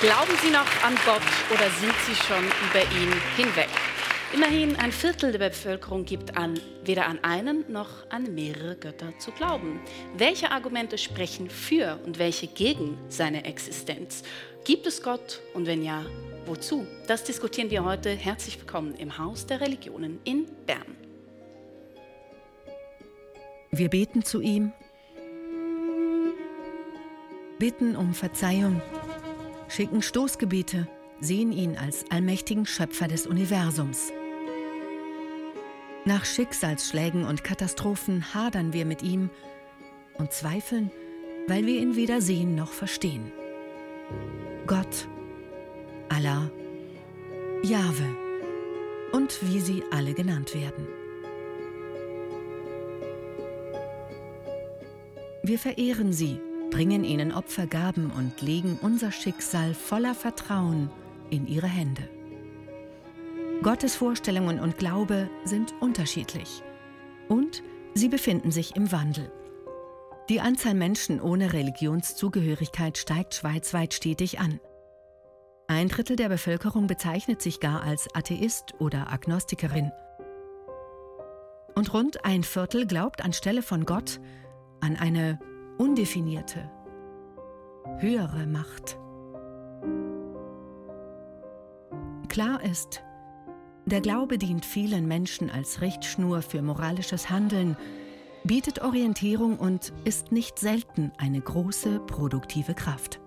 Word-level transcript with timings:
Glauben 0.00 0.30
Sie 0.40 0.50
noch 0.50 0.84
an 0.84 0.94
Gott 1.04 1.22
oder 1.52 1.68
sind 1.70 1.92
Sie 2.06 2.14
schon 2.14 2.44
über 2.70 2.82
ihn 2.82 3.12
hinweg? 3.36 3.68
Immerhin 4.32 4.76
ein 4.76 4.92
Viertel 4.92 5.32
der 5.32 5.48
Bevölkerung 5.48 6.04
gibt 6.04 6.36
an, 6.36 6.60
weder 6.84 7.06
an 7.06 7.18
einen 7.24 7.64
noch 7.72 8.08
an 8.08 8.32
mehrere 8.32 8.76
Götter 8.76 9.18
zu 9.18 9.32
glauben. 9.32 9.80
Welche 10.16 10.52
Argumente 10.52 10.98
sprechen 10.98 11.50
für 11.50 11.98
und 12.06 12.20
welche 12.20 12.46
gegen 12.46 12.96
seine 13.08 13.44
Existenz? 13.44 14.22
Gibt 14.64 14.86
es 14.86 15.02
Gott 15.02 15.40
und 15.52 15.66
wenn 15.66 15.82
ja, 15.82 16.06
wozu? 16.46 16.86
Das 17.08 17.24
diskutieren 17.24 17.72
wir 17.72 17.84
heute. 17.84 18.10
Herzlich 18.10 18.56
willkommen 18.56 18.94
im 18.94 19.18
Haus 19.18 19.46
der 19.46 19.60
Religionen 19.60 20.20
in 20.22 20.46
Bern. 20.64 20.96
Wir 23.72 23.88
beten 23.88 24.24
zu 24.24 24.40
ihm, 24.40 24.72
bitten 27.58 27.96
um 27.96 28.14
Verzeihung 28.14 28.80
schicken 29.68 30.02
Stoßgebete, 30.02 30.88
sehen 31.20 31.52
ihn 31.52 31.76
als 31.76 32.10
allmächtigen 32.10 32.66
Schöpfer 32.66 33.08
des 33.08 33.26
Universums. 33.26 34.12
Nach 36.04 36.24
Schicksalsschlägen 36.24 37.24
und 37.24 37.44
Katastrophen 37.44 38.34
hadern 38.34 38.72
wir 38.72 38.86
mit 38.86 39.02
ihm 39.02 39.30
und 40.14 40.32
zweifeln, 40.32 40.90
weil 41.46 41.66
wir 41.66 41.80
ihn 41.80 41.96
weder 41.96 42.20
sehen 42.20 42.54
noch 42.54 42.72
verstehen. 42.72 43.30
Gott, 44.66 45.08
Allah, 46.08 46.50
Jahwe 47.62 48.16
und 49.12 49.38
wie 49.42 49.60
sie 49.60 49.82
alle 49.90 50.14
genannt 50.14 50.54
werden. 50.54 50.86
Wir 55.42 55.58
verehren 55.58 56.12
sie 56.12 56.40
bringen 56.70 57.04
ihnen 57.04 57.32
Opfergaben 57.32 58.10
und 58.10 58.40
legen 58.40 58.78
unser 58.80 59.12
Schicksal 59.12 59.74
voller 59.74 60.14
Vertrauen 60.14 60.90
in 61.30 61.46
ihre 61.46 61.66
Hände. 61.66 62.08
Gottes 63.62 63.96
Vorstellungen 63.96 64.60
und 64.60 64.78
Glaube 64.78 65.28
sind 65.44 65.74
unterschiedlich 65.80 66.62
und 67.28 67.62
sie 67.94 68.08
befinden 68.08 68.50
sich 68.52 68.76
im 68.76 68.92
Wandel. 68.92 69.32
Die 70.28 70.40
Anzahl 70.40 70.74
Menschen 70.74 71.20
ohne 71.20 71.52
Religionszugehörigkeit 71.52 72.98
steigt 72.98 73.34
schweizweit 73.34 73.94
stetig 73.94 74.38
an. 74.38 74.60
Ein 75.66 75.88
Drittel 75.88 76.16
der 76.16 76.28
Bevölkerung 76.28 76.86
bezeichnet 76.86 77.42
sich 77.42 77.60
gar 77.60 77.82
als 77.82 78.08
Atheist 78.14 78.74
oder 78.78 79.10
Agnostikerin. 79.10 79.90
Und 81.74 81.92
rund 81.92 82.24
ein 82.24 82.44
Viertel 82.44 82.86
glaubt 82.86 83.24
anstelle 83.24 83.62
von 83.62 83.84
Gott 83.84 84.20
an 84.80 84.96
eine 84.96 85.38
undefinierte, 85.78 86.68
höhere 87.98 88.46
Macht. 88.46 88.98
Klar 92.28 92.62
ist, 92.62 93.02
der 93.86 94.00
Glaube 94.00 94.36
dient 94.36 94.66
vielen 94.66 95.08
Menschen 95.08 95.50
als 95.50 95.80
Richtschnur 95.80 96.42
für 96.42 96.60
moralisches 96.60 97.30
Handeln, 97.30 97.76
bietet 98.44 98.82
Orientierung 98.82 99.58
und 99.58 99.92
ist 100.04 100.30
nicht 100.32 100.58
selten 100.58 101.12
eine 101.16 101.40
große 101.40 102.00
produktive 102.00 102.74
Kraft. 102.74 103.20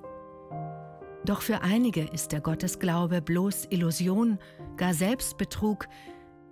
Doch 1.26 1.42
für 1.42 1.62
einige 1.62 2.04
ist 2.04 2.32
der 2.32 2.42
Gottesglaube 2.42 3.22
bloß 3.22 3.68
Illusion, 3.70 4.40
gar 4.78 4.94
Selbstbetrug, 4.94 5.88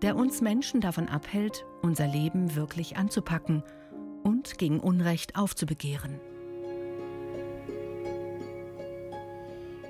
der 0.01 0.15
uns 0.15 0.41
Menschen 0.41 0.81
davon 0.81 1.09
abhält, 1.09 1.65
unser 1.81 2.07
Leben 2.07 2.55
wirklich 2.55 2.95
anzupacken– 2.97 3.63
und 4.29 4.59
gegen 4.59 4.79
Unrecht 4.79 5.35
aufzubegehren. 5.35 6.19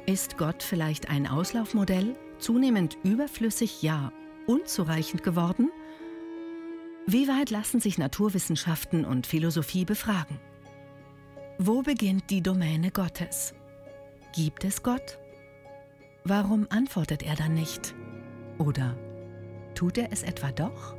Ist 0.05 0.37
Gott 0.37 0.63
vielleicht 0.63 1.09
ein 1.09 1.27
Auslaufmodell, 1.27 2.15
zunehmend 2.39 2.97
überflüssig, 3.03 3.83
ja 3.83 4.13
unzureichend 4.47 5.23
geworden? 5.23 5.69
Wie 7.05 7.27
weit 7.27 7.49
lassen 7.49 7.81
sich 7.81 7.97
Naturwissenschaften 7.97 9.03
und 9.03 9.27
Philosophie 9.27 9.83
befragen? 9.83 10.39
Wo 11.57 11.81
beginnt 11.81 12.29
die 12.29 12.41
Domäne 12.41 12.91
Gottes? 12.91 13.53
Gibt 14.33 14.63
es 14.63 14.81
Gott? 14.81 15.19
Warum 16.23 16.65
antwortet 16.69 17.23
er 17.23 17.35
dann 17.35 17.53
nicht? 17.53 17.93
Oder 18.57 18.95
tut 19.75 19.97
er 19.97 20.13
es 20.13 20.23
etwa 20.23 20.51
doch? 20.51 20.95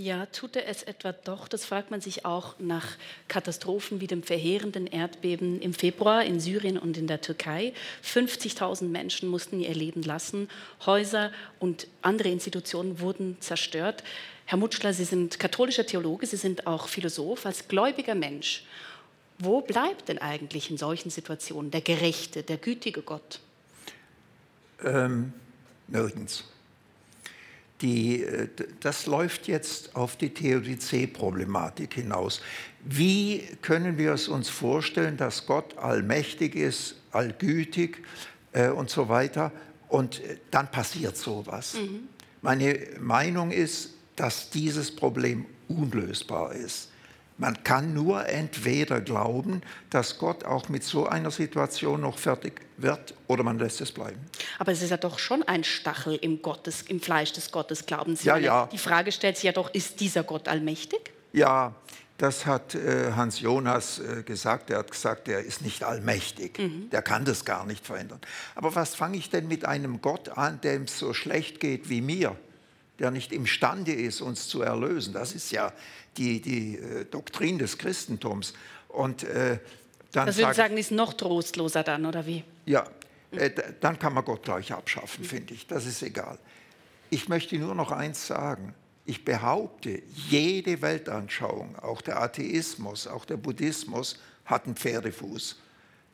Ja, 0.00 0.24
tut 0.24 0.56
er 0.56 0.66
es 0.66 0.82
etwa 0.82 1.12
doch? 1.12 1.46
Das 1.46 1.66
fragt 1.66 1.90
man 1.90 2.00
sich 2.00 2.24
auch 2.24 2.58
nach 2.58 2.96
Katastrophen 3.28 4.00
wie 4.00 4.06
dem 4.06 4.22
verheerenden 4.22 4.86
Erdbeben 4.86 5.60
im 5.60 5.74
Februar 5.74 6.24
in 6.24 6.40
Syrien 6.40 6.78
und 6.78 6.96
in 6.96 7.06
der 7.06 7.20
Türkei. 7.20 7.74
50.000 8.02 8.84
Menschen 8.84 9.28
mussten 9.28 9.60
ihr 9.60 9.74
Leben 9.74 10.02
lassen. 10.02 10.48
Häuser 10.86 11.30
und 11.58 11.86
andere 12.00 12.30
Institutionen 12.30 13.00
wurden 13.00 13.36
zerstört. 13.40 14.02
Herr 14.46 14.56
Mutschler, 14.56 14.94
Sie 14.94 15.04
sind 15.04 15.38
katholischer 15.38 15.84
Theologe, 15.84 16.24
Sie 16.24 16.38
sind 16.38 16.66
auch 16.66 16.88
Philosoph. 16.88 17.44
Als 17.44 17.68
gläubiger 17.68 18.14
Mensch, 18.14 18.64
wo 19.38 19.60
bleibt 19.60 20.08
denn 20.08 20.16
eigentlich 20.16 20.70
in 20.70 20.78
solchen 20.78 21.10
Situationen 21.10 21.70
der 21.70 21.82
gerechte, 21.82 22.42
der 22.42 22.56
gütige 22.56 23.02
Gott? 23.02 23.40
Ähm, 24.82 25.34
nirgends. 25.88 26.44
Die, 27.80 28.22
äh, 28.22 28.48
das 28.80 29.06
läuft 29.06 29.48
jetzt 29.48 29.96
auf 29.96 30.16
die 30.16 30.30
Theodizee-Problematik 30.30 31.94
hinaus. 31.94 32.40
Wie 32.84 33.44
können 33.62 33.98
wir 33.98 34.12
es 34.12 34.28
uns 34.28 34.48
vorstellen, 34.48 35.16
dass 35.16 35.46
Gott 35.46 35.76
allmächtig 35.78 36.54
ist, 36.54 36.96
allgütig 37.12 37.98
äh, 38.52 38.68
und 38.68 38.90
so 38.90 39.08
weiter 39.08 39.52
und 39.88 40.20
äh, 40.20 40.38
dann 40.50 40.70
passiert 40.70 41.16
sowas? 41.16 41.74
Mhm. 41.74 42.08
Meine 42.42 42.78
Meinung 42.98 43.50
ist, 43.50 43.94
dass 44.16 44.50
dieses 44.50 44.94
Problem 44.94 45.46
unlösbar 45.68 46.52
ist. 46.52 46.90
Man 47.40 47.64
kann 47.64 47.94
nur 47.94 48.28
entweder 48.28 49.00
glauben, 49.00 49.62
dass 49.88 50.18
Gott 50.18 50.44
auch 50.44 50.68
mit 50.68 50.84
so 50.84 51.06
einer 51.06 51.30
Situation 51.30 52.02
noch 52.02 52.18
fertig 52.18 52.60
wird, 52.76 53.14
oder 53.28 53.42
man 53.42 53.58
lässt 53.58 53.80
es 53.80 53.92
bleiben. 53.92 54.20
Aber 54.58 54.72
es 54.72 54.82
ist 54.82 54.90
ja 54.90 54.98
doch 54.98 55.18
schon 55.18 55.42
ein 55.44 55.64
Stachel 55.64 56.16
im, 56.16 56.42
Gottes, 56.42 56.82
im 56.82 57.00
Fleisch 57.00 57.32
des 57.32 57.50
Gottesglaubens. 57.50 58.24
Ja, 58.24 58.36
ja. 58.36 58.68
Die 58.70 58.76
Frage 58.76 59.10
stellt 59.10 59.36
sich 59.36 59.44
ja 59.44 59.52
doch, 59.52 59.72
ist 59.72 60.00
dieser 60.00 60.22
Gott 60.22 60.48
allmächtig? 60.48 61.12
Ja, 61.32 61.74
das 62.18 62.44
hat 62.44 62.74
äh, 62.74 63.12
Hans 63.12 63.40
Jonas 63.40 64.00
äh, 64.00 64.22
gesagt. 64.22 64.68
Er 64.68 64.80
hat 64.80 64.90
gesagt, 64.90 65.26
er 65.26 65.40
ist 65.40 65.62
nicht 65.62 65.82
allmächtig. 65.82 66.58
Mhm. 66.58 66.90
Der 66.90 67.00
kann 67.00 67.24
das 67.24 67.46
gar 67.46 67.64
nicht 67.64 67.86
verändern. 67.86 68.20
Aber 68.54 68.74
was 68.74 68.94
fange 68.94 69.16
ich 69.16 69.30
denn 69.30 69.48
mit 69.48 69.64
einem 69.64 70.02
Gott 70.02 70.28
an, 70.28 70.60
dem 70.60 70.82
es 70.82 70.98
so 70.98 71.14
schlecht 71.14 71.58
geht 71.58 71.88
wie 71.88 72.02
mir? 72.02 72.36
Der 73.00 73.10
nicht 73.10 73.32
imstande 73.32 73.92
ist, 73.92 74.20
uns 74.20 74.46
zu 74.46 74.62
erlösen. 74.62 75.12
Das 75.12 75.34
ist 75.34 75.50
ja 75.50 75.72
die, 76.16 76.40
die 76.40 76.76
äh, 76.76 77.04
Doktrin 77.06 77.58
des 77.58 77.78
Christentums. 77.78 78.52
Und 78.88 79.24
äh, 79.24 79.58
dann 80.12 80.26
das 80.26 80.36
würde 80.36 80.50
ich 80.50 80.56
sagen, 80.56 80.76
ist 80.76 80.90
noch 80.90 81.14
trostloser 81.14 81.82
dann, 81.82 82.04
oder 82.04 82.26
wie? 82.26 82.44
Ja, 82.66 82.86
äh, 83.32 83.50
dann 83.80 83.98
kann 83.98 84.12
man 84.12 84.24
Gott 84.24 84.42
gleich 84.42 84.72
abschaffen, 84.72 85.24
finde 85.24 85.54
ich. 85.54 85.66
Das 85.66 85.86
ist 85.86 86.02
egal. 86.02 86.38
Ich 87.08 87.28
möchte 87.28 87.56
nur 87.58 87.74
noch 87.74 87.90
eins 87.90 88.26
sagen. 88.26 88.74
Ich 89.06 89.24
behaupte, 89.24 90.02
jede 90.28 90.82
Weltanschauung, 90.82 91.76
auch 91.78 92.02
der 92.02 92.20
Atheismus, 92.20 93.06
auch 93.06 93.24
der 93.24 93.38
Buddhismus, 93.38 94.18
hat 94.44 94.66
einen 94.66 94.76
Pferdefuß. 94.76 95.58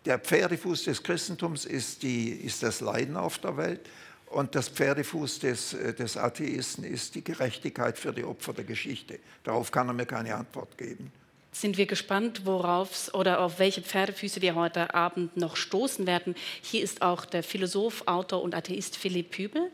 Der 0.04 0.18
Pferdefuß 0.18 0.84
des 0.84 1.03
Christentums 1.03 1.64
ist, 1.64 2.03
die, 2.03 2.30
ist 2.30 2.62
das 2.62 2.80
Leiden 2.80 3.16
auf 3.16 3.38
der 3.38 3.56
Welt. 3.56 3.80
Und 4.26 4.54
das 4.54 4.69
Pferdefuß 4.69 5.38
des, 5.38 5.72
äh, 5.75 5.94
des 5.94 6.16
Atheisten 6.16 6.84
ist 6.84 7.14
die 7.14 7.22
Gerechtigkeit 7.22 7.98
für 7.98 8.12
die 8.12 8.24
Opfer 8.24 8.53
der 8.53 8.65
Geschichte. 8.65 9.21
Darauf 9.45 9.71
kann 9.71 9.89
er 9.89 9.95
mir 9.95 10.06
keine 10.06 10.34
Antwort 10.34 10.77
geben. 10.77 11.12
Sind 11.53 11.78
wir 11.78 11.86
gespannt, 11.86 12.42
worauf 12.45 13.15
oder 13.15 13.41
auf 13.41 13.59
welche 13.59 13.80
Pferdefüße 13.80 14.42
wir 14.42 14.54
heute 14.56 14.92
Abend 14.95 15.36
noch 15.39 15.56
stoßen 15.56 16.06
werden. 16.06 16.34
Hier 16.60 16.83
ist 16.83 17.00
auch 17.00 17.24
der 17.24 17.42
Philosoph, 17.42 18.03
Autor 18.06 18.42
und 18.42 18.54
Atheist 18.54 18.97
Philipp 18.97 19.34
Hübel. 19.39 19.71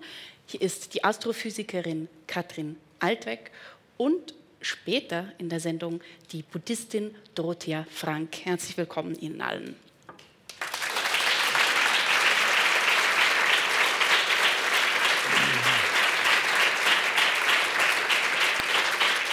Hier 0.47 0.61
ist 0.61 0.94
die 0.94 1.03
Astrophysikerin 1.03 2.09
Katrin 2.29 2.76
Altweg 3.00 3.50
und 3.97 4.35
später 4.61 5.32
in 5.38 5.49
der 5.49 5.59
Sendung 5.59 6.00
die 6.31 6.43
Buddhistin 6.43 7.15
Dorothea 7.35 7.85
Frank. 7.91 8.44
Herzlich 8.44 8.76
willkommen 8.76 9.19
Ihnen 9.19 9.41
allen. 9.41 9.75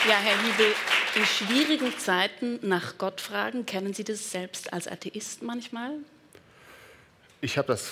Ja, 0.09 0.15
Herr 0.15 0.41
Hiebel, 0.41 0.73
in 1.15 1.23
schwierigen 1.23 1.95
Zeiten 1.99 2.57
nach 2.67 2.97
Gott 2.97 3.21
fragen, 3.21 3.67
kennen 3.67 3.93
Sie 3.93 4.03
das 4.03 4.31
selbst 4.31 4.73
als 4.73 4.87
Atheist 4.87 5.43
manchmal? 5.43 5.91
Ich 7.41 7.59
habe 7.59 7.67
das 7.67 7.91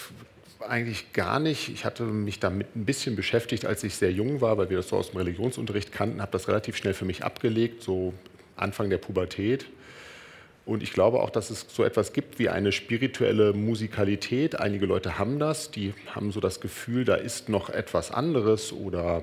eigentlich 0.68 1.14
gar 1.14 1.40
nicht. 1.40 1.70
Ich 1.70 1.86
hatte 1.86 2.02
mich 2.02 2.40
damit 2.40 2.76
ein 2.76 2.86
bisschen 2.86 3.16
beschäftigt, 3.16 3.68
als 3.68 3.84
ich 3.84 3.94
sehr 3.94 4.12
jung 4.12 4.42
war, 4.42 4.58
weil 4.58 4.72
wir 4.72 4.78
das 4.78 4.90
so 4.90 4.96
aus 4.96 5.12
dem 5.12 5.18
Religionsunterricht 5.18 5.92
kannten, 5.92 6.20
habe 6.20 6.32
das 6.32 6.48
relativ 6.48 6.76
schnell 6.76 6.96
für 6.96 7.06
mich 7.06 7.24
abgelegt, 7.24 7.84
so 7.84 8.16
Anfang 8.56 8.90
der 8.90 8.98
Pubertät. 8.98 9.68
Und 10.66 10.82
ich 10.82 10.94
glaube 10.94 11.22
auch, 11.22 11.30
dass 11.30 11.52
es 11.52 11.68
so 11.70 11.84
etwas 11.84 12.14
gibt 12.14 12.40
wie 12.40 12.50
eine 12.50 12.72
spirituelle 12.72 13.54
Musikalität. 13.54 14.60
Einige 14.60 14.88
Leute 14.88 15.20
haben 15.20 15.38
das, 15.38 15.70
die 15.70 15.94
haben 16.16 16.32
so 16.32 16.40
das 16.40 16.62
Gefühl, 16.62 17.06
da 17.06 17.14
ist 17.14 17.48
noch 17.48 17.70
etwas 17.70 18.10
anderes 18.10 18.74
oder 18.74 19.22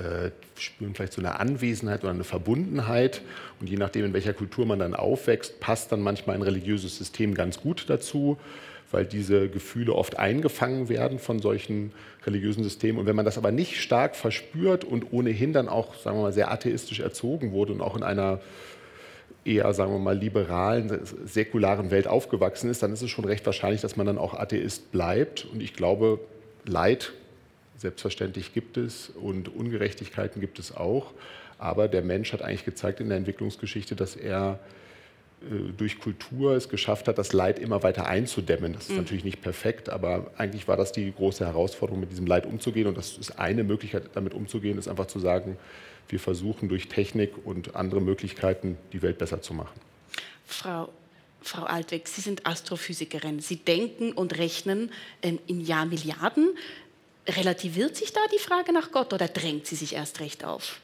äh, 0.00 0.30
spüren 0.58 0.94
vielleicht 0.94 1.12
so 1.12 1.20
eine 1.20 1.38
Anwesenheit 1.38 2.02
oder 2.02 2.12
eine 2.12 2.24
Verbundenheit. 2.24 3.20
Und 3.60 3.68
je 3.68 3.76
nachdem, 3.76 4.06
in 4.06 4.12
welcher 4.12 4.32
Kultur 4.32 4.64
man 4.66 4.78
dann 4.78 4.94
aufwächst, 4.94 5.60
passt 5.60 5.92
dann 5.92 6.00
manchmal 6.00 6.36
ein 6.36 6.42
religiöses 6.42 6.96
System 6.96 7.34
ganz 7.34 7.60
gut 7.60 7.84
dazu, 7.88 8.38
weil 8.90 9.04
diese 9.04 9.48
Gefühle 9.48 9.94
oft 9.94 10.18
eingefangen 10.18 10.88
werden 10.88 11.18
von 11.18 11.40
solchen 11.40 11.92
religiösen 12.26 12.64
Systemen. 12.64 12.98
Und 12.98 13.06
wenn 13.06 13.16
man 13.16 13.24
das 13.24 13.38
aber 13.38 13.52
nicht 13.52 13.80
stark 13.80 14.16
verspürt 14.16 14.84
und 14.84 15.12
ohnehin 15.12 15.52
dann 15.52 15.68
auch, 15.68 15.94
sagen 15.94 16.16
wir 16.16 16.22
mal, 16.22 16.32
sehr 16.32 16.50
atheistisch 16.50 17.00
erzogen 17.00 17.52
wurde 17.52 17.72
und 17.72 17.80
auch 17.82 17.96
in 17.96 18.02
einer 18.02 18.40
eher, 19.44 19.72
sagen 19.72 19.92
wir 19.92 19.98
mal, 19.98 20.16
liberalen, 20.16 21.00
säkularen 21.24 21.90
Welt 21.90 22.06
aufgewachsen 22.06 22.70
ist, 22.70 22.82
dann 22.82 22.92
ist 22.92 23.02
es 23.02 23.10
schon 23.10 23.24
recht 23.24 23.44
wahrscheinlich, 23.46 23.80
dass 23.80 23.96
man 23.96 24.06
dann 24.06 24.18
auch 24.18 24.34
Atheist 24.34 24.92
bleibt. 24.92 25.46
Und 25.46 25.62
ich 25.62 25.74
glaube, 25.74 26.20
Leid, 26.66 27.12
selbstverständlich 27.80 28.52
gibt 28.52 28.76
es 28.76 29.08
und 29.08 29.48
Ungerechtigkeiten 29.48 30.40
gibt 30.40 30.58
es 30.58 30.76
auch. 30.76 31.12
Aber 31.58 31.88
der 31.88 32.02
Mensch 32.02 32.32
hat 32.32 32.42
eigentlich 32.42 32.64
gezeigt 32.64 33.00
in 33.00 33.08
der 33.08 33.18
Entwicklungsgeschichte, 33.18 33.96
dass 33.96 34.16
er 34.16 34.60
äh, 35.42 35.72
durch 35.76 35.98
Kultur 35.98 36.54
es 36.54 36.68
geschafft 36.68 37.08
hat, 37.08 37.18
das 37.18 37.32
Leid 37.32 37.58
immer 37.58 37.82
weiter 37.82 38.06
einzudämmen. 38.06 38.74
Das 38.74 38.84
ist 38.84 38.90
mhm. 38.90 38.96
natürlich 38.98 39.24
nicht 39.24 39.40
perfekt, 39.40 39.88
aber 39.88 40.30
eigentlich 40.36 40.68
war 40.68 40.76
das 40.76 40.92
die 40.92 41.12
große 41.12 41.44
Herausforderung, 41.44 42.00
mit 42.00 42.10
diesem 42.10 42.26
Leid 42.26 42.46
umzugehen. 42.46 42.86
Und 42.86 42.96
das 42.96 43.16
ist 43.16 43.38
eine 43.38 43.64
Möglichkeit, 43.64 44.10
damit 44.14 44.34
umzugehen, 44.34 44.78
ist 44.78 44.88
einfach 44.88 45.06
zu 45.06 45.18
sagen, 45.18 45.56
wir 46.08 46.20
versuchen 46.20 46.68
durch 46.68 46.88
Technik 46.88 47.32
und 47.44 47.76
andere 47.76 48.00
Möglichkeiten 48.00 48.76
die 48.92 49.00
Welt 49.00 49.18
besser 49.18 49.40
zu 49.40 49.54
machen. 49.54 49.80
Frau, 50.44 50.88
Frau 51.40 51.62
Altweg, 51.64 52.08
Sie 52.08 52.20
sind 52.20 52.46
Astrophysikerin. 52.46 53.40
Sie 53.40 53.56
denken 53.56 54.12
und 54.12 54.36
rechnen 54.36 54.90
ähm, 55.22 55.38
in 55.46 55.60
Jahrmilliarden. 55.60 56.50
Relativiert 57.26 57.96
sich 57.96 58.12
da 58.12 58.20
die 58.32 58.38
Frage 58.38 58.72
nach 58.72 58.90
Gott 58.90 59.12
oder 59.12 59.28
drängt 59.28 59.66
sie 59.66 59.76
sich 59.76 59.94
erst 59.94 60.20
recht 60.20 60.44
auf? 60.44 60.80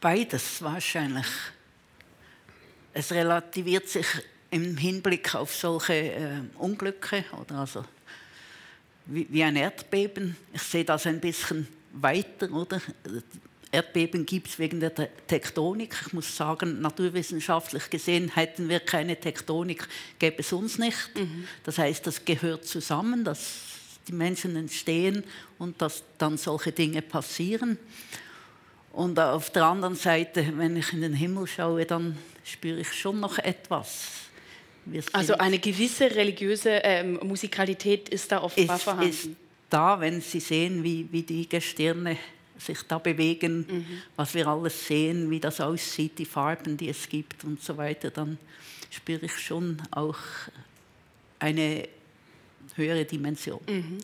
Beides 0.00 0.62
wahrscheinlich. 0.62 1.26
Es 2.92 3.12
relativiert 3.12 3.88
sich 3.88 4.06
im 4.50 4.76
Hinblick 4.76 5.34
auf 5.34 5.54
solche 5.54 5.94
äh, 5.94 6.40
Unglücke 6.58 7.24
oder 7.40 7.60
also 7.60 7.84
wie, 9.06 9.26
wie, 9.30 9.42
ein 9.42 9.56
Erdbeben. 9.56 10.36
Ich 10.52 10.62
sehe 10.62 10.84
das 10.84 11.06
ein 11.06 11.20
bisschen 11.20 11.66
weiter, 11.92 12.52
oder? 12.52 12.80
Erdbeben 13.72 14.26
gibt 14.26 14.48
es 14.48 14.58
wegen 14.58 14.80
der 14.80 14.92
Tektonik. 15.26 15.96
Ich 16.06 16.12
muss 16.12 16.36
sagen, 16.36 16.82
naturwissenschaftlich 16.82 17.88
gesehen 17.88 18.34
hätten 18.34 18.68
wir 18.68 18.80
keine 18.80 19.18
Tektonik, 19.18 19.88
gäbe 20.18 20.40
es 20.40 20.52
uns 20.52 20.78
nicht. 20.78 21.16
Mhm. 21.16 21.48
Das 21.64 21.78
heißt, 21.78 22.06
das 22.06 22.24
gehört 22.24 22.66
zusammen, 22.66 23.24
dass 23.24 23.62
die 24.08 24.12
Menschen 24.12 24.56
entstehen 24.56 25.24
und 25.58 25.80
dass 25.80 26.02
dann 26.18 26.36
solche 26.36 26.72
Dinge 26.72 27.02
passieren. 27.02 27.78
Und 28.92 29.18
auf 29.18 29.50
der 29.50 29.64
anderen 29.64 29.94
Seite, 29.94 30.52
wenn 30.56 30.76
ich 30.76 30.92
in 30.92 31.00
den 31.00 31.14
Himmel 31.14 31.46
schaue, 31.46 31.86
dann 31.86 32.18
spüre 32.44 32.80
ich 32.80 32.92
schon 32.92 33.20
noch 33.20 33.38
etwas. 33.38 34.08
Also 35.12 35.34
eine 35.34 35.58
gewisse 35.58 36.10
religiöse 36.14 36.70
ähm, 36.82 37.20
Musikalität 37.22 38.08
ist 38.08 38.32
da 38.32 38.42
offenbar 38.42 38.76
ist, 38.76 38.82
vorhanden. 38.82 39.10
Ist 39.10 39.28
da, 39.70 40.00
wenn 40.00 40.20
Sie 40.20 40.40
sehen, 40.40 40.82
wie, 40.82 41.06
wie 41.10 41.22
die 41.22 41.48
Gestirne 41.48 42.18
sich 42.58 42.82
da 42.82 42.98
bewegen, 42.98 43.66
mhm. 43.68 44.02
was 44.16 44.34
wir 44.34 44.46
alles 44.46 44.86
sehen, 44.86 45.30
wie 45.30 45.40
das 45.40 45.60
aussieht, 45.60 46.18
die 46.18 46.24
Farben, 46.24 46.76
die 46.76 46.88
es 46.88 47.08
gibt 47.08 47.44
und 47.44 47.62
so 47.62 47.76
weiter, 47.76 48.10
dann 48.10 48.38
spüre 48.90 49.26
ich 49.26 49.38
schon 49.38 49.80
auch 49.90 50.18
eine 51.38 51.88
höhere 52.76 53.04
Dimension. 53.04 53.60
Mhm. 53.68 53.98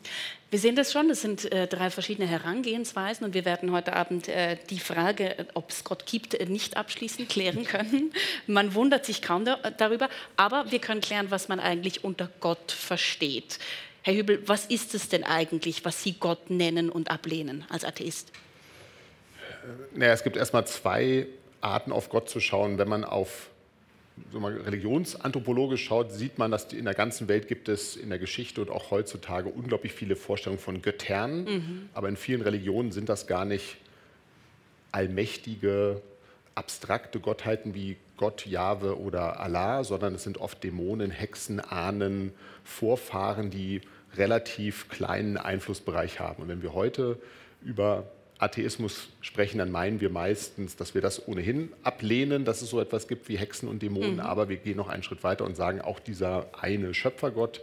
Wir 0.49 0.59
sehen 0.59 0.75
das 0.75 0.91
schon, 0.91 1.09
das 1.09 1.21
sind 1.21 1.51
äh, 1.51 1.67
drei 1.67 1.89
verschiedene 1.89 2.27
Herangehensweisen 2.27 3.25
und 3.25 3.33
wir 3.33 3.45
werden 3.45 3.71
heute 3.71 3.93
Abend 3.93 4.27
äh, 4.27 4.57
die 4.69 4.79
Frage, 4.79 5.47
ob 5.53 5.69
es 5.69 5.83
Gott 5.83 6.05
gibt, 6.05 6.33
äh, 6.33 6.45
nicht 6.45 6.75
abschließend 6.77 7.29
klären 7.29 7.65
können. 7.65 8.11
Man 8.47 8.73
wundert 8.73 9.05
sich 9.05 9.21
kaum 9.21 9.45
da, 9.45 9.57
darüber, 9.77 10.09
aber 10.37 10.71
wir 10.71 10.79
können 10.79 11.01
klären, 11.01 11.29
was 11.29 11.49
man 11.49 11.59
eigentlich 11.59 12.03
unter 12.03 12.29
Gott 12.39 12.71
versteht. 12.71 13.59
Herr 14.01 14.15
Hübel, 14.15 14.41
was 14.47 14.65
ist 14.65 14.95
es 14.95 15.09
denn 15.09 15.23
eigentlich, 15.23 15.85
was 15.85 16.03
Sie 16.03 16.13
Gott 16.13 16.49
nennen 16.49 16.89
und 16.89 17.11
ablehnen 17.11 17.65
als 17.69 17.83
Atheist? 17.83 18.31
Naja, 19.93 20.13
es 20.13 20.23
gibt 20.23 20.37
erstmal 20.37 20.65
zwei 20.65 21.27
Arten, 21.61 21.91
auf 21.91 22.09
Gott 22.09 22.29
zu 22.29 22.39
schauen. 22.39 22.77
Wenn 22.77 22.87
man 22.87 23.03
auf 23.03 23.49
religionsanthropologisch 24.33 25.85
schaut, 25.85 26.11
sieht 26.11 26.37
man, 26.37 26.51
dass 26.51 26.71
in 26.73 26.85
der 26.85 26.93
ganzen 26.93 27.27
Welt 27.27 27.47
gibt 27.47 27.69
es 27.69 27.95
in 27.95 28.09
der 28.09 28.19
Geschichte 28.19 28.61
und 28.61 28.69
auch 28.69 28.91
heutzutage 28.91 29.49
unglaublich 29.49 29.93
viele 29.93 30.15
Vorstellungen 30.15 30.61
von 30.61 30.81
Göttern. 30.81 31.43
Mhm. 31.43 31.89
Aber 31.93 32.09
in 32.09 32.17
vielen 32.17 32.41
Religionen 32.41 32.91
sind 32.91 33.09
das 33.09 33.27
gar 33.27 33.45
nicht 33.45 33.77
allmächtige, 34.91 36.01
abstrakte 36.55 37.19
Gottheiten 37.19 37.73
wie 37.73 37.97
Gott, 38.17 38.45
Jahwe 38.45 38.99
oder 38.99 39.39
Allah, 39.39 39.83
sondern 39.83 40.15
es 40.15 40.23
sind 40.23 40.39
oft 40.39 40.63
Dämonen, 40.63 41.11
Hexen, 41.11 41.59
Ahnen, 41.59 42.33
Vorfahren, 42.63 43.49
die 43.49 43.81
relativ 44.17 44.89
kleinen 44.89 45.37
Einflussbereich 45.37 46.19
haben. 46.19 46.43
Und 46.43 46.49
wenn 46.49 46.61
wir 46.61 46.73
heute 46.73 47.17
über 47.61 48.07
Atheismus 48.39 49.09
sprechen, 49.19 49.57
dann 49.57 49.69
meinen 49.69 49.99
wir 49.99 50.09
meistens, 50.09 50.77
dass 50.77 50.95
wir 50.95 51.01
das 51.01 51.27
ohnehin 51.27 51.73
ablehnen, 51.83 52.45
dass 52.45 52.61
es 52.61 52.69
so 52.69 52.79
etwas 52.79 53.09
gibt 53.09 53.27
wie 53.27 53.37
Hexen 53.37 53.67
und 53.67 53.81
Dämonen. 53.81 54.15
Mhm. 54.15 54.19
Aber 54.21 54.47
wir 54.47 54.55
gehen 54.55 54.77
noch 54.77 54.87
einen 54.87 55.03
Schritt 55.03 55.23
weiter 55.23 55.43
und 55.43 55.57
sagen, 55.57 55.81
auch 55.81 55.99
dieser 55.99 56.47
eine 56.59 56.93
Schöpfergott, 56.93 57.61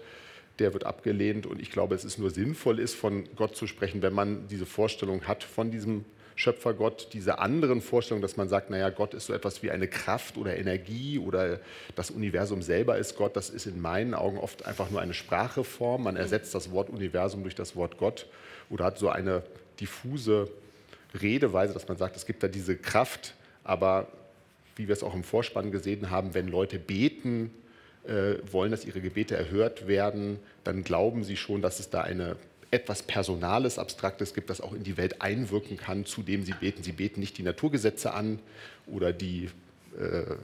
der 0.59 0.75
wird 0.75 0.85
abgelehnt. 0.85 1.47
Und 1.47 1.63
ich 1.63 1.71
glaube, 1.71 1.95
es 1.95 2.05
ist 2.05 2.19
nur 2.19 2.31
sinnvoll 2.31 2.79
ist, 2.79 2.95
von 2.95 3.25
Gott 3.37 3.57
zu 3.57 3.67
sprechen, 3.67 4.03
wenn 4.03 4.13
man 4.13 4.49
diese 4.49 4.67
Vorstellung 4.67 5.23
hat 5.23 5.45
von 5.45 5.71
diesem 5.71 6.05
Schöpfergott, 6.35 7.09
diese 7.15 7.39
anderen 7.39 7.81
Vorstellungen, 7.81 8.21
dass 8.21 8.37
man 8.37 8.51
sagt, 8.51 8.69
naja, 8.69 8.91
Gott 8.91 9.15
ist 9.15 9.25
so 9.25 9.33
etwas 9.33 9.63
wie 9.63 9.71
eine 9.71 9.89
Kraft 9.89 10.37
oder 10.37 10.59
Energie 10.59 11.19
oder 11.19 11.61
das 11.95 12.11
Universum 12.11 12.61
selber 12.61 12.99
ist 12.99 13.17
Gott, 13.17 13.35
das 13.37 13.49
ist 13.49 13.65
in 13.65 13.81
meinen 13.81 14.13
Augen 14.13 14.37
oft 14.37 14.67
einfach 14.67 14.91
nur 14.91 15.01
eine 15.01 15.15
Sprachreform. 15.15 16.03
Man 16.03 16.17
ersetzt 16.17 16.55
das 16.55 16.71
Wort 16.71 16.91
Universum 16.91 17.43
durch 17.43 17.55
das 17.55 17.75
Wort 17.75 17.97
Gott 17.97 18.27
oder 18.69 18.85
hat 18.85 18.99
so 18.99 19.09
eine 19.09 19.43
diffuse 19.81 20.51
Redeweise, 21.15 21.73
dass 21.73 21.89
man 21.89 21.97
sagt, 21.97 22.17
es 22.17 22.27
gibt 22.27 22.43
da 22.43 22.49
diese 22.49 22.77
Kraft, 22.77 23.35
aber 23.65 24.09
wie 24.77 24.89
wir 24.89 24.93
es 24.93 25.03
auch 25.03 25.15
im 25.15 25.25
Vorspann 25.25 25.71
gesehen 25.71 26.11
haben, 26.11 26.35
wenn 26.35 26.49
Leute 26.49 26.79
beten, 26.79 27.51
äh, 28.07 28.35
wollen, 28.51 28.71
dass 28.71 28.85
ihre 28.85 29.01
Gebete 29.01 29.37
erhört 29.37 29.89
werden, 29.89 30.39
dann 30.65 30.85
glauben 30.85 31.25
sie 31.25 31.37
schon, 31.37 31.63
dass 31.63 31.81
es 31.81 31.91
da 31.91 32.03
eine 32.03 32.37
etwas 32.71 33.03
Personales, 33.03 33.79
Abstraktes 33.79 34.35
gibt, 34.35 34.51
das 34.51 34.61
auch 34.61 34.73
in 34.73 34.83
die 34.83 34.97
Welt 34.97 35.23
einwirken 35.23 35.77
kann, 35.77 36.05
zu 36.05 36.23
dem 36.23 36.45
sie 36.45 36.53
beten. 36.53 36.83
Sie 36.83 36.93
beten 36.93 37.21
nicht 37.21 37.39
die 37.39 37.43
Naturgesetze 37.43 38.13
an 38.13 38.41
oder 38.87 39.13
die 39.13 39.49
äh, 39.99 40.35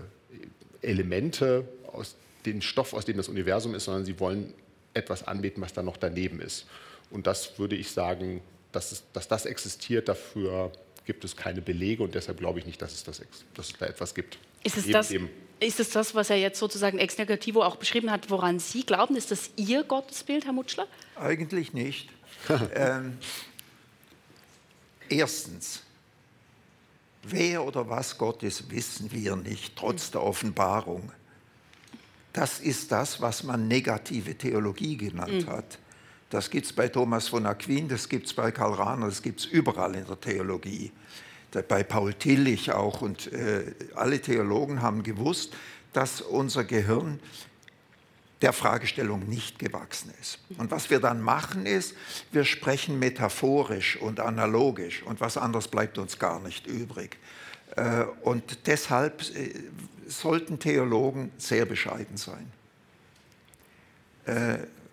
Elemente, 0.81 1.64
aus 1.92 2.16
den 2.47 2.62
Stoff, 2.62 2.95
aus 2.95 3.04
dem 3.04 3.16
das 3.16 3.28
Universum 3.28 3.75
ist, 3.75 3.85
sondern 3.85 4.04
sie 4.04 4.19
wollen 4.19 4.54
etwas 4.95 5.26
anbeten, 5.26 5.62
was 5.62 5.73
da 5.73 5.83
noch 5.83 5.97
daneben 5.97 6.40
ist. 6.40 6.66
Und 7.11 7.26
das 7.26 7.59
würde 7.59 7.76
ich 7.76 7.90
sagen, 7.90 8.40
dass, 8.73 8.93
es, 8.93 9.05
dass 9.12 9.29
das 9.29 9.47
existiert, 9.47 10.09
dafür 10.09 10.73
gibt 11.05 11.25
es 11.25 11.37
keine 11.37 11.61
Belege 11.61 12.02
und 12.02 12.14
deshalb 12.14 12.38
glaube 12.38 12.59
ich 12.59 12.67
nicht, 12.67 12.81
dass 12.81 12.93
es, 12.93 13.05
das, 13.05 13.23
dass 13.55 13.69
es 13.69 13.79
da 13.79 13.87
etwas 13.87 14.14
gibt. 14.14 14.38
Ist 14.64 14.76
es, 14.76 14.87
das, 14.88 15.12
ist 15.61 15.81
es 15.81 15.91
das, 15.91 16.14
was 16.14 16.31
er 16.31 16.37
jetzt 16.37 16.59
sozusagen 16.59 16.99
ex 16.99 17.19
negativo 17.19 17.62
auch 17.62 17.76
beschrieben 17.76 18.11
hat, 18.11 18.31
woran 18.31 18.59
Sie 18.59 18.85
glauben? 18.85 19.17
Ist 19.17 19.31
das 19.31 19.50
Ihr 19.57 19.85
Gottesbild, 19.85 20.45
Herr 20.45 20.52
Mutschler? 20.52 20.87
Eigentlich 21.17 21.73
nicht. 21.73 22.09
ähm, 22.75 23.19
erstens, 25.09 25.83
wer 27.23 27.64
oder 27.64 27.88
was 27.88 28.17
Gott 28.17 28.43
ist, 28.43 28.71
wissen 28.71 29.11
wir 29.12 29.37
nicht, 29.37 29.76
trotz 29.76 30.11
der 30.11 30.23
Offenbarung. 30.23 31.12
Das 32.33 32.61
ist 32.61 32.91
das, 32.91 33.21
was 33.21 33.43
man 33.43 33.69
negative 33.69 34.37
Theologie 34.37 34.97
genannt 34.97 35.47
mhm. 35.47 35.50
hat. 35.50 35.79
Das 36.32 36.48
gibt 36.48 36.64
es 36.64 36.72
bei 36.72 36.88
Thomas 36.88 37.28
von 37.28 37.44
Aquin, 37.44 37.88
das 37.88 38.08
gibt 38.08 38.24
es 38.24 38.32
bei 38.32 38.50
Karl 38.50 38.72
Rahner, 38.72 39.04
das 39.04 39.20
gibt 39.20 39.40
es 39.40 39.44
überall 39.44 39.94
in 39.94 40.06
der 40.06 40.18
Theologie. 40.18 40.90
Bei 41.68 41.82
Paul 41.82 42.14
Tillich 42.14 42.72
auch. 42.72 43.02
Und 43.02 43.30
äh, 43.34 43.74
alle 43.94 44.18
Theologen 44.18 44.80
haben 44.80 45.02
gewusst, 45.02 45.52
dass 45.92 46.22
unser 46.22 46.64
Gehirn 46.64 47.20
der 48.40 48.54
Fragestellung 48.54 49.28
nicht 49.28 49.58
gewachsen 49.58 50.10
ist. 50.22 50.38
Und 50.56 50.70
was 50.70 50.88
wir 50.88 51.00
dann 51.00 51.20
machen 51.20 51.66
ist, 51.66 51.94
wir 52.32 52.46
sprechen 52.46 52.98
metaphorisch 52.98 53.98
und 53.98 54.18
analogisch 54.18 55.02
und 55.02 55.20
was 55.20 55.36
anderes 55.36 55.68
bleibt 55.68 55.98
uns 55.98 56.18
gar 56.18 56.40
nicht 56.40 56.66
übrig. 56.66 57.18
Äh, 57.76 58.04
und 58.22 58.66
deshalb 58.66 59.20
äh, 59.36 59.52
sollten 60.08 60.58
Theologen 60.58 61.30
sehr 61.36 61.66
bescheiden 61.66 62.16
sein. 62.16 62.50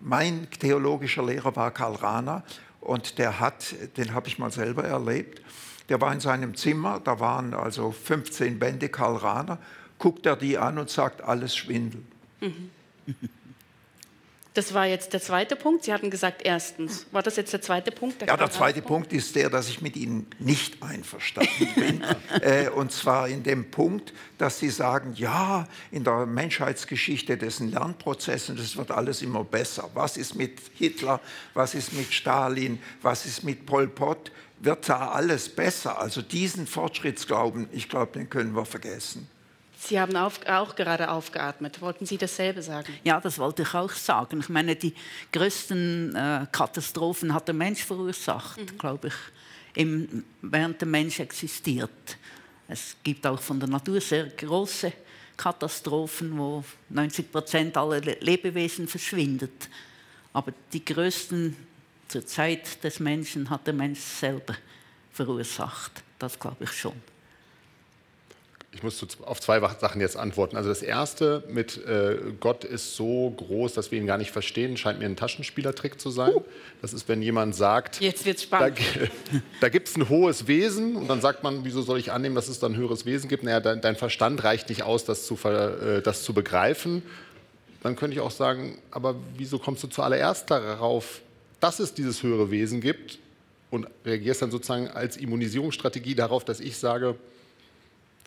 Mein 0.00 0.48
theologischer 0.50 1.24
Lehrer 1.24 1.54
war 1.56 1.70
Karl 1.70 1.94
Rahner 1.94 2.42
und 2.80 3.18
der 3.18 3.38
hat, 3.40 3.74
den 3.96 4.14
habe 4.14 4.28
ich 4.28 4.38
mal 4.38 4.50
selber 4.50 4.84
erlebt, 4.84 5.42
der 5.88 6.00
war 6.00 6.12
in 6.12 6.20
seinem 6.20 6.54
Zimmer, 6.54 7.00
da 7.02 7.20
waren 7.20 7.52
also 7.52 7.90
15 7.92 8.58
Bände 8.58 8.88
Karl 8.88 9.16
Rahner 9.16 9.58
guckt 10.00 10.26
er 10.26 10.34
die 10.34 10.58
an 10.58 10.78
und 10.78 10.90
sagt, 10.90 11.22
alles 11.22 11.54
Schwindel. 11.54 12.02
Mhm. 12.40 12.70
Das 14.54 14.74
war 14.74 14.84
jetzt 14.84 15.12
der 15.12 15.22
zweite 15.22 15.54
Punkt. 15.54 15.84
Sie 15.84 15.92
hatten 15.92 16.10
gesagt, 16.10 16.42
erstens. 16.44 17.06
War 17.12 17.22
das 17.22 17.36
jetzt 17.36 17.52
der 17.52 17.62
zweite 17.62 17.92
Punkt? 17.92 18.20
Der 18.20 18.28
ja, 18.28 18.36
der 18.36 18.50
zweite 18.50 18.82
Punkt 18.82 19.12
ist 19.12 19.36
der, 19.36 19.48
dass 19.48 19.68
ich 19.68 19.80
mit 19.80 19.96
Ihnen 19.96 20.26
nicht 20.40 20.82
einverstanden 20.82 21.68
bin. 21.76 22.04
äh, 22.40 22.68
und 22.68 22.90
zwar 22.90 23.28
in 23.28 23.44
dem 23.44 23.70
Punkt, 23.70 24.12
dass 24.38 24.58
Sie 24.58 24.70
sagen, 24.70 25.12
ja, 25.14 25.68
in 25.92 26.02
der 26.02 26.26
Menschheitsgeschichte 26.26 27.36
dessen 27.36 27.70
Lernprozessen, 27.70 28.56
das 28.56 28.76
wird 28.76 28.90
alles 28.90 29.22
immer 29.22 29.44
besser. 29.44 29.88
Was 29.94 30.16
ist 30.16 30.34
mit 30.34 30.58
Hitler? 30.74 31.20
Was 31.54 31.74
ist 31.74 31.92
mit 31.92 32.12
Stalin? 32.12 32.80
Was 33.02 33.26
ist 33.26 33.44
mit 33.44 33.66
Pol 33.66 33.86
Pot? 33.86 34.32
Wird 34.58 34.88
da 34.88 35.10
alles 35.10 35.48
besser? 35.48 36.00
Also 36.00 36.22
diesen 36.22 36.66
Fortschrittsglauben, 36.66 37.68
ich 37.72 37.88
glaube, 37.88 38.18
den 38.18 38.28
können 38.28 38.56
wir 38.56 38.64
vergessen. 38.64 39.28
Sie 39.82 39.98
haben 39.98 40.14
auf, 40.14 40.46
auch 40.46 40.76
gerade 40.76 41.10
aufgeatmet. 41.10 41.80
Wollten 41.80 42.04
Sie 42.04 42.18
dasselbe 42.18 42.62
sagen? 42.62 42.92
Ja, 43.02 43.18
das 43.18 43.38
wollte 43.38 43.62
ich 43.62 43.74
auch 43.74 43.90
sagen. 43.90 44.40
Ich 44.40 44.50
meine, 44.50 44.76
die 44.76 44.94
größten 45.32 46.14
äh, 46.14 46.46
Katastrophen 46.52 47.32
hat 47.32 47.48
der 47.48 47.54
Mensch 47.54 47.82
verursacht, 47.82 48.58
mhm. 48.58 48.78
glaube 48.78 49.08
ich, 49.08 49.14
im, 49.74 50.24
während 50.42 50.82
der 50.82 50.88
Mensch 50.88 51.18
existiert. 51.18 52.18
Es 52.68 52.94
gibt 53.02 53.26
auch 53.26 53.40
von 53.40 53.58
der 53.58 53.70
Natur 53.70 54.02
sehr 54.02 54.26
große 54.26 54.92
Katastrophen, 55.36 56.36
wo 56.36 56.62
90 56.90 57.32
Prozent 57.32 57.76
aller 57.78 58.00
Lebewesen 58.00 58.86
verschwindet. 58.86 59.70
Aber 60.34 60.52
die 60.74 60.84
größten 60.84 61.56
zur 62.06 62.26
Zeit 62.26 62.84
des 62.84 63.00
Menschen 63.00 63.48
hat 63.48 63.66
der 63.66 63.74
Mensch 63.74 64.00
selber 64.00 64.56
verursacht. 65.10 66.02
Das 66.18 66.38
glaube 66.38 66.64
ich 66.64 66.72
schon. 66.72 67.09
Ich 68.72 68.84
muss 68.84 69.04
auf 69.22 69.40
zwei 69.40 69.58
Sachen 69.80 70.00
jetzt 70.00 70.16
antworten. 70.16 70.56
Also 70.56 70.68
das 70.68 70.82
erste 70.82 71.42
mit 71.48 71.84
äh, 71.86 72.18
Gott 72.38 72.62
ist 72.62 72.94
so 72.94 73.34
groß, 73.36 73.74
dass 73.74 73.90
wir 73.90 73.98
ihn 73.98 74.06
gar 74.06 74.16
nicht 74.16 74.30
verstehen, 74.30 74.76
scheint 74.76 75.00
mir 75.00 75.06
ein 75.06 75.16
Taschenspielertrick 75.16 76.00
zu 76.00 76.10
sein. 76.10 76.32
Das 76.80 76.92
ist, 76.92 77.08
wenn 77.08 77.20
jemand 77.20 77.56
sagt, 77.56 78.00
jetzt 78.00 78.24
wird's 78.24 78.44
spannend. 78.44 78.78
Da, 78.78 79.38
da 79.62 79.68
gibt 79.70 79.88
es 79.88 79.96
ein 79.96 80.08
hohes 80.08 80.46
Wesen 80.46 80.94
und 80.94 81.08
dann 81.08 81.20
sagt 81.20 81.42
man, 81.42 81.64
wieso 81.64 81.82
soll 81.82 81.98
ich 81.98 82.12
annehmen, 82.12 82.36
dass 82.36 82.48
es 82.48 82.60
da 82.60 82.68
ein 82.68 82.76
höheres 82.76 83.06
Wesen 83.06 83.28
gibt? 83.28 83.42
Naja, 83.42 83.58
dein, 83.58 83.80
dein 83.80 83.96
Verstand 83.96 84.44
reicht 84.44 84.68
nicht 84.68 84.84
aus, 84.84 85.04
das 85.04 85.26
zu, 85.26 85.36
äh, 85.48 86.00
das 86.00 86.22
zu 86.22 86.32
begreifen. 86.32 87.02
Dann 87.82 87.96
könnte 87.96 88.14
ich 88.14 88.20
auch 88.20 88.30
sagen, 88.30 88.78
aber 88.92 89.16
wieso 89.36 89.58
kommst 89.58 89.82
du 89.82 89.88
zuallererst 89.88 90.48
darauf, 90.48 91.22
dass 91.58 91.80
es 91.80 91.92
dieses 91.92 92.22
höhere 92.22 92.52
Wesen 92.52 92.80
gibt 92.80 93.18
und 93.70 93.88
reagierst 94.04 94.42
dann 94.42 94.52
sozusagen 94.52 94.88
als 94.88 95.16
Immunisierungsstrategie 95.16 96.14
darauf, 96.14 96.44
dass 96.44 96.60
ich 96.60 96.76
sage, 96.76 97.16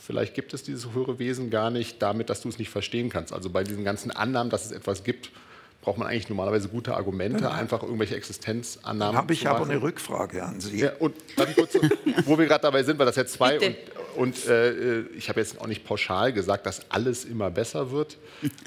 Vielleicht 0.05 0.33
gibt 0.33 0.53
es 0.53 0.63
dieses 0.63 0.93
höhere 0.93 1.17
Wesen 1.17 1.49
gar 1.49 1.69
nicht 1.69 2.01
damit, 2.01 2.29
dass 2.29 2.41
du 2.41 2.49
es 2.49 2.59
nicht 2.59 2.69
verstehen 2.69 3.09
kannst. 3.09 3.31
Also 3.31 3.49
bei 3.49 3.63
diesen 3.63 3.85
ganzen 3.85 4.11
Annahmen, 4.11 4.49
dass 4.49 4.65
es 4.65 4.71
etwas 4.73 5.05
gibt, 5.05 5.31
braucht 5.81 5.97
man 5.97 6.09
eigentlich 6.09 6.27
normalerweise 6.27 6.67
gute 6.67 6.93
Argumente, 6.93 7.45
ja. 7.45 7.51
einfach 7.51 7.83
irgendwelche 7.83 8.17
Existenzannahmen. 8.17 9.15
Habe 9.15 9.31
ich 9.31 9.47
aber 9.47 9.63
eine 9.63 9.81
Rückfrage 9.81 10.43
an 10.43 10.59
Sie. 10.59 10.79
Ja, 10.79 10.91
und 10.99 11.15
dann 11.37 11.55
kurz, 11.55 11.77
wo 12.25 12.37
wir 12.37 12.47
gerade 12.47 12.63
dabei 12.63 12.83
sind, 12.83 12.99
weil 12.99 13.05
das 13.05 13.15
jetzt 13.15 13.31
zwei 13.31 13.57
Bitte. 13.57 13.77
und, 14.17 14.35
und 14.35 14.47
äh, 14.47 15.01
ich 15.15 15.29
habe 15.29 15.39
jetzt 15.39 15.61
auch 15.61 15.67
nicht 15.67 15.85
pauschal 15.85 16.33
gesagt, 16.33 16.65
dass 16.65 16.91
alles 16.91 17.23
immer 17.23 17.49
besser 17.49 17.91
wird, 17.91 18.17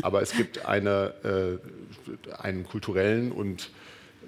aber 0.00 0.23
es 0.23 0.33
gibt 0.33 0.64
eine, 0.64 1.61
äh, 2.33 2.33
einen 2.43 2.64
kulturellen 2.64 3.31
und 3.31 3.69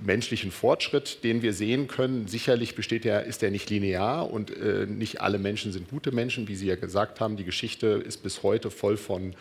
menschlichen 0.01 0.51
Fortschritt, 0.51 1.25
den 1.25 1.43
wir 1.43 1.53
sehen 1.53 1.89
können. 1.89 2.29
Sicherlich 2.29 2.75
besteht 2.75 3.05
der, 3.05 3.25
ist 3.25 3.43
der 3.43 3.51
nicht 3.51 3.71
linear 3.71 4.31
und 4.31 4.57
äh, 4.57 4.87
nicht 4.87 5.21
alle 5.21 5.39
Menschen 5.39 5.73
sind 5.73 5.91
gute 5.91 6.13
Menschen, 6.13 6.49
wie 6.49 6.57
Sie 6.57 6.67
ja 6.67 6.77
gesagt 6.77 7.21
haben. 7.21 7.37
Die 7.37 7.45
Geschichte 7.45 7.87
ist 7.87 8.23
bis 8.23 8.43
heute 8.43 8.71
voll 8.71 8.97
von 8.97 9.35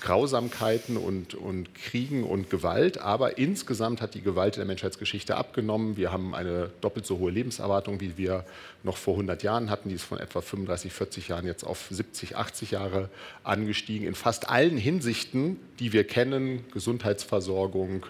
Grausamkeiten 0.00 0.96
und, 0.96 1.34
und 1.34 1.74
Kriegen 1.74 2.22
und 2.22 2.50
Gewalt, 2.50 2.98
aber 2.98 3.38
insgesamt 3.38 4.00
hat 4.00 4.14
die 4.14 4.20
Gewalt 4.20 4.56
in 4.56 4.60
der 4.60 4.66
Menschheitsgeschichte 4.66 5.36
abgenommen. 5.36 5.96
Wir 5.96 6.12
haben 6.12 6.34
eine 6.34 6.70
doppelt 6.80 7.06
so 7.06 7.18
hohe 7.18 7.30
Lebenserwartung, 7.30 8.00
wie 8.00 8.16
wir 8.16 8.44
noch 8.84 8.96
vor 8.96 9.14
100 9.14 9.42
Jahren 9.42 9.70
hatten. 9.70 9.88
Die 9.88 9.96
ist 9.96 10.04
von 10.04 10.18
etwa 10.18 10.40
35, 10.40 10.92
40 10.92 11.28
Jahren 11.28 11.46
jetzt 11.46 11.64
auf 11.64 11.88
70, 11.90 12.36
80 12.36 12.72
Jahre 12.72 13.08
angestiegen. 13.42 14.06
In 14.06 14.14
fast 14.14 14.48
allen 14.48 14.76
Hinsichten, 14.76 15.58
die 15.80 15.92
wir 15.92 16.04
kennen, 16.04 16.64
Gesundheitsversorgung, 16.72 18.06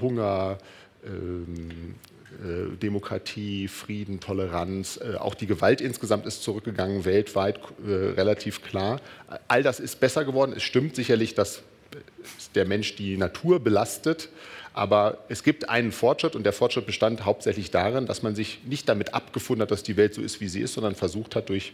Hunger, 0.00 0.58
ähm, 1.04 1.94
äh, 2.42 2.76
Demokratie, 2.76 3.68
Frieden, 3.68 4.20
Toleranz, 4.20 4.98
äh, 5.02 5.16
auch 5.16 5.34
die 5.34 5.46
Gewalt 5.46 5.80
insgesamt 5.80 6.26
ist 6.26 6.42
zurückgegangen, 6.42 7.04
weltweit 7.04 7.58
relativ 7.84 8.62
klar. 8.62 9.00
All 9.48 9.62
das 9.62 9.80
ist 9.80 10.00
besser 10.00 10.24
geworden. 10.24 10.54
Es 10.56 10.62
stimmt 10.62 10.94
sicherlich, 10.94 11.34
dass 11.34 11.62
der 12.54 12.66
Mensch 12.66 12.96
die 12.96 13.16
Natur 13.16 13.60
belastet, 13.60 14.28
aber 14.72 15.18
es 15.28 15.42
gibt 15.42 15.68
einen 15.68 15.90
Fortschritt 15.90 16.36
und 16.36 16.44
der 16.44 16.52
Fortschritt 16.52 16.86
bestand 16.86 17.24
hauptsächlich 17.24 17.70
darin, 17.70 18.06
dass 18.06 18.22
man 18.22 18.34
sich 18.34 18.60
nicht 18.64 18.88
damit 18.88 19.12
abgefunden 19.12 19.62
hat, 19.62 19.70
dass 19.70 19.82
die 19.82 19.96
Welt 19.96 20.14
so 20.14 20.22
ist, 20.22 20.40
wie 20.40 20.48
sie 20.48 20.60
ist, 20.60 20.74
sondern 20.74 20.94
versucht 20.94 21.34
hat, 21.34 21.48
durch 21.48 21.72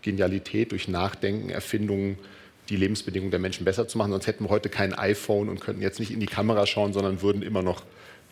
Genialität, 0.00 0.72
durch 0.72 0.88
Nachdenken, 0.88 1.50
Erfindungen 1.50 2.18
die 2.68 2.76
Lebensbedingungen 2.76 3.30
der 3.30 3.40
Menschen 3.40 3.64
besser 3.64 3.88
zu 3.88 3.98
machen. 3.98 4.10
Sonst 4.12 4.26
hätten 4.26 4.44
wir 4.44 4.50
heute 4.50 4.68
kein 4.68 4.94
iPhone 4.94 5.48
und 5.48 5.60
könnten 5.60 5.82
jetzt 5.82 6.00
nicht 6.00 6.10
in 6.10 6.20
die 6.20 6.26
Kamera 6.26 6.66
schauen, 6.66 6.92
sondern 6.92 7.22
würden 7.22 7.42
immer 7.42 7.62
noch 7.62 7.82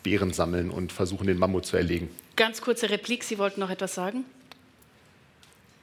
Beeren 0.03 0.31
sammeln 0.31 0.69
und 0.69 0.91
versuchen, 0.91 1.27
den 1.27 1.37
Mammut 1.37 1.65
zu 1.65 1.75
erlegen. 1.75 2.09
Ganz 2.35 2.61
kurze 2.61 2.89
Replik, 2.89 3.23
Sie 3.23 3.37
wollten 3.37 3.59
noch 3.59 3.69
etwas 3.69 3.95
sagen? 3.95 4.25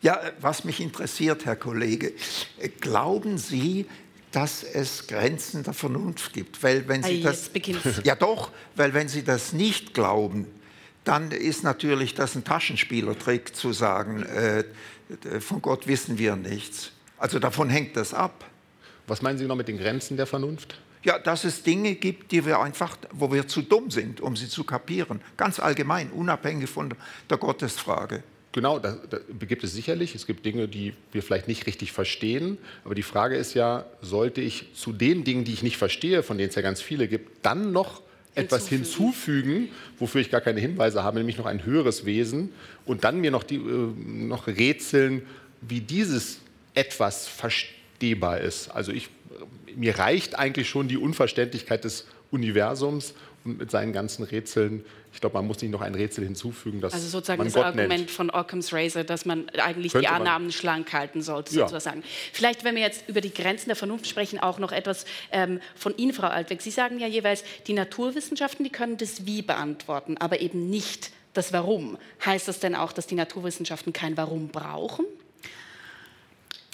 Ja, 0.03 0.21
was 0.41 0.65
mich 0.65 0.81
interessiert, 0.81 1.47
Herr 1.47 1.57
Kollege, 1.57 2.13
glauben 2.81 3.39
Sie, 3.39 3.87
dass 4.33 4.63
es 4.63 5.07
Grenzen 5.07 5.63
der 5.63 5.73
Vernunft 5.73 6.33
gibt? 6.33 6.63
Weil 6.63 6.87
wenn 6.89 7.03
Sie 7.03 7.21
Ei, 7.21 7.23
das, 7.23 7.51
ja 8.05 8.15
doch, 8.15 8.51
weil 8.77 8.95
wenn 8.95 9.09
Sie 9.09 9.25
das 9.25 9.53
nicht 9.53 9.95
glauben, 9.95 10.47
dann 11.05 11.31
ist 11.31 11.65
natürlich 11.65 12.15
das 12.15 12.35
ein 12.35 12.45
Taschenspielertrick 12.45 13.55
zu 13.55 13.73
sagen, 13.73 14.23
äh, 14.23 14.65
von 15.41 15.61
Gott 15.61 15.87
wissen 15.87 16.19
wir 16.19 16.37
nichts. 16.37 16.93
Also 17.19 17.39
davon 17.39 17.71
hängt 17.71 17.97
das 17.97 18.15
ab. 18.15 18.45
Was 19.07 19.23
meinen 19.23 19.39
Sie 19.39 19.47
noch 19.47 19.57
mit 19.57 19.69
den 19.69 19.79
Grenzen 19.79 20.17
der 20.17 20.27
Vernunft? 20.27 20.79
Ja, 21.03 21.19
dass 21.19 21.45
es 21.45 21.63
Dinge 21.63 21.95
gibt, 21.95 22.33
die 22.33 22.47
wir 22.47 22.61
einfach, 22.61 22.97
wo 23.13 23.31
wir 23.31 23.47
zu 23.47 23.61
dumm 23.61 23.91
sind, 23.91 24.23
um 24.23 24.37
sie 24.37 24.49
zu 24.49 24.65
kapieren. 24.65 25.21
Ganz 25.37 25.61
allgemein, 25.61 26.11
unabhängig 26.11 26.71
von 26.71 26.95
der 27.29 27.37
Gottesfrage. 27.37 28.23
Genau, 28.53 28.79
da, 28.79 28.97
da 29.11 29.19
gibt 29.47 29.65
es 29.65 29.75
sicherlich. 29.75 30.15
Es 30.15 30.27
gibt 30.27 30.47
Dinge, 30.47 30.67
die 30.67 30.95
wir 31.13 31.23
vielleicht 31.23 31.49
nicht 31.49 31.67
richtig 31.67 31.93
verstehen. 31.93 32.57
Aber 32.85 32.95
die 32.95 33.03
Frage 33.03 33.37
ist 33.37 33.53
ja, 33.53 33.85
sollte 34.01 34.41
ich 34.41 34.73
zu 34.75 34.93
den 34.93 35.25
Dingen, 35.25 35.45
die 35.45 35.53
ich 35.53 35.63
nicht 35.63 35.77
verstehe, 35.77 36.23
von 36.23 36.39
denen 36.39 36.49
es 36.49 36.55
ja 36.55 36.63
ganz 36.63 36.81
viele 36.81 37.07
gibt, 37.07 37.45
dann 37.45 37.73
noch 37.73 38.01
etwas 38.35 38.69
hinzufügen, 38.69 39.69
wofür 39.99 40.21
ich 40.21 40.31
gar 40.31 40.41
keine 40.41 40.61
Hinweise 40.61 41.03
habe, 41.03 41.19
nämlich 41.19 41.37
noch 41.37 41.47
ein 41.47 41.65
höheres 41.65 42.05
Wesen 42.05 42.53
und 42.87 43.05
dann 43.05 43.21
mir 43.21 43.31
noch, 43.31 43.43
die, 43.43 43.57
äh, 43.57 43.59
noch 43.59 44.47
rätseln, 44.47 45.23
wie 45.61 45.81
dieses 45.81 46.41
etwas 46.75 47.27
verstehbar 47.29 48.41
ist. 48.41 48.69
Also 48.71 48.93
ich, 48.93 49.09
mir 49.75 49.99
reicht 49.99 50.39
eigentlich 50.39 50.69
schon 50.69 50.89
die 50.89 50.97
Unverständlichkeit 50.99 51.85
des 51.85 52.07
Universums 52.31 53.15
und 53.45 53.59
mit 53.59 53.71
seinen 53.71 53.93
ganzen 53.93 54.25
Rätseln. 54.25 54.85
Ich 55.13 55.21
glaube, 55.21 55.35
man 55.35 55.47
muss 55.47 55.63
nicht 55.63 55.71
noch 55.71 55.83
ein 55.83 55.95
Rätsel 55.95 56.25
hinzufügen, 56.25 56.81
dass 56.81 56.93
Also 56.93 57.07
sozusagen 57.07 57.39
man 57.39 57.47
das 57.47 57.55
Gott 57.55 57.67
Argument 57.67 57.89
nennt. 57.89 58.11
von 58.11 58.31
Occam's 58.31 58.73
Razor, 58.73 59.05
dass 59.05 59.25
man 59.27 59.49
eigentlich 59.51 59.93
Könnte 59.93 60.09
die. 60.09 60.13
Annahmen 60.13 60.51
schlank 60.51 60.93
halten 60.93 61.23
sollte, 61.23 61.55
Ja. 61.55 61.69
sozusagen. 61.69 62.03
Vielleicht, 62.33 62.65
wenn 62.65 62.75
wir 62.75 62.83
jetzt 62.83 63.09
über 63.09 63.21
die 63.21 63.33
Grenzen 63.33 63.69
der 63.69 63.77
Vernunft 63.77 64.09
sprechen, 64.09 64.41
auch 64.41 64.59
noch 64.59 64.73
etwas 64.73 65.05
ähm, 65.31 65.61
von 65.77 65.97
Ihnen, 65.97 66.13
Frau 66.13 66.27
Altweg. 66.27 66.63
Sie 66.63 66.71
sagen 66.73 66.99
ja 66.99 67.07
jeweils, 67.07 67.45
die 67.69 67.75
Naturwissenschaften, 67.75 68.65
die 68.65 68.71
können 68.73 68.97
das 68.97 69.25
Wie 69.27 69.43
beantworten, 69.43 70.17
aber 70.19 70.41
eben 70.41 70.69
nicht 70.69 71.13
das 71.33 71.53
Warum. 71.53 71.97
Heißt 72.25 72.49
das 72.49 72.59
denn 72.59 72.75
auch, 72.75 72.93
dass 72.93 73.07
die 73.07 73.15
Naturwissenschaften 73.15 73.93
kein 73.93 74.17
Warum 74.17 74.49
brauchen? 74.49 75.05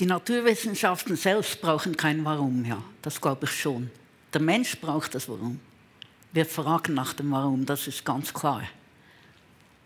Die 0.01 0.07
Naturwissenschaften 0.07 1.15
selbst 1.15 1.61
brauchen 1.61 1.95
kein 1.95 2.25
Warum, 2.25 2.65
ja, 2.65 2.83
das 3.03 3.21
glaube 3.21 3.45
ich 3.45 3.51
schon. 3.51 3.91
Der 4.33 4.41
Mensch 4.41 4.81
braucht 4.81 5.15
das 5.15 5.29
Warum. 5.29 5.61
Wir 6.33 6.47
fragen 6.47 6.95
nach 6.95 7.13
dem 7.13 7.31
Warum, 7.33 7.67
das 7.67 7.87
ist 7.87 8.03
ganz 8.03 8.33
klar. 8.33 8.63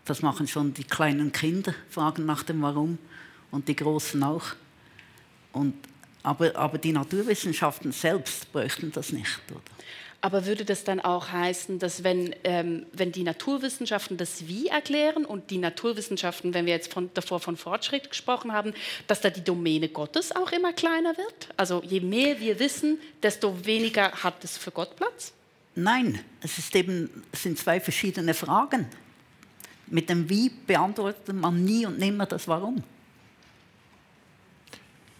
Das 0.05 0.21
machen 0.21 0.47
schon 0.47 0.73
die 0.73 0.85
kleinen 0.85 1.33
Kinder, 1.33 1.75
fragen 1.89 2.25
nach 2.25 2.43
dem 2.43 2.61
Warum 2.61 2.97
und 3.51 3.67
die 3.67 3.75
Großen 3.75 4.23
auch. 4.23 4.45
Und, 5.51 5.73
aber, 6.23 6.55
aber 6.55 6.77
die 6.77 6.93
Naturwissenschaften 6.93 7.91
selbst 7.91 8.53
bräuchten 8.53 8.93
das 8.93 9.11
nicht. 9.11 9.41
Oder? 9.51 9.59
Aber 10.21 10.45
würde 10.45 10.65
das 10.65 10.83
dann 10.83 10.99
auch 10.99 11.31
heißen, 11.31 11.77
dass 11.77 12.03
wenn, 12.03 12.35
ähm, 12.43 12.85
wenn 12.93 13.11
die 13.11 13.23
Naturwissenschaften 13.23 14.17
das 14.17 14.47
Wie 14.47 14.67
erklären 14.67 15.23
und 15.25 15.51
die 15.51 15.57
Naturwissenschaften, 15.57 16.53
wenn 16.53 16.65
wir 16.65 16.73
jetzt 16.73 16.91
von, 16.91 17.11
davor 17.13 17.39
von 17.39 17.57
Fortschritt 17.57 18.09
gesprochen 18.09 18.51
haben, 18.51 18.73
dass 19.07 19.21
da 19.21 19.29
die 19.29 19.43
Domäne 19.43 19.89
Gottes 19.89 20.35
auch 20.35 20.51
immer 20.51 20.73
kleiner 20.73 21.15
wird? 21.17 21.49
Also 21.57 21.83
je 21.85 21.99
mehr 21.99 22.39
wir 22.39 22.59
wissen, 22.59 22.99
desto 23.21 23.65
weniger 23.65 24.11
hat 24.11 24.43
es 24.43 24.57
für 24.57 24.71
Gott 24.71 24.95
Platz? 24.95 25.33
Nein, 25.75 26.19
es, 26.41 26.57
ist 26.57 26.75
eben, 26.75 27.23
es 27.31 27.43
sind 27.43 27.59
zwei 27.59 27.79
verschiedene 27.79 28.33
Fragen. 28.33 28.87
Mit 29.87 30.09
dem 30.09 30.29
Wie 30.29 30.49
beantwortet 30.49 31.35
man 31.35 31.63
nie 31.63 31.85
und 31.85 31.99
nimmer 31.99 32.25
das 32.25 32.47
Warum. 32.47 32.83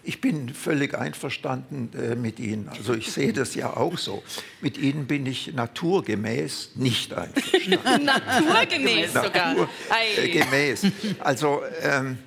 Ich 0.07 0.21
bin 0.21 0.53
völlig 0.53 0.93
einverstanden 0.93 1.89
äh, 1.97 2.15
mit 2.15 2.39
Ihnen. 2.39 2.69
Also 2.69 2.93
ich 2.93 3.11
sehe 3.11 3.33
das 3.33 3.55
ja 3.55 3.75
auch 3.75 3.97
so. 3.97 4.23
Mit 4.61 4.77
Ihnen 4.77 5.07
bin 5.07 5.25
ich 5.25 5.53
naturgemäß 5.53 6.71
nicht 6.75 7.11
einverstanden. 7.13 8.05
naturgemäß 8.05 9.13
sogar. 9.13 9.55
Naturgemäß. 9.89 10.87
Also 11.19 11.61
ähm, 11.81 12.19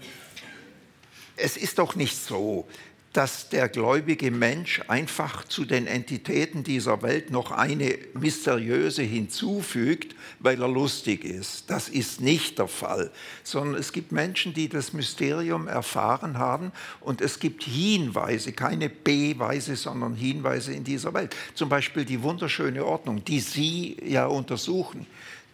es 1.36 1.56
ist 1.56 1.78
doch 1.78 1.94
nicht 1.94 2.16
so, 2.16 2.68
dass 3.12 3.48
der 3.48 3.68
gläubige 3.68 4.30
Mensch 4.30 4.82
einfach 4.86 5.44
zu 5.44 5.64
den 5.64 5.86
Entitäten 5.86 6.62
dieser 6.62 7.02
Welt 7.02 7.30
noch 7.30 7.50
eine 7.50 7.98
mysteriöse 8.14 9.02
hinzufügt, 9.02 10.14
weil 10.40 10.60
er 10.60 10.68
lustig 10.68 11.24
ist. 11.24 11.70
Das 11.70 11.88
ist 11.88 12.20
nicht 12.20 12.58
der 12.58 12.68
Fall, 12.68 13.10
sondern 13.42 13.80
es 13.80 13.92
gibt 13.92 14.12
Menschen, 14.12 14.52
die 14.52 14.68
das 14.68 14.92
Mysterium 14.92 15.68
erfahren 15.68 16.38
haben 16.38 16.70
und 17.00 17.20
es 17.20 17.38
gibt 17.38 17.64
Hinweise, 17.64 18.52
keine 18.52 18.90
Beweise, 18.90 19.76
sondern 19.76 20.14
Hinweise 20.14 20.72
in 20.72 20.84
dieser 20.84 21.14
Welt. 21.14 21.34
Zum 21.54 21.68
Beispiel 21.68 22.04
die 22.04 22.22
wunderschöne 22.22 22.84
Ordnung, 22.84 23.24
die 23.24 23.40
Sie 23.40 23.96
ja 24.04 24.26
untersuchen 24.26 25.06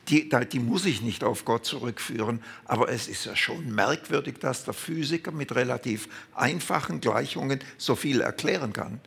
die, 0.08 0.28
die 0.52 0.58
muss 0.58 0.84
ich 0.84 1.02
nicht 1.02 1.24
auf 1.24 1.44
Gott 1.44 1.64
zurückführen, 1.64 2.42
aber 2.64 2.88
es 2.88 3.08
ist 3.08 3.24
ja 3.24 3.36
schon 3.36 3.74
merkwürdig, 3.74 4.36
dass 4.40 4.64
der 4.64 4.74
Physiker 4.74 5.32
mit 5.32 5.54
relativ 5.54 6.08
einfachen 6.34 7.00
Gleichungen 7.00 7.60
so 7.78 7.96
viel 7.96 8.20
erklären 8.20 8.72
kann. 8.72 9.00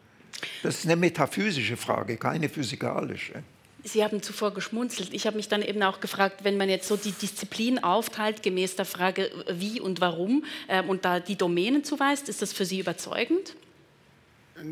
Das 0.63 0.80
ist 0.80 0.86
eine 0.86 0.96
metaphysische 0.96 1.77
Frage, 1.77 2.18
keine 2.18 2.50
physikalische. 2.50 3.44
Sie 3.84 4.04
haben 4.04 4.22
zuvor 4.22 4.54
geschmunzelt. 4.54 5.13
Ich 5.13 5.25
habe 5.27 5.38
mich 5.38 5.48
dann 5.48 5.62
eben 5.62 5.82
auch 5.84 6.00
gefragt, 6.00 6.44
wenn 6.44 6.58
man 6.58 6.70
jetzt 6.70 6.88
so 6.88 6.98
die 6.98 7.12
Disziplin 7.12 7.84
aufteilt, 7.84 8.44
gemäß 8.44 8.75
der 8.75 8.86
Frage 8.86 9.32
wie 9.50 9.80
und 9.80 10.01
warum, 10.01 10.44
äh, 10.68 10.84
und 10.84 11.06
da 11.06 11.20
die 11.20 11.38
Domänen 11.38 11.84
zuweist, 11.84 12.27
ist 12.27 12.42
das 12.42 12.54
für 12.54 12.66
Sie 12.66 12.80
überzeugend? 12.80 13.56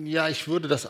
Ja, 0.04 0.30
ich 0.30 0.48
würde 0.48 0.68
das, 0.68 0.86
äh, 0.86 0.89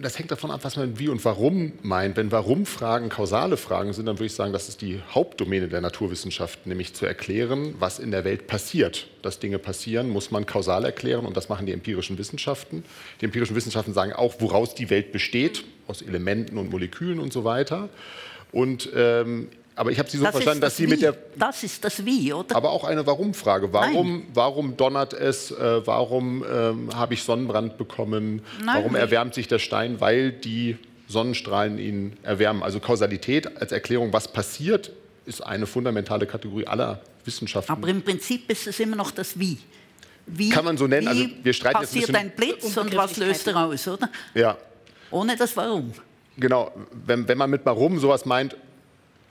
das 0.00 0.18
hängt 0.18 0.30
davon 0.30 0.52
ab, 0.52 0.60
was 0.62 0.76
man 0.76 0.98
wie 1.00 1.08
und 1.08 1.24
warum 1.24 1.72
meint. 1.82 2.16
Wenn 2.16 2.30
Warum-Fragen 2.30 3.08
kausale 3.08 3.56
Fragen 3.56 3.92
sind, 3.92 4.06
dann 4.06 4.16
würde 4.16 4.26
ich 4.26 4.34
sagen, 4.34 4.52
das 4.52 4.68
ist 4.68 4.82
die 4.82 5.00
Hauptdomäne 5.10 5.66
der 5.66 5.80
Naturwissenschaft, 5.80 6.64
nämlich 6.66 6.94
zu 6.94 7.06
erklären, 7.06 7.74
was 7.80 7.98
in 7.98 8.12
der 8.12 8.24
Welt 8.24 8.46
passiert. 8.46 9.08
Dass 9.22 9.40
Dinge 9.40 9.58
passieren, 9.58 10.08
muss 10.08 10.30
man 10.30 10.46
kausal 10.46 10.84
erklären 10.84 11.26
und 11.26 11.36
das 11.36 11.48
machen 11.48 11.66
die 11.66 11.72
empirischen 11.72 12.18
Wissenschaften. 12.18 12.84
Die 13.20 13.24
empirischen 13.24 13.56
Wissenschaften 13.56 13.92
sagen 13.92 14.12
auch, 14.12 14.36
woraus 14.38 14.76
die 14.76 14.90
Welt 14.90 15.10
besteht, 15.10 15.64
aus 15.88 16.02
Elementen 16.02 16.56
und 16.56 16.70
Molekülen 16.70 17.18
und 17.18 17.32
so 17.32 17.42
weiter. 17.42 17.88
Und 18.52 18.88
ähm, 18.94 19.48
aber 19.76 19.92
ich 19.92 19.98
habe 19.98 20.08
Sie 20.08 20.16
so 20.16 20.24
das 20.24 20.32
verstanden, 20.32 20.62
dass 20.62 20.72
das 20.72 20.76
Sie 20.78 20.86
mit 20.86 21.02
der. 21.02 21.14
Das 21.36 21.62
ist 21.62 21.84
das 21.84 22.04
Wie, 22.04 22.32
oder? 22.32 22.56
Aber 22.56 22.70
auch 22.70 22.84
eine 22.84 23.06
Warum-Frage. 23.06 23.74
Warum, 23.74 24.24
warum 24.32 24.76
donnert 24.78 25.12
es? 25.12 25.50
Äh, 25.50 25.86
warum 25.86 26.42
ähm, 26.50 26.88
habe 26.94 27.12
ich 27.12 27.22
Sonnenbrand 27.22 27.76
bekommen? 27.76 28.40
Nein, 28.64 28.76
warum 28.78 28.94
erwärmt 28.94 29.34
sich 29.34 29.48
der 29.48 29.58
Stein? 29.58 30.00
Weil 30.00 30.32
die 30.32 30.78
Sonnenstrahlen 31.08 31.78
ihn 31.78 32.16
erwärmen. 32.22 32.62
Also 32.62 32.80
Kausalität 32.80 33.58
als 33.58 33.70
Erklärung, 33.70 34.14
was 34.14 34.32
passiert, 34.32 34.92
ist 35.26 35.44
eine 35.44 35.66
fundamentale 35.66 36.26
Kategorie 36.26 36.66
aller 36.66 37.02
Wissenschaften. 37.26 37.70
Aber 37.70 37.86
im 37.88 38.00
Prinzip 38.00 38.50
ist 38.50 38.66
es 38.66 38.80
immer 38.80 38.96
noch 38.96 39.10
das 39.10 39.38
Wie. 39.38 39.58
Wie 40.26 40.48
Kann 40.48 40.64
man 40.64 40.78
so 40.78 40.86
nennen. 40.86 41.06
Also 41.06 41.26
wir 41.42 41.52
streiten 41.52 41.80
passiert 41.80 42.08
ein, 42.10 42.16
ein 42.16 42.30
Blitz 42.30 42.76
und 42.76 42.96
was 42.96 43.18
löst 43.18 43.46
er 43.46 43.56
aus, 43.58 43.86
oder? 43.86 44.08
Ja. 44.34 44.56
Ohne 45.10 45.36
das 45.36 45.54
Warum. 45.54 45.92
Genau. 46.38 46.72
Wenn, 47.06 47.28
wenn 47.28 47.38
man 47.38 47.50
mit 47.50 47.60
Warum 47.64 47.98
sowas 47.98 48.24
meint, 48.24 48.56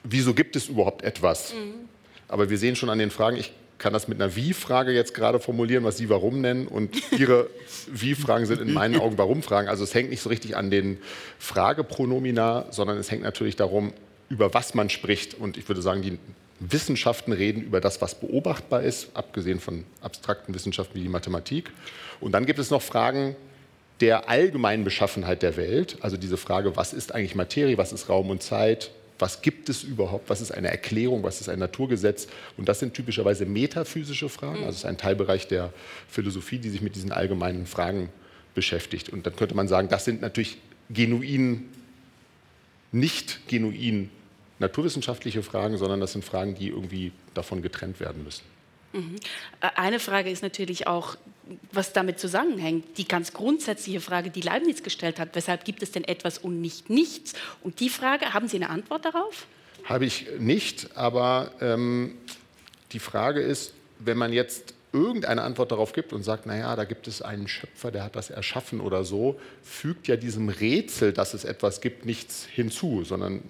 wieso 0.07 0.33
gibt 0.33 0.55
es 0.55 0.67
überhaupt 0.67 1.03
etwas? 1.03 1.53
Mhm. 1.53 1.89
Aber 2.27 2.49
wir 2.49 2.57
sehen 2.57 2.75
schon 2.75 2.89
an 2.89 2.99
den 2.99 3.11
Fragen, 3.11 3.37
ich 3.37 3.51
kann 3.77 3.93
das 3.93 4.07
mit 4.07 4.21
einer 4.21 4.35
Wie-Frage 4.35 4.91
jetzt 4.93 5.13
gerade 5.13 5.39
formulieren, 5.39 5.83
was 5.83 5.97
Sie 5.97 6.09
Warum 6.09 6.41
nennen. 6.41 6.67
Und 6.67 6.95
Ihre 7.17 7.49
Wie-Fragen 7.87 8.45
sind 8.45 8.61
in 8.61 8.73
meinen 8.73 8.99
Augen 8.99 9.17
Warum-Fragen. 9.17 9.67
Also 9.67 9.83
es 9.83 9.93
hängt 9.93 10.09
nicht 10.09 10.21
so 10.21 10.29
richtig 10.29 10.55
an 10.55 10.71
den 10.71 10.97
Fragepronomina, 11.39 12.67
sondern 12.71 12.97
es 12.97 13.11
hängt 13.11 13.23
natürlich 13.23 13.55
darum, 13.55 13.93
über 14.29 14.53
was 14.53 14.73
man 14.73 14.89
spricht. 14.89 15.33
Und 15.35 15.57
ich 15.57 15.67
würde 15.67 15.81
sagen, 15.81 16.01
die 16.01 16.17
Wissenschaften 16.59 17.33
reden 17.33 17.61
über 17.61 17.81
das, 17.81 18.01
was 18.01 18.15
beobachtbar 18.15 18.81
ist, 18.81 19.09
abgesehen 19.13 19.59
von 19.59 19.83
abstrakten 20.01 20.55
Wissenschaften 20.55 20.95
wie 20.95 21.03
die 21.03 21.09
Mathematik. 21.09 21.71
Und 22.21 22.31
dann 22.31 22.45
gibt 22.45 22.59
es 22.59 22.71
noch 22.71 22.81
Fragen 22.81 23.35
der 24.01 24.29
allgemeinen 24.29 24.83
Beschaffenheit 24.83 25.41
der 25.41 25.57
Welt. 25.57 25.97
Also 26.01 26.17
diese 26.17 26.37
Frage, 26.37 26.75
was 26.75 26.93
ist 26.93 27.13
eigentlich 27.13 27.35
Materie, 27.35 27.77
was 27.77 27.93
ist 27.93 28.09
Raum 28.09 28.29
und 28.29 28.41
Zeit, 28.41 28.91
was 29.19 29.41
gibt 29.41 29.69
es 29.69 29.83
überhaupt, 29.83 30.29
was 30.29 30.41
ist 30.41 30.51
eine 30.51 30.69
Erklärung, 30.69 31.23
was 31.23 31.41
ist 31.41 31.49
ein 31.49 31.59
Naturgesetz. 31.59 32.27
Und 32.57 32.67
das 32.67 32.79
sind 32.79 32.93
typischerweise 32.93 33.45
metaphysische 33.45 34.29
Fragen, 34.29 34.57
also 34.57 34.69
es 34.69 34.77
ist 34.77 34.85
ein 34.85 34.97
Teilbereich 34.97 35.47
der 35.47 35.73
Philosophie, 36.09 36.59
die 36.59 36.69
sich 36.69 36.81
mit 36.81 36.95
diesen 36.95 37.11
allgemeinen 37.11 37.65
Fragen 37.65 38.09
beschäftigt. 38.53 39.09
Und 39.09 39.25
dann 39.25 39.35
könnte 39.35 39.55
man 39.55 39.67
sagen, 39.67 39.89
das 39.89 40.05
sind 40.05 40.21
natürlich 40.21 40.57
genuin, 40.89 41.69
nicht 42.91 43.47
genuin 43.47 44.09
naturwissenschaftliche 44.59 45.43
Fragen, 45.43 45.77
sondern 45.77 45.99
das 45.99 46.13
sind 46.13 46.23
Fragen, 46.23 46.55
die 46.55 46.69
irgendwie 46.69 47.11
davon 47.33 47.61
getrennt 47.61 47.99
werden 47.99 48.23
müssen. 48.23 48.43
Mhm. 48.93 49.17
Eine 49.59 49.99
Frage 49.99 50.29
ist 50.29 50.41
natürlich 50.41 50.87
auch, 50.87 51.17
was 51.71 51.93
damit 51.93 52.19
zusammenhängt. 52.19 52.97
Die 52.97 53.07
ganz 53.07 53.33
grundsätzliche 53.33 54.01
Frage, 54.01 54.29
die 54.29 54.41
Leibniz 54.41 54.83
gestellt 54.83 55.19
hat, 55.19 55.29
weshalb 55.33 55.65
gibt 55.65 55.83
es 55.83 55.91
denn 55.91 56.03
etwas 56.03 56.37
und 56.37 56.61
nicht 56.61 56.89
nichts? 56.89 57.33
Und 57.63 57.79
die 57.79 57.89
Frage, 57.89 58.33
haben 58.33 58.47
Sie 58.47 58.57
eine 58.57 58.69
Antwort 58.69 59.05
darauf? 59.05 59.45
Habe 59.83 60.05
ich 60.05 60.27
nicht, 60.39 60.95
aber 60.95 61.51
ähm, 61.61 62.15
die 62.91 62.99
Frage 62.99 63.41
ist, 63.41 63.73
wenn 63.99 64.17
man 64.17 64.33
jetzt 64.33 64.73
irgendeine 64.95 65.41
Antwort 65.41 65.71
darauf 65.71 65.93
gibt 65.93 66.13
und 66.13 66.23
sagt, 66.23 66.45
naja, 66.45 66.75
da 66.75 66.85
gibt 66.85 67.07
es 67.07 67.21
einen 67.21 67.47
Schöpfer, 67.47 67.91
der 67.91 68.03
hat 68.03 68.15
das 68.15 68.29
erschaffen 68.29 68.79
oder 68.79 69.03
so, 69.03 69.39
fügt 69.61 70.07
ja 70.07 70.15
diesem 70.15 70.49
Rätsel, 70.49 71.11
dass 71.11 71.33
es 71.33 71.43
etwas 71.43 71.81
gibt, 71.81 72.05
nichts 72.05 72.45
hinzu, 72.45 73.03
sondern 73.03 73.43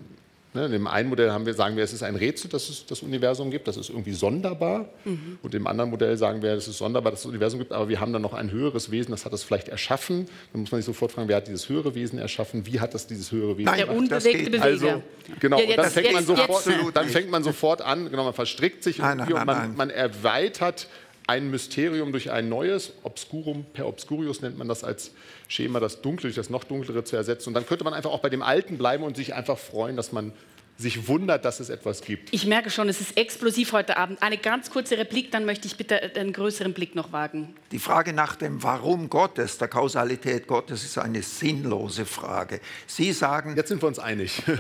Ne, 0.56 0.68
in 0.68 0.72
dem 0.72 0.88
einen 0.88 1.10
Modell 1.10 1.32
haben 1.32 1.46
wir, 1.46 1.54
sagen 1.54 1.76
wir, 1.76 1.84
es 1.84 1.92
ist 1.92 2.02
ein 2.02 2.16
Rätsel, 2.16 2.50
dass 2.50 2.70
es 2.70 2.86
das 2.86 3.02
Universum 3.02 3.52
gibt, 3.52 3.68
das 3.68 3.76
ist 3.76 3.90
irgendwie 3.90 4.14
sonderbar. 4.14 4.88
Mhm. 5.04 5.38
Und 5.42 5.54
im 5.54 5.68
anderen 5.68 5.90
Modell 5.90 6.16
sagen 6.16 6.42
wir, 6.42 6.54
es 6.54 6.70
ist 6.70 6.78
sonderbar, 6.78 7.12
dass 7.12 7.20
es 7.20 7.24
das 7.24 7.30
Universum 7.30 7.60
gibt, 7.60 7.74
aber 7.74 7.90
wir 7.90 8.00
haben 8.00 8.14
dann 8.14 8.22
noch 8.22 8.34
ein 8.34 8.50
höheres 8.52 8.90
Wesen, 8.90 9.12
das 9.12 9.26
hat 9.26 9.34
es 9.34 9.44
vielleicht 9.44 9.68
erschaffen. 9.68 10.30
Dann 10.54 10.62
muss 10.62 10.72
man 10.72 10.80
sich 10.80 10.86
sofort 10.86 11.12
fragen, 11.12 11.28
wer 11.28 11.36
hat 11.36 11.50
dieses 11.50 11.68
höhere 11.68 11.94
Wesen 11.94 12.20
erschaffen? 12.20 12.66
Wie 12.66 12.80
hat 12.80 12.94
das 12.94 13.06
dieses 13.06 13.34
höhere 13.34 13.58
Wesen 13.58 13.76
Der 13.76 13.92
unbewegte 13.92 14.50
Beweger. 14.50 14.64
Also, 14.64 15.04
genau, 15.42 15.60
ja, 15.60 15.66
jetzt, 15.66 15.78
dann, 15.78 15.92
fängt 15.92 16.06
jetzt, 16.06 16.14
man 16.14 16.26
sofort, 16.26 16.68
dann 16.94 17.10
fängt 17.10 17.32
man 17.32 17.44
sofort 17.44 17.82
an, 17.82 18.10
genau, 18.10 18.24
man 18.24 18.34
verstrickt 18.34 18.82
sich 18.82 19.00
nein, 19.00 19.18
nein, 19.18 19.34
und 19.34 19.46
man, 19.46 19.76
man 19.76 19.90
erweitert 19.90 20.88
ein 21.28 21.50
Mysterium 21.50 22.12
durch 22.12 22.32
ein 22.32 22.50
neues, 22.50 22.94
Obscurum 23.04 23.66
per 23.74 23.88
Obscurius 23.88 24.42
nennt 24.42 24.58
man 24.58 24.68
das 24.68 24.84
als 24.84 25.12
Schema, 25.48 25.80
das 25.80 26.02
Dunkle 26.02 26.30
durch 26.30 26.36
das 26.36 26.50
noch 26.50 26.64
Dunklere 26.64 27.04
zu 27.04 27.16
ersetzen. 27.16 27.50
Und 27.50 27.54
dann 27.56 27.66
könnte 27.66 27.84
man 27.84 27.94
einfach 27.94 28.12
auch 28.12 28.20
bei 28.20 28.30
dem 28.30 28.44
Alten 28.44 28.78
bleiben 28.78 29.04
und 29.04 29.16
sich 29.16 29.34
einfach 29.34 29.58
freuen, 29.58 29.96
dass 29.96 30.12
man 30.12 30.34
sich 30.78 31.08
wundert, 31.08 31.46
dass 31.46 31.62
es 31.62 31.70
etwas 31.70 32.02
gibt. 32.02 32.34
Ich 32.34 32.46
merke 32.46 32.70
schon, 32.70 32.90
es 32.90 33.00
ist 33.00 33.18
explosiv 33.18 33.72
heute 33.72 33.96
Abend. 33.96 34.22
Eine 34.22 34.38
ganz 34.38 34.70
kurze 34.70 34.98
Replik, 34.98 35.32
dann 35.32 35.46
möchte 35.46 35.68
ich 35.68 35.78
bitte 35.78 36.02
einen 36.02 36.34
größeren 36.34 36.74
Blick 36.74 36.96
noch 36.96 37.14
wagen. 37.14 37.56
Die 37.72 37.80
Frage 37.80 38.12
nach 38.12 38.36
dem 38.36 38.62
Warum 38.62 39.10
Gottes, 39.10 39.58
der 39.58 39.70
Kausalität 39.70 40.48
Gottes, 40.48 40.84
ist 40.84 40.98
eine 40.98 41.22
sinnlose 41.22 42.06
Frage. 42.06 42.60
Sie 42.88 43.14
sagen. 43.14 43.56
Jetzt 43.56 43.70
sind 43.70 43.82
wir 43.82 43.88
uns 43.88 44.00
einig. 44.00 44.44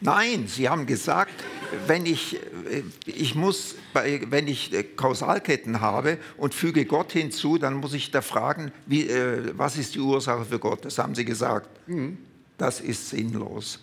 Nein, 0.00 0.46
Sie 0.46 0.68
haben 0.68 0.86
gesagt, 0.86 1.32
wenn 1.86 2.06
ich, 2.06 2.36
äh, 2.70 2.82
ich 3.06 3.34
muss, 3.34 3.76
wenn 3.94 4.46
ich 4.46 4.72
äh, 4.72 4.82
Kausalketten 4.82 5.80
habe 5.80 6.18
und 6.36 6.54
füge 6.54 6.84
Gott 6.84 7.12
hinzu, 7.12 7.58
dann 7.58 7.74
muss 7.74 7.94
ich 7.94 8.10
da 8.10 8.20
fragen, 8.20 8.72
wie, 8.86 9.08
äh, 9.08 9.52
was 9.56 9.76
ist 9.76 9.94
die 9.94 10.00
Ursache 10.00 10.44
für 10.44 10.58
Gott? 10.58 10.84
Das 10.84 10.98
haben 10.98 11.14
Sie 11.14 11.24
gesagt. 11.24 11.68
Mhm. 11.88 12.18
Das 12.58 12.80
ist 12.80 13.10
sinnlos. 13.10 13.80